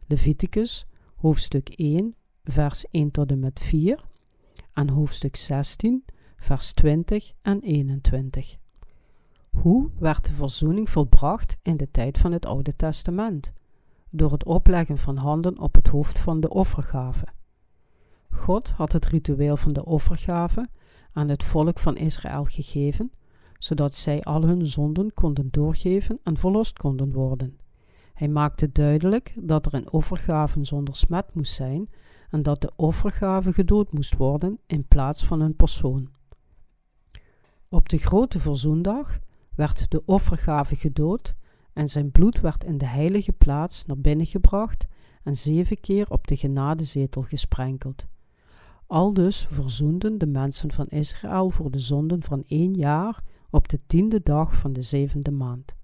Leviticus 0.08 0.86
hoofdstuk 1.15 1.69
1 1.69 2.15
vers 2.43 2.86
1 2.91 3.12
tot 3.12 3.32
en 3.32 3.39
met 3.39 3.60
4 3.60 4.06
en 4.74 4.89
hoofdstuk 4.89 5.36
16 5.36 6.06
vers 6.38 6.74
20 6.74 7.34
en 7.41 7.62
21. 7.62 8.58
Hoe 9.50 9.89
werd 10.00 10.26
de 10.26 10.34
verzoening 10.34 10.89
volbracht 10.89 11.58
in 11.62 11.78
de 11.78 11.91
tijd 11.91 12.17
van 12.17 12.32
het 12.32 12.45
Oude 12.45 12.76
Testament? 12.76 13.54
Door 14.10 14.32
het 14.32 14.43
opleggen 14.43 14.98
van 14.98 15.17
handen 15.17 15.60
op 15.60 15.76
het 15.76 15.88
hoofd 15.88 16.19
van 16.19 16.39
de 16.39 16.50
offergave. 16.50 17.26
God 18.32 18.70
had 18.70 18.92
het 18.92 19.06
ritueel 19.06 19.58
van 19.58 19.74
de 19.74 19.86
offergave 19.86 20.70
aan 21.13 21.30
het 21.30 21.44
volk 21.44 21.80
van 21.80 21.98
Israël 21.98 22.46
gegeven, 22.46 23.12
zodat 23.58 23.96
zij 23.96 24.21
al 24.23 24.42
hun 24.42 24.65
zonden 24.65 25.13
konden 25.13 25.48
doorgeven 25.52 26.19
en 26.23 26.38
verlost 26.38 26.77
konden 26.77 27.12
worden. 27.12 27.60
Hij 28.13 28.27
maakte 28.27 28.71
duidelijk 28.71 29.34
dat 29.40 29.65
er 29.65 29.73
een 29.73 29.92
offergave 29.92 30.65
zonder 30.65 30.96
smet 30.96 31.34
moest 31.34 31.54
zijn 31.54 31.90
en 32.30 32.44
dat 32.44 32.62
de 32.62 32.71
offergave 32.75 33.54
gedood 33.54 33.94
moest 33.94 34.15
worden 34.15 34.60
in 34.65 34.88
plaats 34.88 35.25
van 35.25 35.42
een 35.42 35.56
persoon. 35.56 36.10
Op 37.69 37.90
de 37.90 37.98
grote 37.98 38.40
verzoendag 38.40 39.19
werd 39.56 39.92
de 39.92 40.02
offergave 40.06 40.75
gedood 40.75 41.36
en 41.73 41.90
zijn 41.90 42.12
bloed 42.12 42.40
werd 42.40 42.63
in 42.63 42.77
de 42.77 42.86
heilige 42.86 43.32
plaats 43.32 43.86
naar 43.86 43.98
binnen 43.98 44.25
gebracht 44.25 44.88
en 45.23 45.38
zeven 45.38 45.80
keer 45.80 46.10
op 46.10 46.27
de 46.27 46.38
genadezetel 46.38 47.21
gesprenkeld. 47.21 48.06
Aldus 48.90 49.48
verzoenden 49.50 50.17
de 50.17 50.25
mensen 50.25 50.71
van 50.71 50.87
Israël 50.87 51.50
voor 51.50 51.71
de 51.71 51.79
zonden 51.79 52.23
van 52.23 52.44
één 52.48 52.73
jaar 52.73 53.23
op 53.50 53.67
de 53.67 53.79
tiende 53.87 54.21
dag 54.23 54.56
van 54.56 54.73
de 54.73 54.81
zevende 54.81 55.31
maand. 55.31 55.75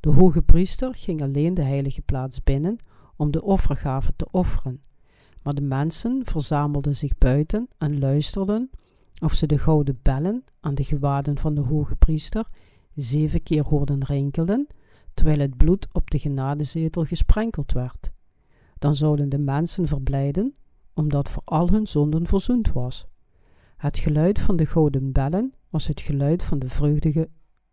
De 0.00 0.10
hoge 0.10 0.42
priester 0.42 0.94
ging 0.94 1.22
alleen 1.22 1.54
de 1.54 1.62
heilige 1.62 2.00
plaats 2.00 2.42
binnen 2.42 2.76
om 3.16 3.30
de 3.30 3.42
offergave 3.42 4.12
te 4.16 4.26
offeren, 4.30 4.82
maar 5.42 5.54
de 5.54 5.60
mensen 5.60 6.20
verzamelden 6.24 6.96
zich 6.96 7.18
buiten 7.18 7.68
en 7.78 7.98
luisterden 7.98 8.70
of 9.22 9.34
ze 9.34 9.46
de 9.46 9.58
gouden 9.58 9.98
bellen 10.02 10.44
aan 10.60 10.74
de 10.74 10.84
gewaden 10.84 11.38
van 11.38 11.54
de 11.54 11.60
hoge 11.60 11.96
priester 11.96 12.48
zeven 12.94 13.42
keer 13.42 13.64
hoorden 13.64 14.04
rinkelen, 14.04 14.66
terwijl 15.14 15.38
het 15.38 15.56
bloed 15.56 15.88
op 15.92 16.10
de 16.10 16.18
genadezetel 16.18 17.04
gesprenkeld 17.04 17.72
werd. 17.72 18.10
Dan 18.78 18.96
zouden 18.96 19.28
de 19.28 19.38
mensen 19.38 19.86
verblijden 19.86 20.54
omdat 20.94 21.28
voor 21.28 21.42
al 21.44 21.68
hun 21.68 21.86
zonden 21.86 22.26
verzoend 22.26 22.72
was. 22.72 23.06
Het 23.76 23.98
geluid 23.98 24.38
van 24.38 24.56
de 24.56 24.66
gouden 24.66 25.12
bellen 25.12 25.54
was 25.70 25.86
het 25.86 26.00
geluid 26.00 26.42
van 26.42 26.58
de 26.58 26.68
vreugdige 26.68 27.28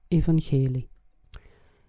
evangelie. 0.07 0.89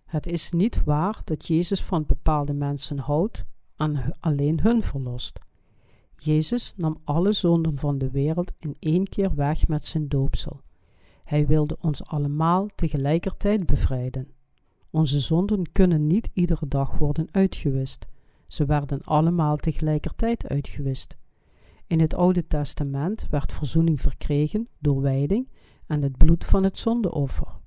Het 0.04 0.26
is 0.26 0.50
niet 0.50 0.84
waar 0.84 1.20
dat 1.24 1.46
Jezus 1.46 1.82
van 1.82 2.06
bepaalde 2.06 2.52
mensen 2.52 2.98
houdt 2.98 3.44
en 3.76 4.16
alleen 4.20 4.60
hun 4.62 4.82
verlost. 4.82 5.38
Jezus 6.16 6.74
nam 6.76 7.00
alle 7.04 7.32
zonden 7.32 7.78
van 7.78 7.98
de 7.98 8.10
wereld 8.10 8.52
in 8.58 8.76
één 8.78 9.04
keer 9.04 9.34
weg 9.34 9.68
met 9.68 9.86
zijn 9.86 10.08
doopsel. 10.08 10.60
Hij 11.24 11.46
wilde 11.46 11.76
ons 11.80 12.04
allemaal 12.04 12.68
tegelijkertijd 12.74 13.66
bevrijden. 13.66 14.28
Onze 14.90 15.18
zonden 15.18 15.72
kunnen 15.72 16.06
niet 16.06 16.28
iedere 16.32 16.68
dag 16.68 16.98
worden 16.98 17.28
uitgewist. 17.30 18.06
Ze 18.46 18.64
werden 18.64 19.00
allemaal 19.02 19.56
tegelijkertijd 19.56 20.48
uitgewist. 20.48 21.16
In 21.90 22.00
het 22.00 22.14
Oude 22.14 22.46
Testament 22.46 23.26
werd 23.30 23.52
verzoening 23.52 24.00
verkregen 24.00 24.68
door 24.78 25.00
wijding 25.00 25.48
en 25.86 26.02
het 26.02 26.16
bloed 26.16 26.44
van 26.44 26.62
het 26.62 26.78
zondeoffer. 26.78 27.58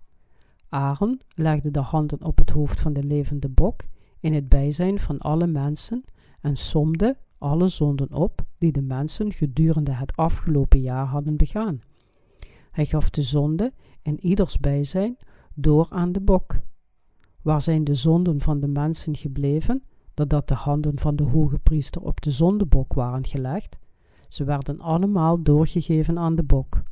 Aaron 0.70 1.22
legde 1.36 1.72
de 1.72 1.80
handen 1.80 2.24
op 2.24 2.38
het 2.38 2.50
hoofd 2.50 2.80
van 2.80 2.94
de 2.94 3.04
levende 3.04 3.50
bok 3.50 3.82
in 4.20 4.34
het 4.34 4.50
bijzijn 4.50 5.00
van 5.00 5.18
alle 5.18 5.48
mensen 5.48 6.04
en 6.42 6.56
somde 6.56 7.18
alle 7.38 7.68
zonden 7.68 8.14
op 8.14 8.42
die 8.58 8.72
de 8.72 8.82
mensen 8.82 9.32
gedurende 9.32 9.92
het 9.92 10.16
afgelopen 10.16 10.80
jaar 10.80 11.06
hadden 11.06 11.38
begaan. 11.38 11.82
Hij 12.72 12.86
gaf 12.86 13.10
de 13.10 13.22
zonde 13.22 13.74
in 14.02 14.20
ieders 14.20 14.60
bijzijn 14.60 15.18
door 15.54 15.88
aan 15.90 16.12
de 16.12 16.22
bok. 16.22 16.60
Waar 17.42 17.62
zijn 17.62 17.84
de 17.84 17.94
zonden 17.94 18.42
van 18.42 18.60
de 18.60 18.68
mensen 18.68 19.16
gebleven, 19.16 19.84
doordat 20.14 20.48
de 20.48 20.56
handen 20.56 21.00
van 21.00 21.16
de 21.16 21.24
hoge 21.24 21.60
priester 21.60 22.02
op 22.02 22.22
de 22.22 22.32
zondebok 22.32 22.94
waren 22.94 23.26
gelegd? 23.26 23.82
Ze 24.34 24.44
werden 24.44 24.80
allemaal 24.80 25.44
doorgegeven 25.44 26.20
aan 26.20 26.36
de 26.36 26.44
bok. 26.44 26.84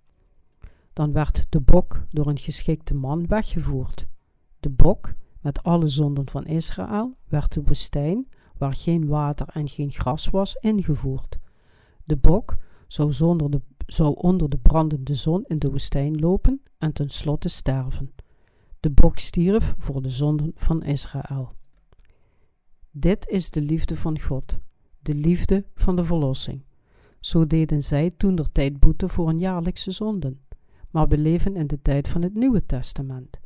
Dan 0.94 1.12
werd 1.12 1.46
de 1.50 1.62
bok 1.62 2.06
door 2.10 2.28
een 2.28 2.38
geschikte 2.38 2.94
man 2.94 3.28
weggevoerd. 3.28 4.08
De 4.60 4.70
bok, 4.70 5.14
met 5.40 5.64
alle 5.64 5.88
zonden 5.88 6.30
van 6.30 6.44
Israël, 6.44 7.18
werd 7.28 7.54
de 7.54 7.62
woestijn, 7.64 8.28
waar 8.58 8.74
geen 8.74 9.08
water 9.08 9.48
en 9.48 9.68
geen 9.68 9.92
gras 9.92 10.30
was, 10.30 10.56
ingevoerd. 10.56 11.38
De 12.04 12.18
bok 12.18 12.56
zou, 12.88 13.14
zonder 13.14 13.50
de, 13.50 13.62
zou 13.86 14.16
onder 14.16 14.50
de 14.50 14.58
brandende 14.58 15.16
zon 15.16 15.44
in 15.48 15.60
de 15.60 15.70
woestijn 15.70 16.20
lopen 16.20 16.62
en 16.78 16.94
tenslotte 16.94 17.50
sterven. 17.50 18.12
De 18.80 18.90
bok 18.90 19.20
stierf 19.20 19.74
voor 19.78 20.02
de 20.02 20.10
zonden 20.10 20.52
van 20.56 20.84
Israël. 20.84 21.54
Dit 22.92 23.28
is 23.28 23.50
de 23.50 23.62
liefde 23.62 23.96
van 23.96 24.20
God, 24.20 24.58
de 25.00 25.14
liefde 25.16 25.66
van 25.76 25.96
de 25.96 26.04
verlossing. 26.04 26.64
Zo 27.22 27.48
deden 27.48 27.84
zij 27.84 28.14
toen 28.18 28.36
der 28.36 28.52
tijd 28.52 28.80
boete 28.80 29.10
voor 29.10 29.30
een 29.30 29.40
jaarlijkse 29.40 29.92
zonden. 29.92 30.42
Maar 30.90 31.08
we 31.08 31.18
leven 31.18 31.56
in 31.56 31.68
de 31.68 31.82
tijd 31.82 32.08
van 32.08 32.22
het 32.22 32.34
Nieuwe 32.34 32.66
Testament. 32.66 33.40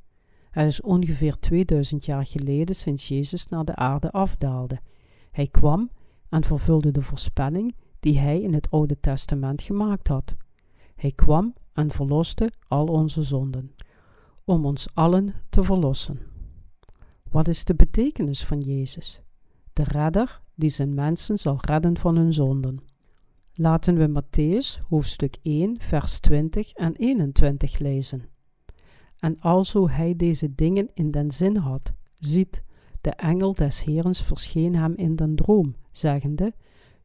Het 0.51 0.67
is 0.67 0.81
ongeveer 0.81 1.39
2000 1.39 2.05
jaar 2.05 2.25
geleden 2.25 2.75
sinds 2.75 3.07
Jezus 3.07 3.47
naar 3.47 3.65
de 3.65 3.75
aarde 3.75 4.11
afdaalde. 4.11 4.79
Hij 5.31 5.47
kwam 5.47 5.89
en 6.29 6.43
vervulde 6.43 6.91
de 6.91 7.01
voorspelling 7.01 7.75
die 7.99 8.19
hij 8.19 8.41
in 8.41 8.53
het 8.53 8.71
Oude 8.71 8.99
Testament 8.99 9.61
gemaakt 9.61 10.07
had. 10.07 10.35
Hij 10.95 11.11
kwam 11.11 11.53
en 11.73 11.91
verloste 11.91 12.51
al 12.67 12.85
onze 12.85 13.21
zonden, 13.21 13.75
om 14.45 14.65
ons 14.65 14.87
allen 14.93 15.33
te 15.49 15.63
verlossen. 15.63 16.19
Wat 17.31 17.47
is 17.47 17.63
de 17.63 17.75
betekenis 17.75 18.45
van 18.45 18.59
Jezus? 18.59 19.21
De 19.73 19.83
redder 19.83 20.41
die 20.53 20.69
zijn 20.69 20.93
mensen 20.93 21.39
zal 21.39 21.57
redden 21.61 21.97
van 21.97 22.15
hun 22.15 22.33
zonden. 22.33 22.79
Laten 23.57 23.97
we 23.97 24.07
Matthäus 24.07 24.79
hoofdstuk 24.89 25.37
1, 25.43 25.79
vers 25.79 26.19
20 26.19 26.73
en 26.73 26.95
21 26.95 27.79
lezen. 27.79 28.29
En 29.19 29.39
alzo 29.39 29.89
hij 29.89 30.15
deze 30.15 30.55
dingen 30.55 30.89
in 30.93 31.11
den 31.11 31.31
zin 31.31 31.57
had, 31.57 31.93
ziet, 32.19 32.63
de 33.01 33.09
engel 33.09 33.53
des 33.53 33.83
Herens 33.83 34.21
verscheen 34.21 34.75
hem 34.75 34.95
in 34.95 35.15
den 35.15 35.35
droom, 35.35 35.75
zeggende, 35.91 36.53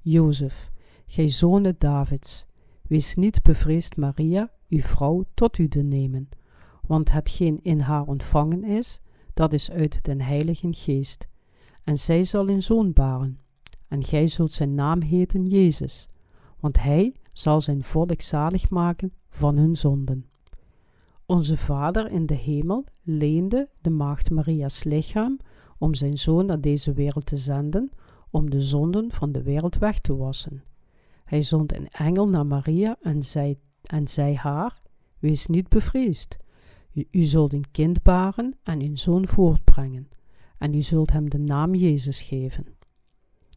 Jozef, 0.00 0.70
gij 1.06 1.28
zoon 1.28 1.74
Davids, 1.78 2.46
wees 2.82 3.14
niet 3.14 3.42
bevreesd 3.42 3.96
Maria, 3.96 4.50
uw 4.68 4.80
vrouw, 4.80 5.24
tot 5.34 5.58
u 5.58 5.68
te 5.68 5.82
nemen, 5.82 6.28
want 6.86 7.12
hetgeen 7.12 7.58
in 7.62 7.80
haar 7.80 8.04
ontvangen 8.04 8.64
is, 8.64 9.00
dat 9.34 9.52
is 9.52 9.70
uit 9.70 10.04
den 10.04 10.20
heiligen 10.20 10.74
geest. 10.74 11.28
En 11.84 11.98
zij 11.98 12.24
zal 12.24 12.48
een 12.48 12.62
zoon 12.62 12.92
baren, 12.92 13.38
en 13.88 14.04
gij 14.04 14.26
zult 14.26 14.52
zijn 14.52 14.74
naam 14.74 15.02
heten 15.02 15.46
Jezus, 15.46 16.09
want 16.60 16.82
hij 16.82 17.14
zal 17.32 17.60
zijn 17.60 17.84
volk 17.84 18.20
zalig 18.20 18.70
maken 18.70 19.12
van 19.28 19.56
hun 19.56 19.76
zonden. 19.76 20.26
Onze 21.26 21.56
Vader 21.56 22.10
in 22.10 22.26
de 22.26 22.34
hemel 22.34 22.84
leende 23.02 23.68
de 23.80 23.90
maagd 23.90 24.30
Maria's 24.30 24.84
lichaam 24.84 25.38
om 25.78 25.94
zijn 25.94 26.18
zoon 26.18 26.46
naar 26.46 26.60
deze 26.60 26.92
wereld 26.92 27.26
te 27.26 27.36
zenden, 27.36 27.90
om 28.30 28.50
de 28.50 28.60
zonden 28.60 29.12
van 29.12 29.32
de 29.32 29.42
wereld 29.42 29.78
weg 29.78 30.00
te 30.00 30.16
wassen. 30.16 30.62
Hij 31.24 31.42
zond 31.42 31.74
een 31.76 31.88
engel 31.88 32.28
naar 32.28 32.46
Maria 32.46 32.96
en 33.00 33.22
zei, 33.22 33.58
en 33.82 34.08
zei 34.08 34.34
haar: 34.34 34.82
Wees 35.18 35.46
niet 35.46 35.68
bevreesd. 35.68 36.36
U, 36.92 37.06
u 37.10 37.22
zult 37.22 37.52
een 37.52 37.70
kind 37.70 38.02
baren 38.02 38.54
en 38.62 38.82
een 38.82 38.98
zoon 38.98 39.26
voortbrengen, 39.26 40.08
en 40.58 40.74
u 40.74 40.80
zult 40.80 41.12
hem 41.12 41.30
de 41.30 41.38
naam 41.38 41.74
Jezus 41.74 42.22
geven. 42.22 42.66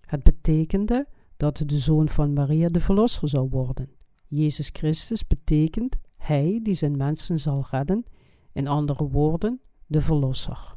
Het 0.02 0.24
betekende 0.24 1.08
dat 1.38 1.64
de 1.66 1.78
zoon 1.78 2.10
van 2.10 2.34
Maria 2.34 2.68
de 2.68 2.80
verlosser 2.80 3.30
zou 3.30 3.50
worden. 3.50 3.90
Jezus 4.28 4.70
Christus 4.74 5.28
betekent 5.28 5.96
hij 6.18 6.60
die 6.64 6.74
zijn 6.74 6.98
mensen 6.98 7.40
zal 7.40 7.66
redden, 7.72 8.06
in 8.52 8.68
andere 8.68 9.08
woorden, 9.08 9.62
de 9.86 10.02
verlosser. 10.02 10.76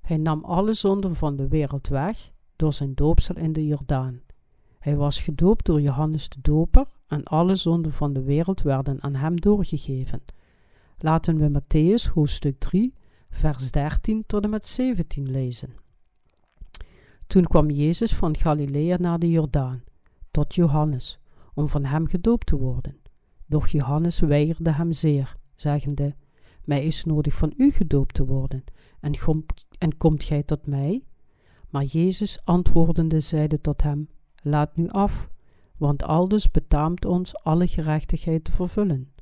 Hij 0.00 0.16
nam 0.16 0.44
alle 0.44 0.72
zonden 0.72 1.16
van 1.16 1.36
de 1.36 1.48
wereld 1.48 1.88
weg 1.88 2.30
door 2.56 2.72
zijn 2.72 2.94
doopsel 2.94 3.36
in 3.36 3.52
de 3.52 3.66
Jordaan. 3.66 4.20
Hij 4.78 4.96
was 4.96 5.20
gedoopt 5.20 5.66
door 5.66 5.80
Johannes 5.80 6.28
de 6.28 6.38
Doper 6.42 6.86
en 7.06 7.24
alle 7.24 7.54
zonden 7.54 7.92
van 7.92 8.12
de 8.12 8.22
wereld 8.22 8.62
werden 8.62 9.02
aan 9.02 9.14
hem 9.14 9.40
doorgegeven. 9.40 10.22
Laten 10.98 11.36
we 11.36 11.60
Matthäus 11.60 12.12
hoofdstuk 12.12 12.58
3, 12.58 12.94
vers 13.30 13.70
13 13.70 14.24
tot 14.26 14.44
en 14.44 14.50
met 14.50 14.66
17 14.66 15.30
lezen. 15.30 15.74
Toen 17.30 17.44
kwam 17.44 17.70
Jezus 17.70 18.14
van 18.14 18.36
Galilea 18.36 18.96
naar 18.96 19.18
de 19.18 19.30
Jordaan, 19.30 19.82
tot 20.30 20.54
Johannes, 20.54 21.18
om 21.54 21.68
van 21.68 21.84
hem 21.84 22.06
gedoopt 22.06 22.46
te 22.46 22.56
worden. 22.56 22.96
Doch 23.46 23.68
Johannes 23.68 24.20
weigerde 24.20 24.72
hem 24.72 24.92
zeer, 24.92 25.36
zeggende: 25.54 26.14
Mij 26.64 26.84
is 26.84 27.04
nodig 27.04 27.34
van 27.34 27.52
u 27.56 27.70
gedoopt 27.70 28.14
te 28.14 28.24
worden, 28.24 28.64
en, 29.00 29.18
komt, 29.18 29.66
en 29.78 29.96
komt 29.96 30.24
gij 30.24 30.42
tot 30.42 30.66
mij? 30.66 31.04
Maar 31.68 31.84
Jezus 31.84 32.44
antwoordende 32.44 33.20
zeide 33.20 33.60
tot 33.60 33.82
hem: 33.82 34.08
Laat 34.42 34.76
nu 34.76 34.88
af, 34.88 35.28
want 35.76 36.02
aldus 36.02 36.50
betaamt 36.50 37.04
ons 37.04 37.42
alle 37.42 37.68
gerechtigheid 37.68 38.44
te 38.44 38.52
vervullen. 38.52 39.12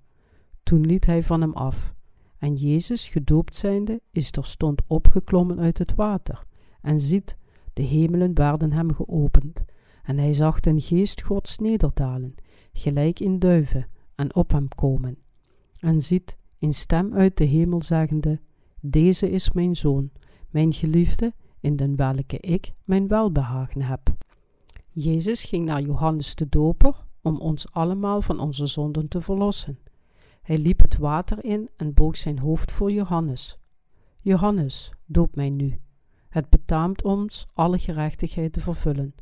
Toen 0.62 0.86
liet 0.86 1.06
hij 1.06 1.22
van 1.22 1.40
hem 1.40 1.52
af. 1.52 1.94
En 2.38 2.54
Jezus, 2.54 3.08
gedoopt 3.08 3.54
zijnde, 3.54 4.00
is 4.10 4.30
terstond 4.30 4.82
opgeklommen 4.86 5.58
uit 5.58 5.78
het 5.78 5.94
water. 5.94 6.46
En 6.80 7.00
ziet, 7.00 7.36
de 7.78 7.84
hemelen 7.84 8.34
werden 8.34 8.72
hem 8.72 8.94
geopend. 8.94 9.64
En 10.02 10.18
hij 10.18 10.32
zag 10.32 10.60
den 10.60 10.80
geest 10.80 11.22
Gods 11.22 11.58
nederdalen, 11.58 12.34
gelijk 12.72 13.20
in 13.20 13.38
duiven, 13.38 13.86
en 14.14 14.34
op 14.34 14.50
hem 14.50 14.68
komen. 14.68 15.18
En 15.78 16.02
ziet, 16.02 16.36
een 16.58 16.74
stem 16.74 17.14
uit 17.14 17.36
de 17.36 17.44
hemel 17.44 17.82
zeggende, 17.82 18.40
Deze 18.80 19.30
is 19.30 19.52
mijn 19.52 19.76
zoon, 19.76 20.10
mijn 20.50 20.72
geliefde, 20.72 21.34
in 21.60 21.76
den 21.76 21.96
welke 21.96 22.38
ik 22.38 22.72
mijn 22.84 23.08
welbehagen 23.08 23.82
heb. 23.82 24.16
Jezus 24.90 25.44
ging 25.44 25.64
naar 25.64 25.82
Johannes 25.82 26.34
de 26.34 26.48
Doper 26.48 27.06
om 27.22 27.36
ons 27.36 27.72
allemaal 27.72 28.20
van 28.20 28.40
onze 28.40 28.66
zonden 28.66 29.08
te 29.08 29.20
verlossen. 29.20 29.78
Hij 30.42 30.58
liep 30.58 30.80
het 30.80 30.96
water 30.96 31.44
in 31.44 31.68
en 31.76 31.94
boog 31.94 32.16
zijn 32.16 32.38
hoofd 32.38 32.72
voor 32.72 32.92
Johannes. 32.92 33.58
Johannes, 34.20 34.92
doop 35.06 35.36
mij 35.36 35.50
nu. 35.50 35.78
Het 36.28 36.50
betaamt 36.50 37.02
ons 37.02 37.46
alle 37.54 37.78
gerechtigheid 37.78 38.52
te 38.52 38.60
vervullen, 38.60 39.14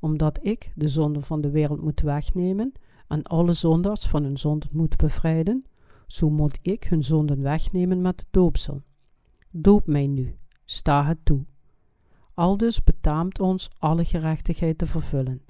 omdat 0.00 0.38
ik 0.42 0.72
de 0.74 0.88
zonde 0.88 1.20
van 1.20 1.40
de 1.40 1.50
wereld 1.50 1.82
moet 1.82 2.00
wegnemen 2.00 2.72
en 3.08 3.22
alle 3.22 3.52
zondaars 3.52 4.06
van 4.06 4.22
hun 4.22 4.36
zonden 4.36 4.68
moet 4.72 4.96
bevrijden, 4.96 5.64
zo 6.06 6.30
moet 6.30 6.58
ik 6.62 6.84
hun 6.84 7.04
zonden 7.04 7.42
wegnemen 7.42 8.00
met 8.00 8.18
de 8.18 8.24
doopsel. 8.30 8.82
Doop 9.50 9.86
mij 9.86 10.06
nu, 10.06 10.36
sta 10.64 11.04
het 11.04 11.18
toe. 11.24 11.44
Aldus 12.34 12.84
betaamt 12.84 13.40
ons 13.40 13.70
alle 13.78 14.04
gerechtigheid 14.04 14.78
te 14.78 14.86
vervullen. 14.86 15.42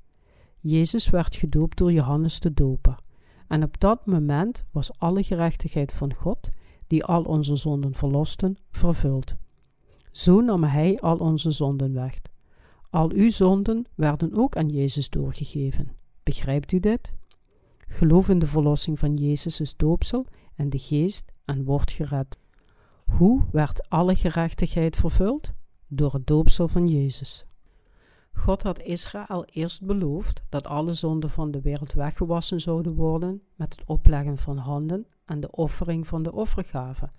Jezus 0.61 1.11
werd 1.11 1.37
gedoopt 1.37 1.79
door 1.79 1.93
Johannes 1.93 2.41
de 2.41 2.55
Doper. 2.55 2.99
En 3.47 3.63
op 3.63 3.81
dat 3.81 4.07
moment 4.07 4.65
was 4.71 4.99
alle 4.99 5.23
gerechtigheid 5.23 5.93
van 5.93 6.15
God, 6.15 6.51
die 6.87 7.05
al 7.05 7.23
onze 7.23 7.57
zonden 7.57 7.95
verlosten, 7.95 8.57
vervuld. 8.71 9.37
Zo 10.15 10.41
nam 10.41 10.65
Hij 10.65 11.01
al 11.01 11.17
onze 11.17 11.51
zonden 11.51 11.93
weg. 11.93 12.21
Al 12.91 13.11
uw 13.11 13.31
zonden 13.31 13.87
werden 13.95 14.35
ook 14.35 14.57
aan 14.57 14.69
Jezus 14.69 15.11
doorgegeven. 15.11 15.89
Begrijpt 16.23 16.73
u 16.73 16.81
dit? 16.81 17.13
Geloof 17.89 18.29
in 18.29 18.39
de 18.39 18.47
verlossing 18.47 18.99
van 18.99 19.17
Jezus 19.17 19.75
doopsel 19.77 20.27
en 20.55 20.71
de 20.71 20.79
geest 20.79 21.33
en 21.45 21.65
wordt 21.65 21.93
gered. 21.93 22.39
Hoe 23.05 23.45
werd 23.53 23.89
alle 23.89 24.15
gerechtigheid 24.15 24.97
vervuld? 24.97 25.53
Door 25.89 26.13
het 26.13 26.27
doopsel 26.27 26.69
van 26.69 26.89
Jezus. 26.89 27.47
God 28.33 28.63
had 28.63 28.81
Israël 28.81 29.45
eerst 29.45 29.85
beloofd 29.85 30.43
dat 30.49 30.67
alle 30.67 30.93
zonden 30.93 31.31
van 31.31 31.51
de 31.51 31.61
wereld 31.61 31.93
weggewassen 31.93 32.61
zouden 32.61 32.95
worden 32.95 33.43
met 33.55 33.73
het 33.73 33.85
opleggen 33.87 34.39
van 34.39 34.57
handen 34.57 35.07
en 35.25 35.41
de 35.41 35.51
offering 35.51 36.07
van 36.07 36.23
de 36.23 36.33
offergave. 36.33 37.11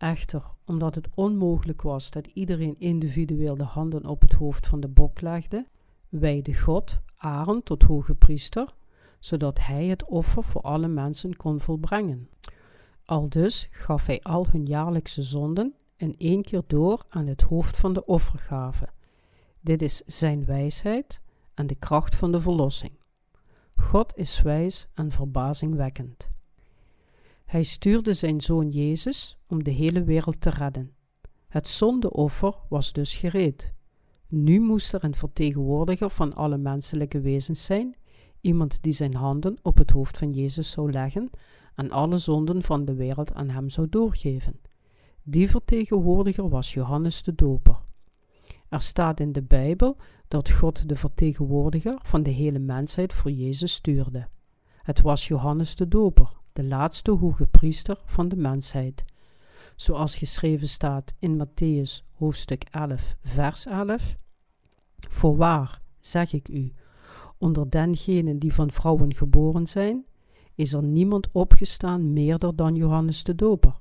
Echter, 0.00 0.42
omdat 0.64 0.94
het 0.94 1.08
onmogelijk 1.14 1.82
was 1.82 2.10
dat 2.10 2.26
iedereen 2.26 2.74
individueel 2.78 3.56
de 3.56 3.64
handen 3.64 4.06
op 4.06 4.20
het 4.20 4.32
hoofd 4.32 4.66
van 4.66 4.80
de 4.80 4.88
bok 4.88 5.20
legde, 5.20 5.66
wijde 6.08 6.54
God 6.54 7.00
Aaron 7.16 7.62
tot 7.62 7.82
hoge 7.82 8.14
priester, 8.14 8.74
zodat 9.18 9.58
hij 9.60 9.86
het 9.86 10.04
offer 10.04 10.44
voor 10.44 10.60
alle 10.60 10.88
mensen 10.88 11.36
kon 11.36 11.60
volbrengen. 11.60 12.28
Aldus 13.04 13.68
gaf 13.70 14.06
hij 14.06 14.20
al 14.20 14.46
hun 14.50 14.66
jaarlijkse 14.66 15.22
zonden 15.22 15.74
in 15.96 16.14
één 16.18 16.42
keer 16.42 16.62
door 16.66 17.04
aan 17.08 17.26
het 17.26 17.42
hoofd 17.42 17.76
van 17.76 17.92
de 17.92 18.04
offergave. 18.04 18.88
Dit 19.60 19.82
is 19.82 19.96
zijn 19.96 20.44
wijsheid 20.44 21.20
en 21.54 21.66
de 21.66 21.74
kracht 21.74 22.16
van 22.16 22.32
de 22.32 22.40
verlossing. 22.40 22.92
God 23.74 24.16
is 24.16 24.42
wijs 24.42 24.88
en 24.94 25.10
verbazingwekkend. 25.10 26.30
Hij 27.50 27.62
stuurde 27.62 28.14
zijn 28.14 28.40
zoon 28.40 28.68
Jezus 28.68 29.38
om 29.46 29.64
de 29.64 29.70
hele 29.70 30.04
wereld 30.04 30.40
te 30.40 30.50
redden. 30.50 30.92
Het 31.48 31.68
zondeoffer 31.68 32.54
was 32.68 32.92
dus 32.92 33.16
gereed. 33.16 33.72
Nu 34.28 34.60
moest 34.60 34.92
er 34.92 35.04
een 35.04 35.14
vertegenwoordiger 35.14 36.10
van 36.10 36.34
alle 36.34 36.58
menselijke 36.58 37.20
wezens 37.20 37.64
zijn, 37.64 37.96
iemand 38.40 38.82
die 38.82 38.92
zijn 38.92 39.14
handen 39.14 39.58
op 39.62 39.76
het 39.76 39.90
hoofd 39.90 40.18
van 40.18 40.32
Jezus 40.32 40.70
zou 40.70 40.92
leggen 40.92 41.30
en 41.74 41.90
alle 41.90 42.18
zonden 42.18 42.62
van 42.62 42.84
de 42.84 42.94
wereld 42.94 43.34
aan 43.34 43.48
hem 43.48 43.70
zou 43.70 43.88
doorgeven. 43.88 44.60
Die 45.22 45.50
vertegenwoordiger 45.50 46.48
was 46.48 46.72
Johannes 46.74 47.22
de 47.22 47.34
Doper. 47.34 47.78
Er 48.68 48.82
staat 48.82 49.20
in 49.20 49.32
de 49.32 49.42
Bijbel 49.42 49.96
dat 50.28 50.50
God 50.50 50.88
de 50.88 50.96
vertegenwoordiger 50.96 51.98
van 52.02 52.22
de 52.22 52.30
hele 52.30 52.58
mensheid 52.58 53.12
voor 53.12 53.30
Jezus 53.30 53.72
stuurde. 53.72 54.28
Het 54.82 55.00
was 55.00 55.28
Johannes 55.28 55.74
de 55.74 55.88
Doper, 55.88 56.39
de 56.60 56.66
laatste 56.66 57.10
hoge 57.10 57.46
priester 57.46 58.02
van 58.04 58.28
de 58.28 58.36
mensheid. 58.36 59.04
Zoals 59.76 60.16
geschreven 60.16 60.68
staat 60.68 61.14
in 61.18 61.46
Matthäus 61.46 62.04
hoofdstuk 62.14 62.64
11, 62.70 63.16
vers 63.22 63.66
11. 63.66 64.16
Voorwaar, 64.98 65.82
zeg 66.00 66.32
ik 66.32 66.48
u, 66.48 66.72
onder 67.38 67.70
dengenen 67.70 68.38
die 68.38 68.52
van 68.52 68.70
vrouwen 68.70 69.14
geboren 69.14 69.66
zijn, 69.66 70.04
is 70.54 70.72
er 70.72 70.84
niemand 70.84 71.28
opgestaan 71.32 72.12
meerder 72.12 72.56
dan 72.56 72.74
Johannes 72.74 73.22
de 73.22 73.34
Doper. 73.34 73.76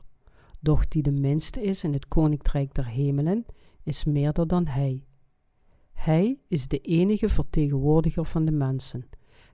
Doch 0.59 0.88
die 0.88 1.01
de 1.01 1.11
minste 1.11 1.61
is 1.61 1.84
in 1.84 1.93
het 1.93 2.07
koninkrijk 2.07 2.73
der 2.73 2.88
hemelen, 2.88 3.45
is 3.84 4.03
meerder 4.03 4.47
dan 4.47 4.65
hij. 4.65 5.03
Hij 5.91 6.39
is 6.47 6.67
de 6.67 6.80
enige 6.80 7.30
vertegenwoordiger 7.30 8.25
van 8.25 8.45
de 8.45 8.51
mensen. 8.51 9.09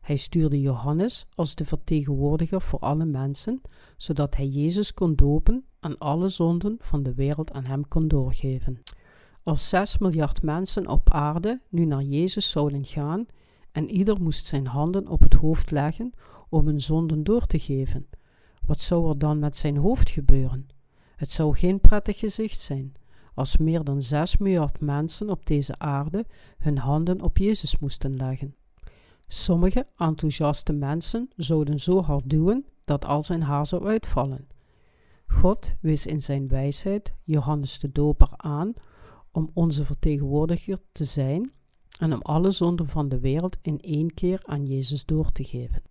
Hij 0.05 0.15
stuurde 0.15 0.61
Johannes 0.61 1.25
als 1.35 1.55
de 1.55 1.65
vertegenwoordiger 1.65 2.61
voor 2.61 2.79
alle 2.79 3.05
mensen, 3.05 3.61
zodat 3.97 4.35
hij 4.35 4.47
Jezus 4.47 4.93
kon 4.93 5.15
dopen 5.15 5.65
en 5.79 5.97
alle 5.97 6.27
zonden 6.27 6.77
van 6.79 7.03
de 7.03 7.13
wereld 7.13 7.51
aan 7.51 7.65
hem 7.65 7.87
kon 7.87 8.07
doorgeven. 8.07 8.81
Als 9.43 9.69
zes 9.69 9.97
miljard 9.97 10.41
mensen 10.41 10.87
op 10.87 11.09
aarde 11.09 11.61
nu 11.69 11.85
naar 11.85 12.01
Jezus 12.01 12.49
zouden 12.49 12.85
gaan 12.85 13.25
en 13.71 13.89
ieder 13.89 14.21
moest 14.21 14.45
zijn 14.45 14.67
handen 14.67 15.07
op 15.07 15.21
het 15.21 15.33
hoofd 15.33 15.71
leggen 15.71 16.11
om 16.49 16.65
hun 16.65 16.81
zonden 16.81 17.23
door 17.23 17.45
te 17.45 17.59
geven, 17.59 18.07
wat 18.65 18.81
zou 18.81 19.09
er 19.09 19.17
dan 19.17 19.39
met 19.39 19.57
zijn 19.57 19.77
hoofd 19.77 20.09
gebeuren? 20.09 20.67
Het 21.15 21.31
zou 21.31 21.57
geen 21.57 21.79
prettig 21.81 22.19
gezicht 22.19 22.59
zijn 22.59 22.93
als 23.33 23.57
meer 23.57 23.83
dan 23.83 24.01
zes 24.01 24.37
miljard 24.37 24.79
mensen 24.79 25.29
op 25.29 25.45
deze 25.45 25.79
aarde 25.79 26.25
hun 26.57 26.77
handen 26.77 27.21
op 27.21 27.37
Jezus 27.37 27.79
moesten 27.79 28.15
leggen. 28.15 28.55
Sommige 29.27 29.85
enthousiaste 29.97 30.73
mensen 30.73 31.29
zouden 31.35 31.79
zo 31.79 32.01
hard 32.01 32.29
duwen 32.29 32.65
dat 32.85 33.05
al 33.05 33.23
zijn 33.23 33.41
haar 33.41 33.65
zou 33.65 33.87
uitvallen. 33.87 34.47
God 35.27 35.73
wees 35.81 36.05
in 36.05 36.21
zijn 36.21 36.47
wijsheid 36.47 37.13
Johannes 37.23 37.79
de 37.79 37.91
Doper 37.91 38.29
aan 38.37 38.73
om 39.31 39.49
onze 39.53 39.85
vertegenwoordiger 39.85 40.77
te 40.91 41.05
zijn 41.05 41.51
en 41.99 42.13
om 42.13 42.21
alle 42.21 42.51
zonden 42.51 42.89
van 42.89 43.09
de 43.09 43.19
wereld 43.19 43.57
in 43.61 43.79
één 43.79 44.13
keer 44.13 44.39
aan 44.43 44.65
Jezus 44.65 45.05
door 45.05 45.31
te 45.31 45.43
geven. 45.43 45.81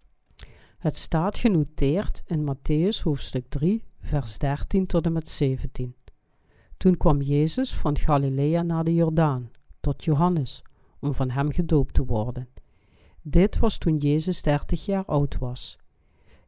Het 0.78 0.97
staat 0.97 1.39
genoteerd 1.39 2.22
in 2.26 2.55
Matthäus 2.55 3.03
hoofdstuk 3.03 3.49
3, 3.49 3.85
vers 4.01 4.39
13 4.39 4.87
tot 4.87 5.07
en 5.07 5.12
met 5.12 5.28
17. 5.28 5.95
Toen 6.76 6.97
kwam 6.97 7.20
Jezus 7.22 7.74
van 7.74 7.99
Galilea 7.99 8.62
naar 8.62 8.85
de 8.85 8.95
Jordaan, 8.95 9.51
tot 9.80 10.05
Johannes, 10.05 10.62
om 11.01 11.14
van 11.14 11.30
hem 11.30 11.53
gedoopt 11.53 11.95
te 11.95 12.05
worden. 12.05 12.49
Dit 13.27 13.59
was 13.59 13.79
toen 13.79 13.97
Jezus 13.97 14.43
dertig 14.43 14.85
jaar 14.85 15.05
oud 15.05 15.39
was. 15.39 15.79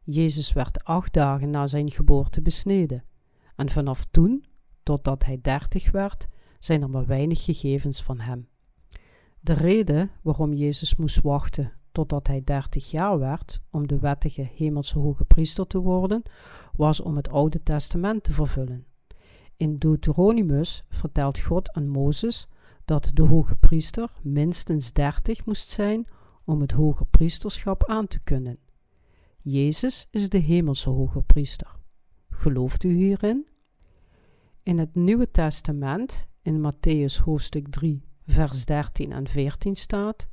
Jezus 0.03 0.53
werd 0.53 0.83
acht 0.83 1.13
dagen 1.13 1.49
na 1.49 1.67
zijn 1.67 1.91
geboorte 1.91 2.41
besneden, 2.41 3.03
en 3.55 3.69
vanaf 3.69 4.05
toen, 4.11 4.45
totdat 4.83 5.25
hij 5.25 5.39
dertig 5.41 5.91
werd, 5.91 6.27
zijn 6.59 6.81
er 6.81 6.89
maar 6.89 7.05
weinig 7.05 7.43
gegevens 7.43 8.03
van 8.03 8.19
hem. 8.19 8.47
De 9.39 9.53
reden 9.53 10.11
waarom 10.21 10.53
Jezus 10.53 10.95
moest 10.95 11.21
wachten 11.21 11.73
totdat 11.91 12.27
hij 12.27 12.41
dertig 12.43 12.91
jaar 12.91 13.19
werd 13.19 13.61
om 13.71 13.87
de 13.87 13.99
wettige 13.99 14.49
hemelse 14.55 14.99
hoge 14.99 15.25
priester 15.25 15.67
te 15.67 15.79
worden, 15.79 16.23
was 16.75 17.01
om 17.01 17.15
het 17.15 17.29
Oude 17.29 17.63
Testament 17.63 18.23
te 18.23 18.33
vervullen. 18.33 18.85
In 19.55 19.77
Deuteronomus 19.77 20.83
vertelt 20.89 21.39
God 21.39 21.71
aan 21.71 21.87
Mozes 21.87 22.47
dat 22.85 23.11
de 23.13 23.23
hoge 23.23 23.55
priester 23.55 24.09
minstens 24.21 24.93
dertig 24.93 25.45
moest 25.45 25.69
zijn 25.69 26.07
om 26.47 26.61
het 26.61 26.71
hoge 26.71 27.05
priesterschap 27.05 27.85
aan 27.85 28.07
te 28.07 28.19
kunnen. 28.19 28.59
Jezus 29.41 30.07
is 30.11 30.29
de 30.29 30.37
hemelse 30.37 30.89
hoge 30.89 31.21
priester. 31.21 31.79
Gelooft 32.29 32.83
u 32.83 32.93
hierin? 32.93 33.47
In 34.63 34.77
het 34.77 34.95
Nieuwe 34.95 35.31
Testament, 35.31 36.27
in 36.41 36.61
Matthäus 36.61 37.23
hoofdstuk 37.23 37.67
3, 37.67 38.03
vers 38.25 38.65
13 38.65 39.11
en 39.11 39.27
14 39.27 39.75
staat: 39.75 40.27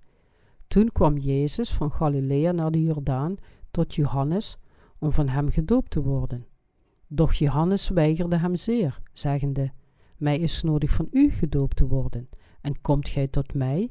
Toen 0.67 0.93
kwam 0.93 1.19
Jezus 1.19 1.73
van 1.73 1.93
Galilea 1.93 2.53
naar 2.53 2.71
de 2.71 2.83
Jordaan 2.83 3.37
tot 3.71 3.95
Johannes 3.95 4.57
om 4.99 5.13
van 5.13 5.29
hem 5.29 5.51
gedoopt 5.51 5.91
te 5.91 6.03
worden. 6.03 6.47
Doch 7.09 7.33
Johannes 7.33 7.89
weigerde 7.89 8.39
hem 8.39 8.57
zeer, 8.57 9.01
zeggende: 9.13 9.73
Mij 10.17 10.39
is 10.39 10.63
nodig 10.63 10.91
van 10.91 11.09
u 11.11 11.31
gedoopt 11.31 11.77
te 11.77 11.87
worden, 11.87 12.29
en 12.61 12.81
komt 12.81 13.09
gij 13.09 13.29
tot 13.29 13.55
mij? 13.55 13.91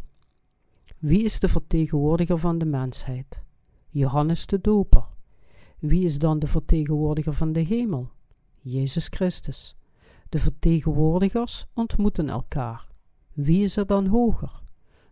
Wie 1.04 1.24
is 1.24 1.39
de 1.39 1.49
vertegenwoordiger 1.49 2.39
van 2.39 2.58
de 2.58 2.66
mensheid? 2.66 3.41
Johannes 3.89 4.45
de 4.45 4.62
Doper. 4.62 5.06
Wie 5.80 6.04
is 6.04 6.18
dan 6.18 6.39
de 6.39 6.47
vertegenwoordiger 6.47 7.34
van 7.34 7.54
de 7.54 7.60
hemel? 7.60 8.10
Jezus 8.62 9.08
Christus. 9.08 9.76
De 10.30 10.39
vertegenwoordigers 10.39 11.66
ontmoeten 11.74 12.30
elkaar. 12.30 12.88
Wie 13.34 13.64
is 13.64 13.78
er 13.78 13.86
dan 13.86 14.06
hoger? 14.06 14.62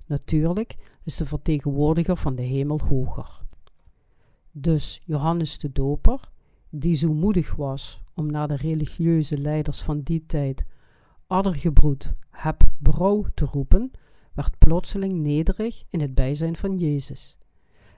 Natuurlijk 0.05 0.77
is 1.03 1.15
de 1.15 1.25
vertegenwoordiger 1.25 2.17
van 2.17 2.35
de 2.35 2.43
hemel 2.43 2.79
hoger. 2.79 3.41
Dus 4.51 5.01
Johannes 5.05 5.59
de 5.59 5.71
Doper, 5.71 6.19
die 6.69 6.93
zo 6.93 7.13
moedig 7.13 7.55
was 7.55 8.03
om 8.13 8.31
naar 8.31 8.47
de 8.47 8.55
religieuze 8.55 9.37
leiders 9.37 9.81
van 9.81 10.01
die 10.01 10.25
tijd 10.25 10.65
addergebroed, 11.27 12.13
heb 12.29 12.63
brouw 12.79 13.25
te 13.33 13.45
roepen, 13.45 13.91
werd 14.33 14.57
plotseling 14.57 15.13
nederig 15.13 15.83
in 15.89 16.01
het 16.01 16.13
bijzijn 16.13 16.55
van 16.55 16.77
Jezus. 16.77 17.37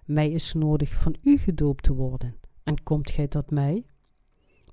Mij 0.05 0.31
is 0.31 0.53
nodig 0.53 0.93
van 0.93 1.15
u 1.21 1.37
gedoopt 1.37 1.83
te 1.83 1.93
worden, 1.93 2.35
en 2.63 2.83
komt 2.83 3.11
gij 3.11 3.27
tot 3.27 3.51
mij? 3.51 3.85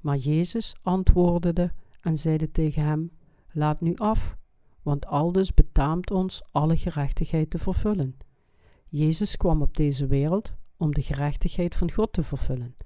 Maar 0.01 0.17
Jezus 0.17 0.75
antwoordde 0.83 1.73
en 2.01 2.19
zeide 2.19 2.51
tegen 2.51 2.85
hem: 2.85 3.11
Laat 3.53 3.81
nu 3.81 3.97
af, 3.97 4.37
want 4.83 5.07
aldus 5.07 5.55
betaamt 5.55 6.11
ons 6.11 6.43
alle 6.51 6.77
gerechtigheid 6.77 7.51
te 7.51 7.59
vervullen. 7.59 8.17
Jezus 8.89 9.37
kwam 9.37 9.63
op 9.63 9.77
deze 9.77 10.07
wereld 10.07 10.53
om 10.77 10.95
de 10.95 11.03
gerechtigheid 11.03 11.77
van 11.77 11.93
God 11.93 12.13
te 12.13 12.23
vervullen, 12.23 12.77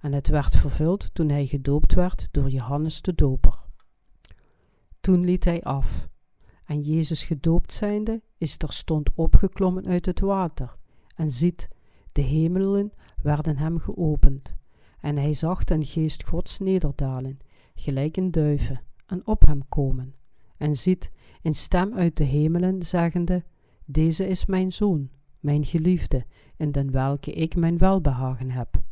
en 0.00 0.12
het 0.12 0.28
werd 0.28 0.56
vervuld 0.56 1.14
toen 1.14 1.28
hij 1.28 1.46
gedoopt 1.46 1.94
werd 1.94 2.28
door 2.30 2.48
Johannes 2.48 3.02
de 3.02 3.14
Doper. 3.14 3.62
Toen 5.00 5.24
liet 5.24 5.44
hij 5.44 5.62
af, 5.62 6.08
en 6.64 6.80
Jezus 6.80 7.24
gedoopt 7.24 7.72
zijnde 7.72 8.22
is 8.38 8.56
terstond 8.56 9.10
opgeklommen 9.14 9.86
uit 9.86 10.06
het 10.06 10.20
water, 10.20 10.76
en 11.16 11.30
ziet, 11.30 11.68
de 12.12 12.22
hemelen 12.22 12.92
werden 13.22 13.56
hem 13.56 13.78
geopend, 13.78 14.54
en 15.00 15.16
hij 15.16 15.34
zag 15.34 15.64
den 15.64 15.84
geest 15.84 16.24
Gods 16.24 16.58
nederdalen, 16.58 17.38
gelijk 17.74 18.16
een 18.16 18.30
duiven, 18.30 18.82
en 19.06 19.26
op 19.26 19.46
hem 19.46 19.68
komen, 19.68 20.14
en 20.56 20.76
ziet, 20.76 21.10
een 21.42 21.54
stem 21.54 21.94
uit 21.94 22.16
de 22.16 22.24
hemelen 22.24 22.82
zeggende, 22.82 23.44
Deze 23.84 24.26
is 24.26 24.46
mijn 24.46 24.72
zoon, 24.72 25.10
mijn 25.40 25.64
geliefde, 25.64 26.24
in 26.56 26.72
den 26.72 26.90
welke 26.90 27.32
ik 27.32 27.56
mijn 27.56 27.78
welbehagen 27.78 28.50
heb. 28.50 28.82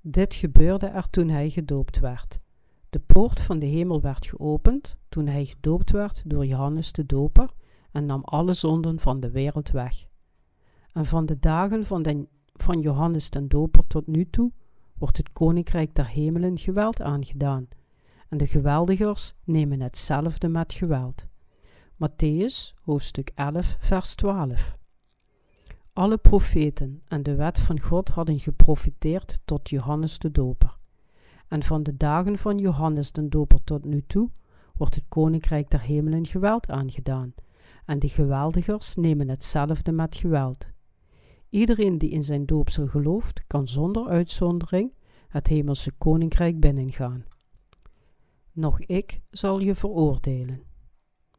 Dit 0.00 0.34
gebeurde 0.34 0.86
er 0.86 1.10
toen 1.10 1.28
hij 1.28 1.50
gedoopt 1.50 1.98
werd. 1.98 2.40
De 2.90 2.98
poort 2.98 3.40
van 3.40 3.58
de 3.58 3.66
hemel 3.66 4.00
werd 4.00 4.26
geopend 4.26 4.96
toen 5.08 5.26
hij 5.26 5.44
gedoopt 5.44 5.90
werd 5.90 6.22
door 6.26 6.46
Johannes 6.46 6.92
de 6.92 7.06
Doper 7.06 7.50
en 7.90 8.06
nam 8.06 8.24
alle 8.24 8.52
zonden 8.52 8.98
van 8.98 9.20
de 9.20 9.30
wereld 9.30 9.70
weg. 9.70 10.06
En 10.92 11.06
van 11.06 11.26
de 11.26 11.38
dagen 11.38 11.84
van, 11.84 12.02
den, 12.02 12.28
van 12.52 12.80
Johannes 12.80 13.30
den 13.30 13.48
Doper 13.48 13.86
tot 13.86 14.06
nu 14.06 14.30
toe 14.30 14.52
wordt 14.98 15.16
het 15.16 15.32
koninkrijk 15.32 15.94
der 15.94 16.06
hemelen 16.06 16.58
geweld 16.58 17.02
aangedaan, 17.02 17.68
en 18.28 18.38
de 18.38 18.46
geweldigers 18.46 19.34
nemen 19.44 19.80
hetzelfde 19.80 20.48
met 20.48 20.72
geweld. 20.72 21.26
Matthäus, 21.94 22.74
hoofdstuk 22.82 23.32
11, 23.34 23.76
vers 23.78 24.14
12. 24.14 24.78
Alle 25.92 26.18
profeten 26.18 27.02
en 27.08 27.22
de 27.22 27.34
wet 27.34 27.58
van 27.58 27.80
God 27.80 28.08
hadden 28.08 28.40
geprofiteerd 28.40 29.40
tot 29.44 29.70
Johannes 29.70 30.18
de 30.18 30.30
Doper. 30.30 30.79
En 31.50 31.62
van 31.62 31.82
de 31.82 31.96
dagen 31.96 32.38
van 32.38 32.56
Johannes 32.58 33.12
de 33.12 33.28
Doper 33.28 33.64
tot 33.64 33.84
nu 33.84 34.04
toe 34.06 34.30
wordt 34.74 34.94
het 34.94 35.04
koninkrijk 35.08 35.70
der 35.70 35.80
hemelen 35.80 36.26
geweld 36.26 36.68
aangedaan, 36.68 37.34
en 37.84 37.98
de 37.98 38.08
geweldigers 38.08 38.96
nemen 38.96 39.28
hetzelfde 39.28 39.92
met 39.92 40.16
geweld. 40.16 40.66
Iedereen 41.48 41.98
die 41.98 42.10
in 42.10 42.24
zijn 42.24 42.46
doopsel 42.46 42.86
gelooft, 42.86 43.42
kan 43.46 43.68
zonder 43.68 44.08
uitzondering 44.08 44.92
het 45.28 45.46
hemelse 45.46 45.92
koninkrijk 45.98 46.60
binnengaan. 46.60 47.24
Nog 48.52 48.80
ik 48.80 49.20
zal 49.30 49.60
je 49.60 49.74
veroordelen. 49.74 50.62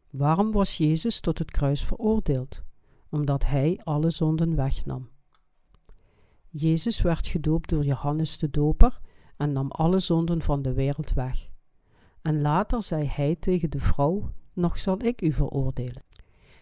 Waarom 0.09 0.51
was 0.51 0.77
Jezus 0.77 1.19
tot 1.19 1.39
het 1.39 1.51
kruis 1.51 1.83
veroordeeld? 1.83 2.63
Omdat 3.09 3.45
hij 3.45 3.79
alle 3.83 4.09
zonden 4.09 4.55
wegnam. 4.55 5.09
Jezus 6.49 7.01
werd 7.01 7.27
gedoopt 7.27 7.69
door 7.69 7.83
Johannes 7.83 8.37
de 8.37 8.49
Doper 8.49 8.99
en 9.41 9.51
nam 9.51 9.71
alle 9.71 9.99
zonden 9.99 10.41
van 10.41 10.61
de 10.61 10.73
wereld 10.73 11.13
weg. 11.13 11.49
En 12.21 12.41
later 12.41 12.81
zei 12.81 13.05
hij 13.07 13.35
tegen 13.35 13.69
de 13.69 13.79
vrouw: 13.79 14.31
Nog 14.53 14.79
zal 14.79 15.03
ik 15.03 15.21
u 15.21 15.31
veroordelen. 15.31 16.03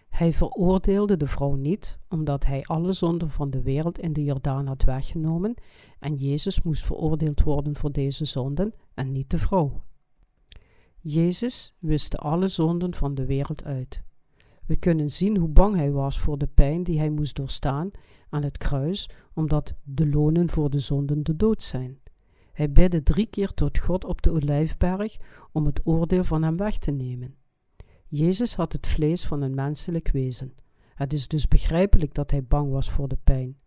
Hij 0.10 0.34
veroordeelde 0.34 1.18
de 1.18 1.28
vrouw 1.28 1.54
niet, 1.54 2.00
omdat 2.10 2.46
hij 2.46 2.64
alle 2.64 2.94
zonden 2.94 3.32
van 3.32 3.50
de 3.50 3.62
wereld 3.62 4.00
in 4.00 4.14
de 4.14 4.24
Jordaan 4.24 4.68
had 4.68 4.84
weggenomen 4.84 5.54
en 6.00 6.16
Jezus 6.16 6.62
moest 6.62 6.86
veroordeeld 6.86 7.42
worden 7.42 7.76
voor 7.76 7.92
deze 7.92 8.26
zonden 8.26 8.74
en 8.94 9.12
niet 9.12 9.30
de 9.30 9.38
vrouw. 9.38 9.84
Jezus 11.02 11.76
wist 11.80 12.18
alle 12.18 12.48
zonden 12.48 12.94
van 12.94 13.16
de 13.16 13.26
wereld 13.26 13.64
uit. 13.64 14.02
We 14.66 14.76
kunnen 14.76 15.10
zien 15.10 15.38
hoe 15.38 15.50
bang 15.50 15.76
hij 15.76 15.92
was 15.92 16.20
voor 16.20 16.38
de 16.38 16.48
pijn 16.48 16.84
die 16.84 17.00
hij 17.00 17.10
moest 17.10 17.36
doorstaan 17.36 17.92
aan 18.30 18.44
het 18.44 18.58
kruis, 18.58 19.10
omdat 19.34 19.74
de 19.84 20.10
lonen 20.10 20.50
voor 20.50 20.70
de 20.70 20.80
zonden 20.80 21.24
de 21.24 21.36
dood 21.36 21.64
zijn. 21.64 21.99
Hij 22.60 22.72
bidde 22.72 23.04
drie 23.04 23.26
keer 23.26 23.54
tot 23.54 23.78
God 23.78 24.06
op 24.06 24.22
de 24.22 24.32
olijfberg 24.32 25.18
om 25.52 25.66
het 25.66 25.82
oordeel 25.84 26.24
van 26.24 26.44
hem 26.44 26.58
weg 26.58 26.78
te 26.78 26.92
nemen. 26.92 27.36
Jezus 28.08 28.56
had 28.56 28.74
het 28.74 28.88
vlees 28.88 29.26
van 29.26 29.42
een 29.42 29.54
menselijk 29.54 30.12
wezen. 30.12 30.54
Het 30.96 31.14
is 31.14 31.28
dus 31.28 31.48
begrijpelijk 31.48 32.14
dat 32.14 32.32
hij 32.32 32.44
bang 32.44 32.72
was 32.72 32.90
voor 32.90 33.08
de 33.08 33.18
pijn. 33.24 33.58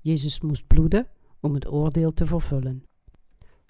Jezus 0.00 0.40
moest 0.40 0.66
bloeden 0.66 1.06
om 1.40 1.54
het 1.54 1.68
oordeel 1.68 2.12
te 2.14 2.26
vervullen. 2.26 2.86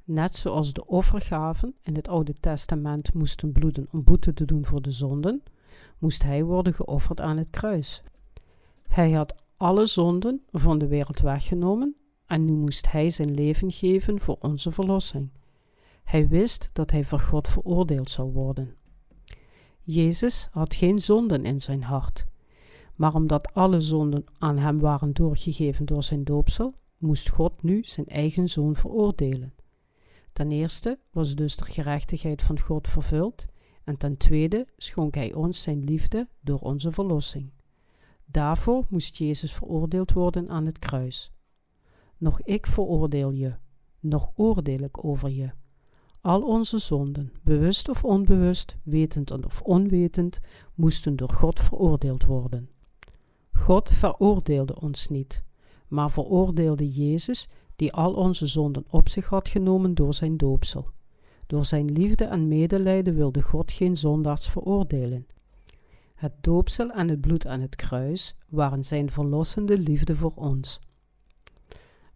Net 0.04 0.36
zoals 0.36 0.72
de 0.72 0.86
offergaven 0.86 1.74
in 1.80 1.94
het 1.94 2.08
Oude 2.08 2.32
Testament 2.32 3.14
moesten 3.14 3.52
bloeden 3.52 3.88
om 3.90 4.04
boete 4.04 4.32
te 4.32 4.44
doen 4.44 4.66
voor 4.66 4.82
de 4.82 4.90
zonden, 4.90 5.42
moest 5.98 6.22
hij 6.22 6.44
worden 6.44 6.74
geofferd 6.74 7.20
aan 7.20 7.36
het 7.36 7.50
kruis. 7.50 8.02
Hij 8.88 9.10
had 9.12 9.34
alle 9.56 9.86
zonden 9.86 10.42
van 10.50 10.78
de 10.78 10.86
wereld 10.86 11.20
weggenomen 11.20 11.96
en 12.32 12.44
nu 12.44 12.52
moest 12.52 12.90
hij 12.90 13.10
zijn 13.10 13.34
leven 13.34 13.70
geven 13.70 14.20
voor 14.20 14.36
onze 14.40 14.70
verlossing. 14.70 15.30
Hij 16.04 16.28
wist 16.28 16.70
dat 16.72 16.90
hij 16.90 17.04
voor 17.04 17.20
God 17.20 17.48
veroordeeld 17.48 18.10
zou 18.10 18.32
worden. 18.32 18.74
Jezus 19.82 20.48
had 20.50 20.74
geen 20.74 21.02
zonden 21.02 21.44
in 21.44 21.60
zijn 21.60 21.82
hart, 21.82 22.24
maar 22.94 23.14
omdat 23.14 23.54
alle 23.54 23.80
zonden 23.80 24.24
aan 24.38 24.58
hem 24.58 24.80
waren 24.80 25.12
doorgegeven 25.12 25.86
door 25.86 26.02
zijn 26.02 26.24
doopsel, 26.24 26.74
moest 26.98 27.28
God 27.28 27.62
nu 27.62 27.84
zijn 27.84 28.06
eigen 28.06 28.48
zoon 28.48 28.76
veroordelen. 28.76 29.54
Ten 30.32 30.50
eerste 30.50 30.98
was 31.10 31.34
dus 31.34 31.56
de 31.56 31.64
gerechtigheid 31.64 32.42
van 32.42 32.60
God 32.60 32.88
vervuld, 32.88 33.44
en 33.84 33.96
ten 33.96 34.16
tweede 34.16 34.66
schonk 34.76 35.14
Hij 35.14 35.32
ons 35.32 35.62
zijn 35.62 35.84
liefde 35.84 36.28
door 36.40 36.58
onze 36.58 36.92
verlossing. 36.92 37.50
Daarvoor 38.24 38.86
moest 38.88 39.16
Jezus 39.16 39.52
veroordeeld 39.52 40.12
worden 40.12 40.48
aan 40.48 40.66
het 40.66 40.78
kruis. 40.78 41.32
Nog 42.22 42.40
ik 42.40 42.66
veroordeel 42.66 43.30
je, 43.30 43.54
nog 44.00 44.30
oordeel 44.34 44.78
ik 44.78 45.04
over 45.04 45.30
je. 45.30 45.50
Al 46.20 46.42
onze 46.42 46.78
zonden, 46.78 47.32
bewust 47.42 47.88
of 47.88 48.04
onbewust, 48.04 48.76
wetend 48.82 49.44
of 49.44 49.62
onwetend, 49.62 50.40
moesten 50.74 51.16
door 51.16 51.28
God 51.28 51.60
veroordeeld 51.60 52.24
worden. 52.24 52.70
God 53.52 53.90
veroordeelde 53.90 54.80
ons 54.80 55.08
niet, 55.08 55.44
maar 55.88 56.10
veroordeelde 56.10 56.90
Jezus, 56.90 57.48
die 57.76 57.92
al 57.92 58.14
onze 58.14 58.46
zonden 58.46 58.84
op 58.90 59.08
zich 59.08 59.26
had 59.26 59.48
genomen 59.48 59.94
door 59.94 60.14
zijn 60.14 60.36
doopsel. 60.36 60.90
Door 61.46 61.64
zijn 61.64 61.92
liefde 61.92 62.24
en 62.24 62.48
medelijden 62.48 63.14
wilde 63.14 63.42
God 63.42 63.72
geen 63.72 63.96
zondaars 63.96 64.48
veroordelen. 64.48 65.26
Het 66.14 66.32
doopsel 66.40 66.90
en 66.90 67.08
het 67.08 67.20
bloed 67.20 67.46
aan 67.46 67.60
het 67.60 67.76
kruis 67.76 68.36
waren 68.48 68.84
zijn 68.84 69.10
verlossende 69.10 69.78
liefde 69.78 70.16
voor 70.16 70.32
ons. 70.34 70.80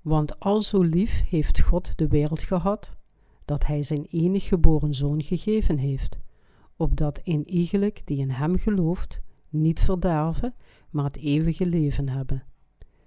Want 0.06 0.40
al 0.40 0.62
zo 0.62 0.82
lief 0.82 1.22
heeft 1.28 1.60
God 1.60 1.98
de 1.98 2.08
wereld 2.08 2.42
gehad, 2.42 2.96
dat 3.44 3.66
hij 3.66 3.82
zijn 3.82 4.04
enig 4.10 4.44
geboren 4.44 4.94
zoon 4.94 5.22
gegeven 5.22 5.78
heeft, 5.78 6.18
opdat 6.76 7.20
een 7.24 7.48
iegelijk 7.48 8.02
die 8.04 8.18
in 8.18 8.30
hem 8.30 8.58
gelooft, 8.58 9.20
niet 9.48 9.80
verderven, 9.80 10.54
maar 10.90 11.04
het 11.04 11.16
eeuwige 11.16 11.66
leven 11.66 12.08
hebben. 12.08 12.44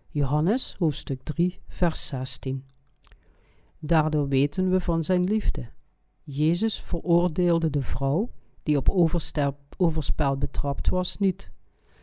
Johannes 0.10 0.76
hoofdstuk 0.80 1.24
3, 1.24 1.60
vers 1.68 2.06
16. 2.06 2.66
Daardoor 3.80 4.28
weten 4.28 4.70
we 4.70 4.80
van 4.80 5.04
zijn 5.04 5.24
liefde. 5.24 5.70
Jezus 6.24 6.82
veroordeelde 6.82 7.70
de 7.70 7.82
vrouw 7.82 8.32
die 8.64 8.78
op 8.78 8.90
overspel 9.78 10.38
betrapt 10.38 10.90
was 10.90 11.18
niet. 11.18 11.52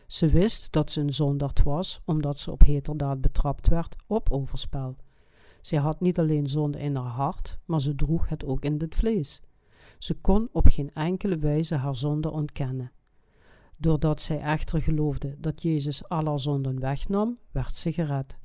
Ze 0.07 0.29
wist 0.29 0.71
dat 0.71 0.91
ze 0.91 1.01
een 1.01 1.13
zonderd 1.13 1.63
was, 1.63 2.01
omdat 2.05 2.39
ze 2.39 2.51
op 2.51 2.61
heterdaad 2.61 3.21
betrapt 3.21 3.67
werd 3.67 3.95
op 4.05 4.31
overspel. 4.31 4.95
Zij 5.61 5.79
had 5.79 5.99
niet 5.99 6.19
alleen 6.19 6.47
zonde 6.47 6.79
in 6.79 6.95
haar 6.95 7.11
hart, 7.11 7.59
maar 7.65 7.81
ze 7.81 7.95
droeg 7.95 8.29
het 8.29 8.45
ook 8.45 8.63
in 8.63 8.75
het 8.79 8.95
vlees. 8.95 9.41
Ze 9.97 10.13
kon 10.13 10.49
op 10.51 10.67
geen 10.67 10.93
enkele 10.93 11.37
wijze 11.37 11.75
haar 11.75 11.95
zonde 11.95 12.31
ontkennen. 12.31 12.91
Doordat 13.77 14.21
zij 14.21 14.39
echter 14.39 14.81
geloofde 14.81 15.35
dat 15.39 15.61
Jezus 15.61 16.09
al 16.09 16.25
haar 16.25 16.39
zonden 16.39 16.79
wegnam, 16.79 17.37
werd 17.51 17.75
ze 17.75 17.91
gered. 17.91 18.37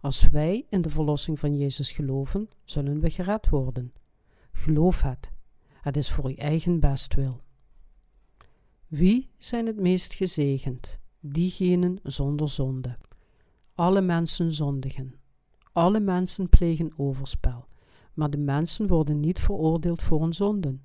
Als 0.00 0.28
wij 0.28 0.66
in 0.68 0.82
de 0.82 0.90
verlossing 0.90 1.38
van 1.38 1.56
Jezus 1.56 1.92
geloven, 1.92 2.48
zullen 2.64 3.00
we 3.00 3.10
gered 3.10 3.48
worden. 3.48 3.92
Geloof 4.52 5.02
het. 5.02 5.30
Het 5.80 5.96
is 5.96 6.10
voor 6.10 6.24
uw 6.24 6.36
eigen 6.36 6.80
bestwil. 6.80 7.40
Wie 8.86 9.30
zijn 9.38 9.66
het 9.66 9.80
meest 9.80 10.14
gezegend? 10.14 10.98
Diegenen 11.20 11.98
zonder 12.02 12.48
zonde. 12.48 12.96
Alle 13.74 14.00
mensen 14.00 14.52
zondigen. 14.52 15.14
Alle 15.72 16.00
mensen 16.00 16.48
plegen 16.48 16.92
overspel, 16.96 17.66
maar 18.14 18.30
de 18.30 18.38
mensen 18.38 18.86
worden 18.86 19.20
niet 19.20 19.40
veroordeeld 19.40 20.02
voor 20.02 20.20
hun 20.20 20.32
zonden. 20.32 20.84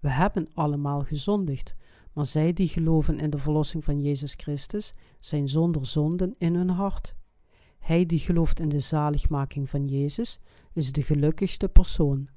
We 0.00 0.08
hebben 0.08 0.48
allemaal 0.54 1.02
gezondigd, 1.02 1.74
maar 2.12 2.26
zij 2.26 2.52
die 2.52 2.68
geloven 2.68 3.18
in 3.18 3.30
de 3.30 3.38
verlossing 3.38 3.84
van 3.84 4.00
Jezus 4.00 4.34
Christus 4.34 4.94
zijn 5.18 5.48
zonder 5.48 5.86
zonden 5.86 6.34
in 6.38 6.54
hun 6.54 6.70
hart. 6.70 7.14
Hij 7.78 8.06
die 8.06 8.18
gelooft 8.18 8.60
in 8.60 8.68
de 8.68 8.78
zaligmaking 8.78 9.70
van 9.70 9.86
Jezus 9.86 10.40
is 10.72 10.92
de 10.92 11.02
gelukkigste 11.02 11.68
persoon. 11.68 12.28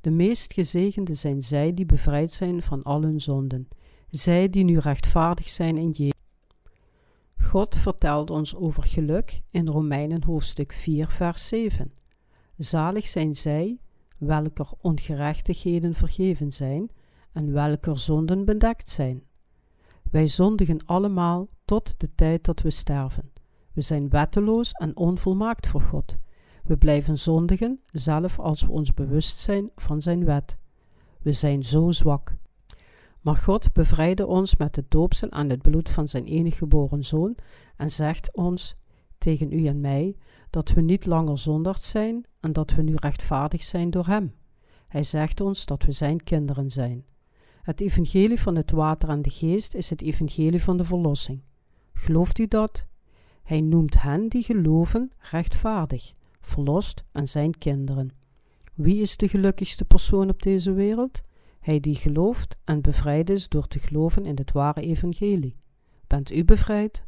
De 0.00 0.10
meest 0.10 0.52
gezegende 0.52 1.14
zijn 1.14 1.42
zij 1.42 1.74
die 1.74 1.86
bevrijd 1.86 2.30
zijn 2.30 2.62
van 2.62 2.82
al 2.82 3.02
hun 3.02 3.20
zonden, 3.20 3.68
zij 4.10 4.50
die 4.50 4.64
nu 4.64 4.78
rechtvaardig 4.78 5.48
zijn 5.48 5.76
in 5.76 5.90
Jezus. 5.90 6.18
God 7.40 7.76
vertelt 7.76 8.30
ons 8.30 8.54
over 8.54 8.82
geluk 8.82 9.42
in 9.50 9.68
Romeinen 9.68 10.24
hoofdstuk 10.24 10.72
4, 10.72 11.08
vers 11.08 11.48
7. 11.48 11.92
Zalig 12.56 13.06
zijn 13.06 13.36
zij, 13.36 13.78
welker 14.18 14.68
ongerechtigheden 14.80 15.94
vergeven 15.94 16.52
zijn 16.52 16.90
en 17.32 17.52
welker 17.52 17.98
zonden 17.98 18.44
bedekt 18.44 18.90
zijn. 18.90 19.22
Wij 20.10 20.26
zondigen 20.26 20.86
allemaal 20.86 21.48
tot 21.64 21.94
de 21.96 22.14
tijd 22.14 22.44
dat 22.44 22.60
we 22.60 22.70
sterven. 22.70 23.32
We 23.72 23.80
zijn 23.80 24.08
wetteloos 24.08 24.72
en 24.72 24.96
onvolmaakt 24.96 25.66
voor 25.66 25.82
God. 25.82 26.16
We 26.64 26.76
blijven 26.76 27.18
zondigen, 27.18 27.80
zelf 27.86 28.38
als 28.38 28.62
we 28.62 28.70
ons 28.70 28.94
bewust 28.94 29.38
zijn 29.38 29.70
van 29.76 30.02
zijn 30.02 30.24
wet. 30.24 30.58
We 31.22 31.32
zijn 31.32 31.64
zo 31.64 31.90
zwak. 31.90 32.36
Maar 33.20 33.36
God 33.36 33.72
bevrijdde 33.72 34.26
ons 34.26 34.56
met 34.56 34.76
het 34.76 34.90
doopsel 34.90 35.30
aan 35.30 35.50
het 35.50 35.62
bloed 35.62 35.90
van 35.90 36.08
zijn 36.08 36.24
enige 36.24 36.56
geboren 36.56 37.04
zoon 37.04 37.36
en 37.76 37.90
zegt 37.90 38.34
ons: 38.34 38.76
tegen 39.18 39.52
u 39.52 39.66
en 39.66 39.80
mij, 39.80 40.16
dat 40.50 40.70
we 40.70 40.80
niet 40.80 41.06
langer 41.06 41.38
zondaard 41.38 41.82
zijn 41.82 42.24
en 42.40 42.52
dat 42.52 42.72
we 42.72 42.82
nu 42.82 42.94
rechtvaardig 42.96 43.62
zijn 43.62 43.90
door 43.90 44.06
Hem. 44.06 44.34
Hij 44.88 45.02
zegt 45.02 45.40
ons 45.40 45.66
dat 45.66 45.84
we 45.84 45.92
Zijn 45.92 46.24
kinderen 46.24 46.70
zijn. 46.70 47.04
Het 47.62 47.80
evangelie 47.80 48.40
van 48.40 48.56
het 48.56 48.70
water 48.70 49.08
en 49.08 49.22
de 49.22 49.30
geest 49.30 49.74
is 49.74 49.90
het 49.90 50.02
evangelie 50.02 50.62
van 50.62 50.76
de 50.76 50.84
verlossing. 50.84 51.42
Gelooft 51.92 52.38
u 52.38 52.46
dat? 52.46 52.86
Hij 53.42 53.60
noemt 53.60 54.02
hen 54.02 54.28
die 54.28 54.42
geloven 54.42 55.12
rechtvaardig, 55.18 56.12
verlost 56.40 57.04
en 57.12 57.28
zijn 57.28 57.58
kinderen. 57.58 58.10
Wie 58.74 59.00
is 59.00 59.16
de 59.16 59.28
gelukkigste 59.28 59.84
persoon 59.84 60.28
op 60.28 60.42
deze 60.42 60.72
wereld? 60.72 61.22
Hij 61.60 61.80
die 61.80 61.94
gelooft 61.94 62.56
en 62.64 62.80
bevrijd 62.80 63.30
is 63.30 63.48
door 63.48 63.66
te 63.66 63.78
geloven 63.78 64.26
in 64.26 64.36
het 64.36 64.52
ware 64.52 64.80
evangelie. 64.80 65.56
Bent 66.06 66.30
u 66.32 66.44
bevrijd? 66.44 67.04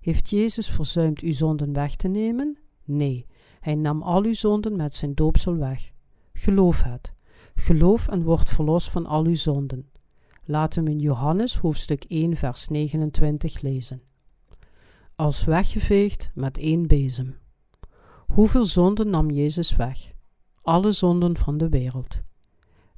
Heeft 0.00 0.30
Jezus 0.30 0.68
verzuimd 0.68 1.20
uw 1.20 1.32
zonden 1.32 1.72
weg 1.72 1.96
te 1.96 2.08
nemen? 2.08 2.58
Nee, 2.84 3.26
hij 3.60 3.74
nam 3.74 4.02
al 4.02 4.24
uw 4.24 4.32
zonden 4.32 4.76
met 4.76 4.96
zijn 4.96 5.14
doopsel 5.14 5.56
weg. 5.56 5.92
Geloof 6.32 6.82
het. 6.82 7.12
Geloof 7.54 8.08
en 8.08 8.22
word 8.22 8.50
verlost 8.50 8.90
van 8.90 9.06
al 9.06 9.24
uw 9.24 9.34
zonden. 9.34 9.90
Laten 10.44 10.84
we 10.84 10.90
in 10.90 10.98
Johannes 10.98 11.56
hoofdstuk 11.56 12.04
1 12.04 12.36
vers 12.36 12.68
29 12.68 13.60
lezen. 13.60 14.02
Als 15.14 15.44
weggeveegd 15.44 16.30
met 16.34 16.58
één 16.58 16.86
bezem. 16.86 17.38
Hoeveel 18.26 18.64
zonden 18.64 19.10
nam 19.10 19.30
Jezus 19.30 19.76
weg? 19.76 20.12
Alle 20.62 20.92
zonden 20.92 21.36
van 21.36 21.58
de 21.58 21.68
wereld. 21.68 22.20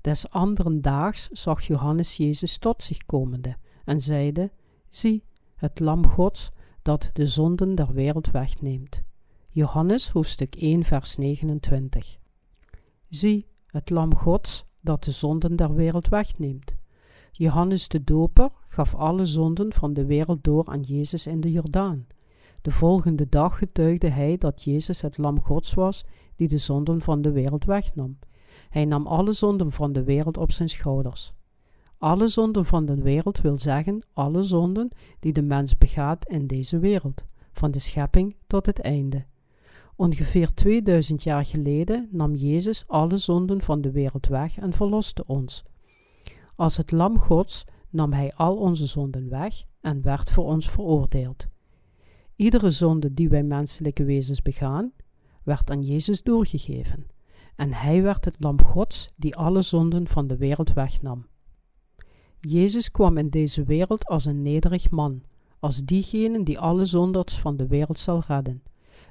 Des 0.03 0.31
anderen 0.31 0.81
daags 0.81 1.29
zag 1.29 1.67
Johannes 1.67 2.17
Jezus 2.17 2.59
tot 2.59 2.83
zich 2.83 3.07
komende 3.07 3.57
en 3.85 4.01
zeide: 4.01 4.51
Zie, 4.89 5.25
het 5.55 5.81
Lam 5.81 6.07
Gods 6.07 6.51
dat 6.83 7.11
de 7.13 7.27
zonden 7.27 7.75
der 7.75 7.93
wereld 7.93 8.31
wegneemt. 8.31 9.03
Johannes 9.49 10.11
hoofdstuk 10.11 10.55
1 10.55 10.85
vers 10.85 11.17
29. 11.17 12.19
Zie, 13.09 13.47
het 13.67 13.91
Lam 13.91 14.15
Gods 14.15 14.65
dat 14.81 15.05
de 15.05 15.11
zonden 15.11 15.57
der 15.57 15.75
wereld 15.75 16.09
wegneemt. 16.09 16.75
Johannes 17.33 17.89
de 17.89 18.05
Doper 18.05 18.51
gaf 18.69 18.95
alle 18.95 19.25
zonden 19.25 19.73
van 19.73 19.93
de 19.93 20.05
wereld 20.05 20.45
door 20.45 20.67
aan 20.67 20.81
Jezus 20.81 21.27
in 21.27 21.41
de 21.41 21.51
Jordaan. 21.51 22.07
De 22.63 22.71
volgende 22.71 23.29
dag 23.29 23.59
getuigde 23.59 24.09
hij 24.09 24.39
dat 24.39 24.65
Jezus 24.65 25.01
het 25.01 25.19
Lam 25.19 25.41
Gods 25.41 25.75
was 25.75 26.05
die 26.37 26.49
de 26.49 26.59
zonden 26.59 27.01
van 27.01 27.23
de 27.23 27.31
wereld 27.33 27.65
wegnam. 27.65 28.19
Hij 28.73 28.85
nam 28.85 29.07
alle 29.07 29.33
zonden 29.33 29.73
van 29.73 29.93
de 29.93 30.03
wereld 30.03 30.37
op 30.37 30.53
zijn 30.53 30.69
schouders. 30.69 31.33
Alle 31.99 32.29
zonden 32.29 32.65
van 32.65 32.85
de 32.85 32.95
wereld 32.95 33.41
wil 33.41 33.59
zeggen 33.59 34.05
alle 34.13 34.43
zonden 34.43 34.89
die 35.21 35.33
de 35.33 35.43
mens 35.43 35.79
begaat 35.79 36.29
in 36.29 36.47
deze 36.47 36.79
wereld, 36.79 37.25
van 37.53 37.71
de 37.71 37.79
schepping 37.79 38.37
tot 38.47 38.67
het 38.67 38.81
einde. 38.81 39.25
Ongeveer 39.97 40.55
2000 40.55 41.23
jaar 41.23 41.45
geleden 41.45 42.09
nam 42.11 42.35
Jezus 42.35 42.85
alle 42.87 43.17
zonden 43.17 43.61
van 43.63 43.81
de 43.81 43.91
wereld 43.91 44.27
weg 44.27 44.59
en 44.59 44.73
verloste 44.73 45.27
ons. 45.27 45.65
Als 46.55 46.77
het 46.77 46.91
lam 46.91 47.19
Gods 47.19 47.65
nam 47.91 48.13
hij 48.13 48.35
al 48.35 48.57
onze 48.57 48.87
zonden 48.87 49.29
weg 49.29 49.63
en 49.81 50.03
werd 50.03 50.31
voor 50.31 50.45
ons 50.45 50.71
veroordeeld. 50.71 51.47
Iedere 52.37 52.71
zonde 52.71 53.15
die 53.15 53.29
wij 53.29 53.43
menselijke 53.43 54.05
wezens 54.05 54.43
begaan, 54.43 54.93
werd 55.43 55.71
aan 55.71 55.83
Jezus 55.83 56.23
doorgegeven. 56.23 57.12
En 57.63 57.73
hij 57.73 58.03
werd 58.03 58.25
het 58.25 58.37
lam 58.39 58.63
Gods 58.65 59.11
die 59.17 59.37
alle 59.37 59.63
zonden 59.63 60.07
van 60.07 60.27
de 60.27 60.37
wereld 60.37 60.73
wegnam. 60.73 61.27
Jezus 62.41 62.91
kwam 62.91 63.17
in 63.17 63.29
deze 63.29 63.65
wereld 63.65 64.07
als 64.07 64.25
een 64.25 64.43
nederig 64.43 64.91
man, 64.91 65.23
als 65.59 65.85
diegene 65.85 66.43
die 66.43 66.59
alle 66.59 66.85
zondaars 66.85 67.39
van 67.39 67.57
de 67.57 67.67
wereld 67.67 67.99
zal 67.99 68.23
redden. 68.27 68.63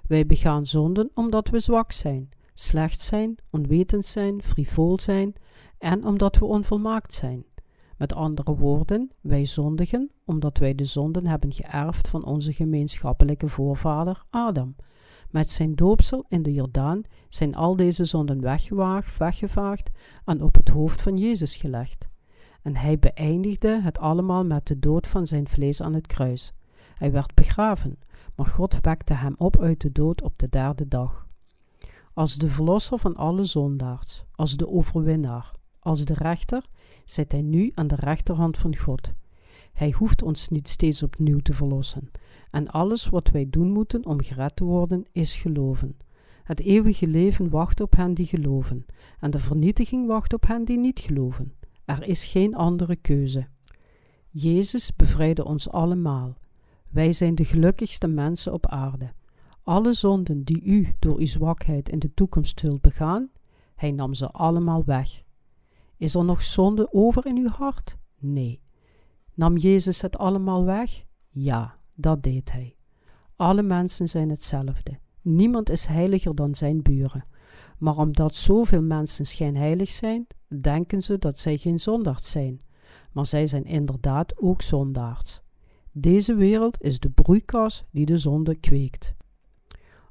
Wij 0.08 0.26
begaan 0.26 0.66
zonden 0.66 1.12
omdat 1.14 1.50
we 1.50 1.60
zwak 1.60 1.92
zijn, 1.92 2.30
slecht 2.54 3.00
zijn, 3.02 3.36
onwetend 3.50 4.06
zijn, 4.06 4.44
frivool 4.44 5.00
zijn 5.00 5.34
en 5.78 6.06
omdat 6.06 6.38
we 6.38 6.46
onvolmaakt 6.46 7.14
zijn. 7.14 7.46
Met 7.98 8.14
andere 8.14 8.56
woorden, 8.56 9.12
wij 9.22 9.46
zondigen 9.46 10.12
omdat 10.26 10.58
wij 10.58 10.76
de 10.76 10.86
zonden 10.86 11.26
hebben 11.26 11.54
geërfd 11.54 12.08
van 12.08 12.26
onze 12.26 12.54
gemeenschappelijke 12.54 13.48
voorvader 13.48 14.24
Adam. 14.30 14.76
Met 15.32 15.52
zijn 15.52 15.76
doopsel 15.76 16.26
in 16.28 16.44
de 16.44 16.54
Jordaan 16.54 17.02
zijn 17.30 17.56
al 17.56 17.76
deze 17.76 18.06
zonden 18.06 18.42
weggewaagd, 18.42 19.18
weggevaagd 19.18 19.90
en 20.26 20.42
op 20.42 20.56
het 20.56 20.70
hoofd 20.70 21.02
van 21.02 21.18
Jezus 21.18 21.56
gelegd. 21.56 22.10
En 22.62 22.76
hij 22.76 23.00
beëindigde 23.00 23.82
het 23.82 24.00
allemaal 24.00 24.46
met 24.46 24.68
de 24.68 24.80
dood 24.80 25.08
van 25.08 25.28
zijn 25.28 25.48
vlees 25.48 25.82
aan 25.82 25.94
het 25.94 26.08
kruis. 26.08 26.54
Hij 26.96 27.12
werd 27.12 27.34
begraven, 27.34 28.00
maar 28.36 28.46
God 28.46 28.78
wekte 28.82 29.14
hem 29.14 29.36
op 29.38 29.60
uit 29.60 29.82
de 29.82 29.92
dood 29.92 30.22
op 30.22 30.34
de 30.36 30.50
derde 30.50 30.88
dag. 30.88 31.28
Als 32.14 32.36
de 32.36 32.50
verlosser 32.50 33.00
van 33.00 33.16
alle 33.16 33.44
zondaars, 33.44 34.24
als 34.32 34.58
de 34.58 34.70
overwinnaar, 34.70 35.52
als 35.80 36.06
de 36.06 36.14
rechter, 36.14 36.66
zit 37.06 37.32
hij 37.32 37.42
nu 37.42 37.72
aan 37.76 37.88
de 37.88 37.96
rechterhand 37.96 38.58
van 38.58 38.78
God. 38.78 39.12
Hij 39.74 39.92
hoeft 39.92 40.22
ons 40.22 40.50
niet 40.50 40.68
steeds 40.68 41.04
opnieuw 41.04 41.40
te 41.40 41.54
verlossen. 41.54 42.12
En 42.52 42.68
alles 42.68 43.10
wat 43.10 43.30
wij 43.30 43.50
doen 43.50 43.72
moeten 43.72 44.06
om 44.06 44.22
gered 44.22 44.56
te 44.56 44.64
worden, 44.64 45.06
is 45.12 45.36
geloven. 45.36 45.98
Het 46.44 46.60
eeuwige 46.60 47.08
leven 47.08 47.50
wacht 47.50 47.82
op 47.82 47.96
hen 47.96 48.14
die 48.14 48.26
geloven, 48.26 48.86
en 49.20 49.32
de 49.32 49.40
vernietiging 49.40 50.06
wacht 50.06 50.34
op 50.34 50.48
hen 50.48 50.66
die 50.66 50.78
niet 50.78 51.00
geloven. 51.00 51.54
Er 51.86 52.08
is 52.08 52.26
geen 52.26 52.56
andere 52.56 52.96
keuze. 52.96 53.48
Jezus 54.30 54.96
bevrijdde 54.96 55.46
ons 55.46 55.70
allemaal. 55.70 56.38
Wij 56.90 57.12
zijn 57.12 57.36
de 57.36 57.46
gelukkigste 57.46 58.08
mensen 58.08 58.54
op 58.54 58.68
aarde. 58.68 59.14
Alle 59.64 59.94
zonden 59.94 60.44
die 60.44 60.62
u 60.64 60.96
door 61.00 61.18
uw 61.18 61.26
zwakheid 61.26 61.90
in 61.90 62.00
de 62.00 62.14
toekomst 62.14 62.60
zult 62.60 62.82
begaan, 62.82 63.30
hij 63.76 63.92
nam 63.92 64.14
ze 64.14 64.32
allemaal 64.32 64.84
weg. 64.86 65.24
Is 65.98 66.16
er 66.16 66.26
nog 66.26 66.44
zonde 66.44 66.94
over 66.94 67.26
in 67.26 67.38
uw 67.38 67.50
hart? 67.50 67.98
Nee. 68.20 68.61
Nam 69.42 69.58
Jezus 69.58 70.02
het 70.02 70.18
allemaal 70.18 70.66
weg? 70.66 71.04
Ja, 71.30 71.76
dat 71.94 72.24
deed 72.24 72.52
hij. 72.52 72.76
Alle 73.36 73.62
mensen 73.62 74.08
zijn 74.08 74.30
hetzelfde. 74.30 75.00
Niemand 75.22 75.70
is 75.70 75.86
heiliger 75.86 76.36
dan 76.36 76.56
zijn 76.56 76.82
buren. 76.82 77.26
Maar 77.78 77.98
omdat 77.98 78.36
zoveel 78.36 78.82
mensen 78.82 79.26
schijnheilig 79.26 79.90
zijn, 79.90 80.28
denken 80.62 81.04
ze 81.04 81.18
dat 81.18 81.40
zij 81.40 81.58
geen 81.58 81.80
zondaars 81.80 82.30
zijn. 82.30 82.62
Maar 83.12 83.26
zij 83.26 83.48
zijn 83.48 83.64
inderdaad 83.64 84.42
ook 84.42 84.62
zondaars. 84.62 85.42
Deze 85.92 86.36
wereld 86.36 86.82
is 86.82 87.00
de 87.00 87.10
broeikas 87.10 87.84
die 87.92 88.06
de 88.06 88.18
zonde 88.18 88.56
kweekt. 88.56 89.14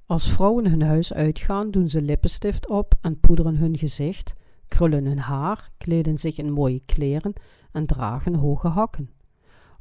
Als 0.07 0.31
vrouwen 0.31 0.71
hun 0.71 0.83
huis 0.83 1.13
uitgaan, 1.13 1.71
doen 1.71 1.89
ze 1.89 2.03
lippenstift 2.03 2.69
op 2.69 2.95
en 3.01 3.21
poederen 3.21 3.57
hun 3.57 3.79
gezicht, 3.79 4.33
krullen 4.69 5.07
hun 5.07 5.19
haar, 5.19 5.71
kleden 5.79 6.19
zich 6.19 6.39
in 6.39 6.53
mooie 6.53 6.83
kleren 6.87 7.33
en 7.73 7.87
dragen 7.87 8.35
hoge 8.35 8.69
hakken. 8.69 9.19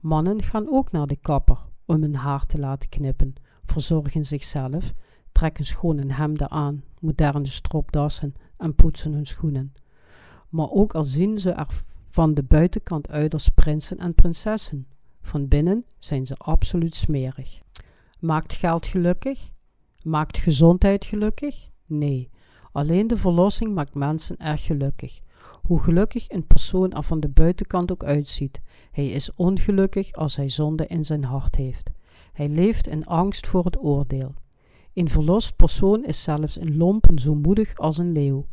Mannen 0.01 0.43
gaan 0.43 0.69
ook 0.69 0.91
naar 0.91 1.07
de 1.07 1.15
kapper 1.15 1.57
om 1.85 2.01
hun 2.01 2.15
haar 2.15 2.45
te 2.45 2.59
laten 2.59 2.89
knippen, 2.89 3.33
verzorgen 3.65 4.25
zichzelf, 4.25 4.93
trekken 5.31 5.65
schone 5.65 6.13
hemden 6.13 6.49
aan, 6.51 6.83
moderne 6.99 7.45
stropdassen 7.45 8.33
en 8.57 8.75
poetsen 8.75 9.13
hun 9.13 9.25
schoenen. 9.25 9.73
Maar 10.49 10.69
ook 10.69 10.93
al 10.93 11.05
zien 11.05 11.39
ze 11.39 11.51
er 11.51 11.67
van 12.09 12.33
de 12.33 12.43
buitenkant 12.43 13.09
uit 13.09 13.33
als 13.33 13.49
prinsen 13.49 13.97
en 13.97 14.13
prinsessen, 14.13 14.87
van 15.21 15.47
binnen 15.47 15.85
zijn 15.97 16.25
ze 16.25 16.35
absoluut 16.35 16.95
smerig. 16.95 17.61
Maakt 18.19 18.53
geld 18.53 18.85
gelukkig? 18.85 19.49
Maakt 20.03 20.37
gezondheid 20.37 21.05
gelukkig? 21.05 21.69
Nee, 21.85 22.29
alleen 22.71 23.07
de 23.07 23.17
verlossing 23.17 23.73
maakt 23.73 23.93
mensen 23.93 24.37
erg 24.37 24.63
gelukkig. 24.65 25.19
Hoe 25.69 25.79
gelukkig 25.79 26.29
een 26.29 26.47
persoon 26.47 26.91
er 26.91 27.03
van 27.03 27.19
de 27.19 27.27
buitenkant 27.27 27.91
ook 27.91 28.03
uitziet, 28.03 28.61
hij 28.91 29.07
is 29.07 29.33
ongelukkig 29.35 30.11
als 30.11 30.35
hij 30.35 30.49
zonde 30.49 30.87
in 30.87 31.05
zijn 31.05 31.23
hart 31.23 31.55
heeft. 31.55 31.89
Hij 32.33 32.49
leeft 32.49 32.87
in 32.87 33.05
angst 33.05 33.47
voor 33.47 33.65
het 33.65 33.83
oordeel. 33.83 34.33
Een 34.93 35.09
verlost 35.09 35.55
persoon 35.55 36.05
is 36.05 36.23
zelfs 36.23 36.57
in 36.57 36.77
lompen 36.77 37.19
zo 37.19 37.35
moedig 37.35 37.75
als 37.75 37.97
een 37.97 38.11
leeuw. 38.11 38.45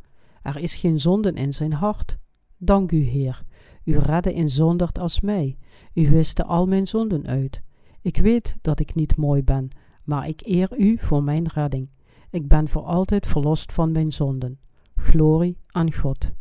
Er 0.42 0.56
is 0.56 0.76
geen 0.76 1.00
zonde 1.00 1.32
in 1.32 1.52
zijn 1.52 1.72
hart. 1.72 2.18
Dank 2.56 2.92
u, 2.92 3.02
Heer. 3.02 3.42
U 3.84 3.98
redde 3.98 4.36
een 4.36 4.50
zonderd 4.50 4.98
als 4.98 5.20
mij. 5.20 5.56
U 5.94 6.10
wiste 6.10 6.44
al 6.44 6.66
mijn 6.66 6.86
zonden 6.86 7.26
uit. 7.26 7.62
Ik 8.02 8.16
weet 8.16 8.56
dat 8.62 8.80
ik 8.80 8.94
niet 8.94 9.16
mooi 9.16 9.42
ben, 9.42 9.68
maar 10.04 10.28
ik 10.28 10.42
eer 10.44 10.78
u 10.78 10.98
voor 10.98 11.22
mijn 11.22 11.48
redding. 11.48 11.88
Ik 12.30 12.48
ben 12.48 12.68
voor 12.68 12.82
altijd 12.82 13.26
verlost 13.26 13.72
van 13.72 13.92
mijn 13.92 14.12
zonden. 14.12 14.58
Glorie 14.94 15.58
aan 15.66 15.92
God. 15.92 16.32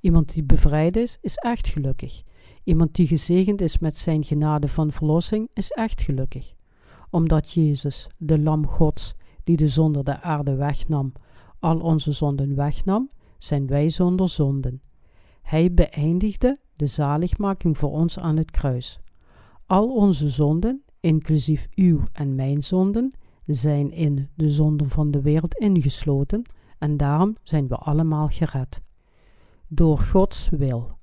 Iemand 0.00 0.34
die 0.34 0.42
bevrijd 0.42 0.96
is, 0.96 1.18
is 1.20 1.36
echt 1.36 1.68
gelukkig. 1.68 2.22
Iemand 2.64 2.94
die 2.94 3.06
gezegend 3.06 3.60
is 3.60 3.78
met 3.78 3.96
zijn 3.96 4.24
genade 4.24 4.68
van 4.68 4.92
verlossing, 4.92 5.48
is 5.52 5.70
echt 5.70 6.02
gelukkig. 6.02 6.54
Omdat 7.10 7.52
Jezus, 7.52 8.08
de 8.16 8.38
Lam 8.38 8.66
Gods, 8.66 9.14
die 9.44 9.56
de 9.56 9.68
zonde 9.68 10.02
der 10.02 10.20
aarde 10.20 10.54
wegnam, 10.54 11.12
al 11.58 11.78
onze 11.80 12.12
zonden 12.12 12.54
wegnam, 12.54 13.10
zijn 13.38 13.66
wij 13.66 13.88
zonder 13.88 14.28
zonden. 14.28 14.80
Hij 15.42 15.74
beëindigde 15.74 16.58
de 16.76 16.86
zaligmaking 16.86 17.78
voor 17.78 17.90
ons 17.90 18.18
aan 18.18 18.36
het 18.36 18.50
kruis. 18.50 19.00
Al 19.66 19.94
onze 19.94 20.28
zonden, 20.28 20.82
inclusief 21.00 21.68
uw 21.74 22.00
en 22.12 22.34
mijn 22.34 22.64
zonden, 22.64 23.12
zijn 23.46 23.90
in 23.90 24.28
de 24.34 24.50
zonden 24.50 24.88
van 24.88 25.10
de 25.10 25.22
wereld 25.22 25.54
ingesloten 25.54 26.42
en 26.78 26.96
daarom 26.96 27.36
zijn 27.42 27.68
we 27.68 27.76
allemaal 27.76 28.28
gered. 28.28 28.80
Door 29.70 29.98
Gods 29.98 30.48
wil. 30.48 30.98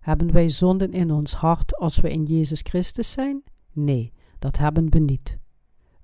Hebben 0.00 0.32
wij 0.32 0.48
zonden 0.48 0.92
in 0.92 1.10
ons 1.10 1.34
hart 1.34 1.76
als 1.76 2.00
we 2.00 2.10
in 2.10 2.24
Jezus 2.24 2.60
Christus 2.60 3.12
zijn? 3.12 3.42
Nee, 3.72 4.12
dat 4.38 4.58
hebben 4.58 4.90
we 4.90 4.98
niet. 4.98 5.38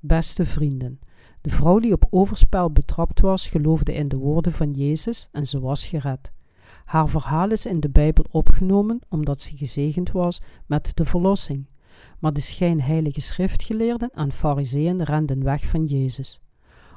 Beste 0.00 0.44
vrienden, 0.44 1.00
de 1.40 1.50
vrouw 1.50 1.78
die 1.78 1.92
op 1.92 2.06
overspel 2.10 2.70
betrapt 2.70 3.20
was, 3.20 3.48
geloofde 3.48 3.94
in 3.94 4.08
de 4.08 4.16
woorden 4.16 4.52
van 4.52 4.72
Jezus 4.72 5.28
en 5.32 5.46
ze 5.46 5.60
was 5.60 5.86
gered. 5.86 6.32
Haar 6.84 7.08
verhaal 7.08 7.50
is 7.50 7.66
in 7.66 7.80
de 7.80 7.90
Bijbel 7.90 8.24
opgenomen 8.30 8.98
omdat 9.08 9.40
ze 9.40 9.56
gezegend 9.56 10.12
was 10.12 10.40
met 10.66 10.90
de 10.94 11.04
verlossing. 11.04 11.66
Maar 12.18 12.32
de 12.32 12.40
schijnheilige 12.40 13.20
schriftgeleerden 13.20 14.10
en 14.10 14.32
fariseeën 14.32 15.02
renden 15.02 15.44
weg 15.44 15.66
van 15.66 15.84
Jezus. 15.84 16.40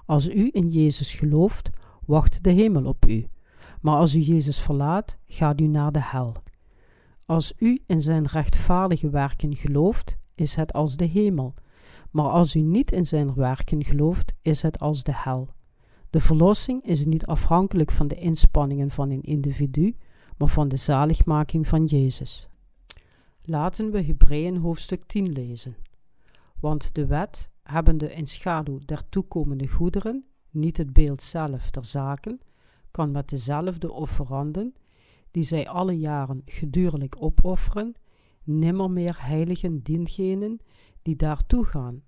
Als 0.05 0.29
u 0.29 0.49
in 0.51 0.69
Jezus 0.69 1.13
gelooft, 1.13 1.69
wacht 2.05 2.43
de 2.43 2.51
hemel 2.51 2.85
op 2.85 3.07
u. 3.07 3.27
Maar 3.81 3.95
als 3.95 4.15
u 4.15 4.19
Jezus 4.19 4.59
verlaat, 4.59 5.17
gaat 5.27 5.61
u 5.61 5.67
naar 5.67 5.91
de 5.91 6.03
hel. 6.03 6.33
Als 7.25 7.53
u 7.57 7.83
in 7.85 8.01
zijn 8.01 8.25
rechtvaardige 8.25 9.09
werken 9.09 9.55
gelooft, 9.55 10.17
is 10.35 10.55
het 10.55 10.73
als 10.73 10.97
de 10.97 11.05
hemel. 11.05 11.53
Maar 12.11 12.29
als 12.29 12.55
u 12.55 12.61
niet 12.61 12.91
in 12.91 13.05
zijn 13.05 13.33
werken 13.33 13.83
gelooft, 13.83 14.33
is 14.41 14.61
het 14.61 14.79
als 14.79 15.03
de 15.03 15.15
hel. 15.15 15.49
De 16.09 16.19
verlossing 16.19 16.83
is 16.83 17.05
niet 17.05 17.25
afhankelijk 17.25 17.91
van 17.91 18.07
de 18.07 18.15
inspanningen 18.15 18.91
van 18.91 19.09
een 19.09 19.21
individu, 19.21 19.95
maar 20.37 20.47
van 20.47 20.67
de 20.67 20.77
zaligmaking 20.77 21.67
van 21.67 21.85
Jezus. 21.85 22.47
Laten 23.41 23.91
we 23.91 24.03
Hebreeën 24.03 24.57
hoofdstuk 24.57 25.05
10 25.05 25.31
lezen. 25.31 25.75
Want 26.59 26.95
de 26.95 27.05
wet, 27.05 27.49
hebbende 27.63 28.13
in 28.13 28.27
schaduw 28.27 28.79
der 28.85 29.09
toekomende 29.09 29.67
goederen, 29.67 30.25
niet 30.49 30.77
het 30.77 30.93
beeld 30.93 31.21
zelf 31.21 31.69
der 31.69 31.85
zaken, 31.85 32.39
kan 32.91 33.11
met 33.11 33.29
dezelfde 33.29 33.91
offeranden, 33.91 34.73
die 35.31 35.43
zij 35.43 35.67
alle 35.67 35.97
jaren 35.99 36.41
gedurlijk 36.45 37.15
opofferen, 37.19 37.93
nimmer 38.43 38.91
meer 38.91 39.15
heiligen 39.19 39.79
diengenen 39.81 40.59
die 41.01 41.15
daartoe 41.15 41.65
gaan. 41.65 42.01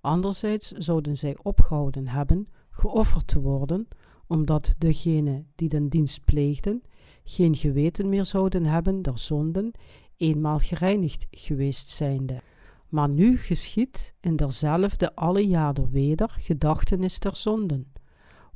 Anderzijds 0.00 0.70
zouden 0.70 1.16
zij 1.16 1.36
opgehouden 1.42 2.08
hebben 2.08 2.48
geofferd 2.70 3.26
te 3.26 3.40
worden, 3.40 3.88
omdat 4.26 4.74
degenen 4.78 5.46
die 5.54 5.68
den 5.68 5.88
dienst 5.88 6.24
pleegden 6.24 6.82
geen 7.24 7.56
geweten 7.56 8.08
meer 8.08 8.24
zouden 8.24 8.64
hebben 8.64 9.02
der 9.02 9.18
zonden, 9.18 9.72
eenmaal 10.16 10.58
gereinigd 10.58 11.26
geweest 11.30 11.88
zijnde. 11.88 12.42
Maar 12.88 13.08
nu 13.08 13.38
geschiet 13.38 14.14
in 14.20 14.36
derzelfde 14.36 15.14
alle 15.14 15.46
jaren 15.46 15.90
weder 15.90 16.36
gedachtenis 16.38 17.18
der 17.18 17.36
zonden. 17.36 17.92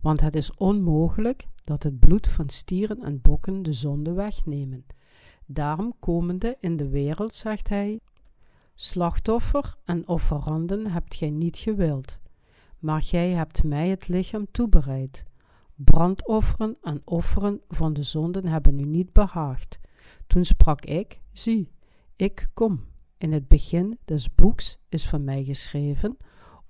Want 0.00 0.20
het 0.20 0.36
is 0.36 0.54
onmogelijk 0.54 1.46
dat 1.64 1.82
het 1.82 1.98
bloed 1.98 2.28
van 2.28 2.48
stieren 2.48 3.02
en 3.02 3.20
bokken 3.20 3.62
de 3.62 3.72
zonde 3.72 4.12
wegnemen. 4.12 4.86
Daarom 5.46 5.94
komende 5.98 6.56
in 6.60 6.76
de 6.76 6.88
wereld, 6.88 7.34
zegt 7.34 7.68
hij, 7.68 8.00
slachtoffer 8.74 9.74
en 9.84 10.08
offeranden 10.08 10.90
hebt 10.90 11.14
gij 11.14 11.30
niet 11.30 11.58
gewild, 11.58 12.18
maar 12.78 13.02
gij 13.02 13.30
hebt 13.30 13.64
mij 13.64 13.88
het 13.88 14.08
lichaam 14.08 14.46
toebereid. 14.50 15.24
Brandofferen 15.74 16.76
en 16.82 17.02
offeren 17.04 17.60
van 17.68 17.92
de 17.92 18.02
zonden 18.02 18.46
hebben 18.46 18.78
u 18.78 18.84
niet 18.84 19.12
behaagd. 19.12 19.78
Toen 20.26 20.44
sprak 20.44 20.84
ik, 20.84 21.20
zie, 21.32 21.70
ik 22.16 22.48
kom. 22.54 22.84
In 23.18 23.32
het 23.32 23.48
begin 23.48 23.98
des 24.04 24.34
boeks 24.34 24.78
is 24.88 25.08
van 25.08 25.24
mij 25.24 25.44
geschreven, 25.44 26.16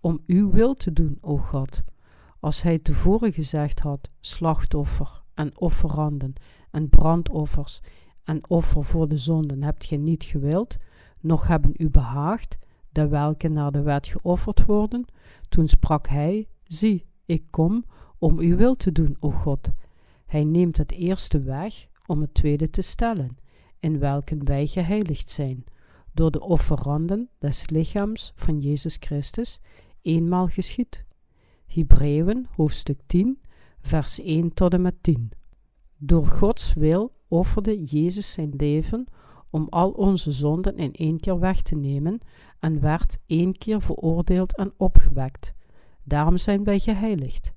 om 0.01 0.21
uw 0.27 0.51
wil 0.51 0.75
te 0.75 0.93
doen, 0.93 1.19
o 1.21 1.37
God. 1.37 1.83
Als 2.45 2.63
hij 2.63 2.79
tevoren 2.79 3.33
gezegd 3.33 3.81
had, 3.81 4.11
slachtoffer 4.21 5.23
en 5.35 5.61
offeranden 5.61 6.33
en 6.71 6.89
brandoffers 6.89 7.81
en 8.25 8.49
offer 8.49 8.85
voor 8.85 9.09
de 9.09 9.17
zonden 9.17 9.63
hebt 9.63 9.85
gij 9.85 9.97
niet 9.97 10.25
gewild, 10.25 10.77
nog 11.21 11.47
hebben 11.47 11.75
u 11.77 11.91
behaagd, 11.91 12.59
de 12.89 13.09
welke 13.09 13.49
naar 13.49 13.73
de 13.73 13.83
wet 13.83 14.07
geofferd 14.07 14.65
worden, 14.65 15.05
toen 15.49 15.69
sprak 15.69 16.09
hij, 16.09 16.49
zie, 16.65 17.07
ik 17.27 17.45
kom 17.51 17.85
om 18.19 18.39
uw 18.39 18.57
wil 18.57 18.77
te 18.77 18.93
doen, 18.93 19.17
o 19.21 19.31
God. 19.31 19.69
Hij 20.27 20.45
neemt 20.45 20.77
het 20.77 20.93
eerste 20.93 21.43
weg 21.43 21.87
om 22.07 22.21
het 22.21 22.35
tweede 22.35 22.71
te 22.71 22.83
stellen, 22.83 23.37
in 23.79 23.99
welken 23.99 24.45
wij 24.45 24.67
geheiligd 24.67 25.31
zijn, 25.31 25.65
door 26.13 26.31
de 26.31 26.41
offeranden 26.41 27.29
des 27.39 27.69
lichaams 27.69 28.33
van 28.37 28.61
Jezus 28.61 28.97
Christus, 29.01 29.61
eenmaal 30.03 30.47
geschied. 30.47 31.04
Hebreeën 31.75 32.47
hoofdstuk 32.57 33.01
10, 33.07 33.39
vers 33.81 34.21
1 34.21 34.55
tot 34.55 34.73
en 34.73 34.83
met 34.83 34.95
10. 35.01 35.31
Door 35.97 36.27
Gods 36.27 36.75
wil 36.75 37.13
offerde 37.29 37.83
Jezus 37.83 38.33
zijn 38.33 38.53
leven 38.57 39.07
om 39.51 39.67
al 39.69 39.91
onze 39.91 40.31
zonden 40.31 40.77
in 40.77 40.93
één 40.93 41.21
keer 41.21 41.39
weg 41.39 41.63
te 41.63 41.75
nemen 41.75 42.21
en 42.59 42.81
werd 42.81 43.19
één 43.27 43.59
keer 43.59 43.83
veroordeeld 43.83 44.57
en 44.57 44.73
opgewekt. 44.77 45.53
Daarom 46.03 46.37
zijn 46.37 46.65
wij 46.65 46.79
geheiligd. 46.79 47.53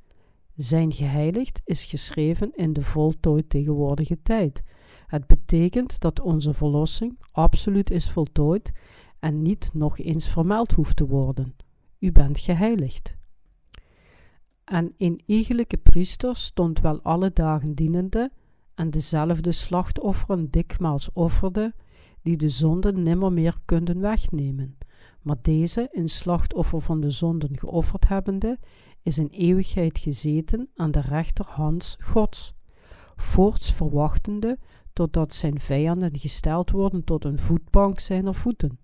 Zijn 0.55 0.91
geheiligd 0.91 1.61
is 1.63 1.85
geschreven 1.85 2.51
in 2.55 2.73
de 2.73 2.83
voltooid 2.83 3.49
tegenwoordige 3.49 4.21
tijd. 4.23 4.63
Het 5.07 5.27
betekent 5.27 5.99
dat 5.99 6.19
onze 6.19 6.53
verlossing 6.53 7.19
absoluut 7.31 7.91
is 7.91 8.11
voltooid 8.11 8.71
en 9.19 9.41
niet 9.41 9.69
nog 9.73 9.99
eens 9.99 10.27
vermeld 10.27 10.71
hoeft 10.71 10.95
te 10.95 11.07
worden. 11.07 11.55
U 11.99 12.11
bent 12.11 12.39
geheiligd. 12.39 13.16
En 14.67 14.93
een 14.97 15.21
iegelijke 15.25 15.77
priester 15.77 16.35
stond 16.35 16.81
wel 16.81 17.01
alle 17.01 17.31
dagen 17.33 17.73
dienende 17.73 18.31
en 18.75 18.89
dezelfde 18.89 19.51
slachtofferen 19.51 20.49
dikmaals 20.49 21.09
offerde, 21.13 21.73
die 22.21 22.37
de 22.37 22.49
zonden 22.49 23.03
nimmer 23.03 23.33
meer 23.33 23.55
konden 23.65 23.99
wegnemen. 23.99 24.77
Maar 25.21 25.35
deze, 25.41 25.89
een 25.91 26.07
slachtoffer 26.07 26.81
van 26.81 26.99
de 26.99 27.09
zonden 27.09 27.57
geofferd 27.57 28.07
hebbende, 28.07 28.59
is 29.03 29.17
in 29.17 29.27
eeuwigheid 29.31 29.99
gezeten 29.99 30.69
aan 30.75 30.91
de 30.91 31.01
rechterhand 31.01 31.97
Gods, 31.99 32.53
voorts 33.15 33.73
verwachtende 33.73 34.59
totdat 34.93 35.33
zijn 35.33 35.59
vijanden 35.59 36.17
gesteld 36.19 36.71
worden 36.71 37.03
tot 37.03 37.25
een 37.25 37.39
voetbank 37.39 37.99
zijner 37.99 38.35
voeten. 38.35 38.79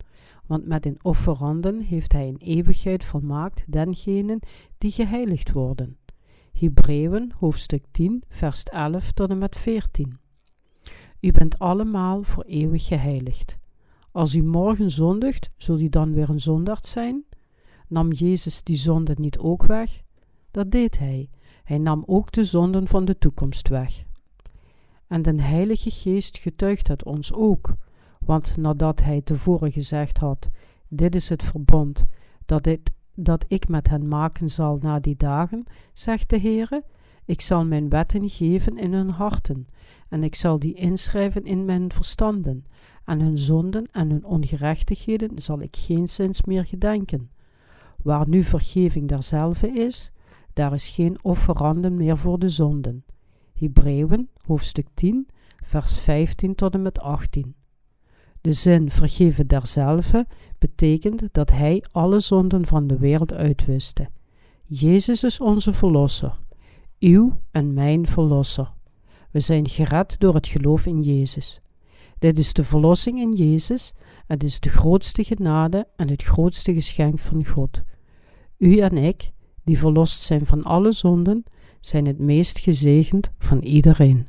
Want 0.46 0.66
met 0.66 0.86
een 0.86 1.00
offeranden 1.02 1.82
heeft 1.82 2.12
hij 2.12 2.28
in 2.28 2.38
eeuwigheid 2.38 3.04
volmaakt 3.04 3.64
dengenen 3.68 4.40
die 4.78 4.92
geheiligd 4.92 5.52
worden. 5.52 5.98
Hebreeën 6.52 7.32
hoofdstuk 7.40 7.84
10, 7.92 8.24
vers 8.30 8.64
11 8.64 9.12
tot 9.12 9.30
en 9.30 9.38
met 9.38 9.58
14. 9.58 10.18
U 11.20 11.32
bent 11.32 11.60
allemaal 11.60 12.22
voor 12.22 12.44
eeuwig 12.44 12.86
geheiligd. 12.86 13.58
Als 14.12 14.36
u 14.36 14.44
morgen 14.44 14.92
zondigt, 14.92 15.50
zult 15.58 15.82
u 15.82 15.90
dan 15.90 16.14
weer 16.14 16.30
een 16.30 16.40
zondaard 16.40 16.86
zijn? 16.86 17.24
Nam 17.88 18.12
Jezus 18.12 18.64
die 18.64 18.76
zonde 18.76 19.16
niet 19.18 19.38
ook 19.38 19.66
weg? 19.66 20.02
Dat 20.52 20.72
deed 20.72 21.00
hij. 21.00 21.30
Hij 21.64 21.78
nam 21.78 22.04
ook 22.06 22.32
de 22.32 22.44
zonden 22.44 22.88
van 22.88 23.06
de 23.06 23.18
toekomst 23.18 23.68
weg. 23.68 24.04
En 25.08 25.22
de 25.22 25.42
Heilige 25.42 25.92
Geest 25.92 26.38
getuigt 26.38 26.88
het 26.88 27.04
ons 27.04 27.34
ook, 27.34 27.76
want 28.26 28.58
nadat 28.58 29.02
hij 29.02 29.22
tevoren 29.22 29.72
gezegd 29.72 30.18
had: 30.18 30.50
Dit 30.88 31.16
is 31.16 31.30
het 31.30 31.44
verbond 31.44 32.06
dat, 32.46 32.64
dit, 32.64 32.92
dat 33.16 33.46
ik 33.48 33.68
met 33.68 33.90
hen 33.90 34.08
maken 34.08 34.50
zal 34.50 34.78
na 34.82 35.00
die 35.00 35.16
dagen, 35.16 35.64
zegt 35.94 36.30
de 36.30 36.40
Heere: 36.40 36.84
Ik 37.26 37.42
zal 37.42 37.66
mijn 37.66 37.90
wetten 37.90 38.30
geven 38.30 38.78
in 38.78 38.94
hun 38.94 39.10
harten, 39.10 39.68
en 40.10 40.24
ik 40.24 40.36
zal 40.36 40.60
die 40.60 40.74
inschrijven 40.74 41.44
in 41.44 41.66
mijn 41.66 41.92
verstanden, 41.92 42.66
en 43.06 43.20
hun 43.20 43.38
zonden 43.38 43.86
en 43.92 44.10
hun 44.10 44.26
ongerechtigheden 44.26 45.42
zal 45.42 45.62
ik 45.62 45.76
geen 45.76 46.08
zins 46.08 46.44
meer 46.44 46.66
gedenken. 46.66 47.30
Waar 48.02 48.30
nu 48.30 48.44
vergeving 48.44 49.08
derzelfde 49.08 49.68
is, 49.68 50.12
daar 50.54 50.74
is 50.74 50.90
geen 50.90 51.18
offeranden 51.22 51.96
meer 51.96 52.18
voor 52.18 52.40
de 52.40 52.50
zonden. 52.50 53.04
Hebreeën, 53.54 54.30
hoofdstuk 54.46 54.88
10, 54.94 55.28
vers 55.64 56.00
15 56.00 56.56
tot 56.56 56.74
en 56.74 56.82
met 56.82 57.00
18. 57.00 57.56
De 58.44 58.54
zin 58.54 58.92
vergeven 58.92 59.48
derzelfde 59.48 60.28
betekent 60.58 61.24
dat 61.32 61.50
hij 61.50 61.84
alle 61.92 62.20
zonden 62.20 62.66
van 62.66 62.88
de 62.88 62.98
wereld 62.98 63.34
uitwiste. 63.34 64.10
Jezus 64.66 65.24
is 65.24 65.40
onze 65.40 65.74
verlosser, 65.74 66.40
uw 67.00 67.40
en 67.52 67.74
mijn 67.74 68.08
verlosser. 68.08 68.74
We 69.32 69.40
zijn 69.40 69.68
gered 69.70 70.20
door 70.20 70.34
het 70.34 70.48
geloof 70.48 70.86
in 70.86 71.02
Jezus. 71.02 71.62
Dit 72.20 72.38
is 72.38 72.54
de 72.54 72.64
verlossing 72.64 73.20
in 73.20 73.32
Jezus. 73.32 73.94
Het 74.28 74.44
is 74.44 74.60
de 74.60 74.70
grootste 74.70 75.24
genade 75.24 75.88
en 75.96 76.10
het 76.10 76.24
grootste 76.24 76.74
geschenk 76.74 77.20
van 77.20 77.46
God. 77.46 77.84
U 78.58 78.78
en 78.78 78.98
ik, 78.98 79.32
die 79.64 79.78
verlost 79.78 80.22
zijn 80.22 80.46
van 80.46 80.64
alle 80.64 80.92
zonden, 80.92 81.44
zijn 81.82 82.06
het 82.06 82.20
meest 82.20 82.60
gezegend 82.60 83.32
van 83.38 83.62
iedereen. 83.62 84.28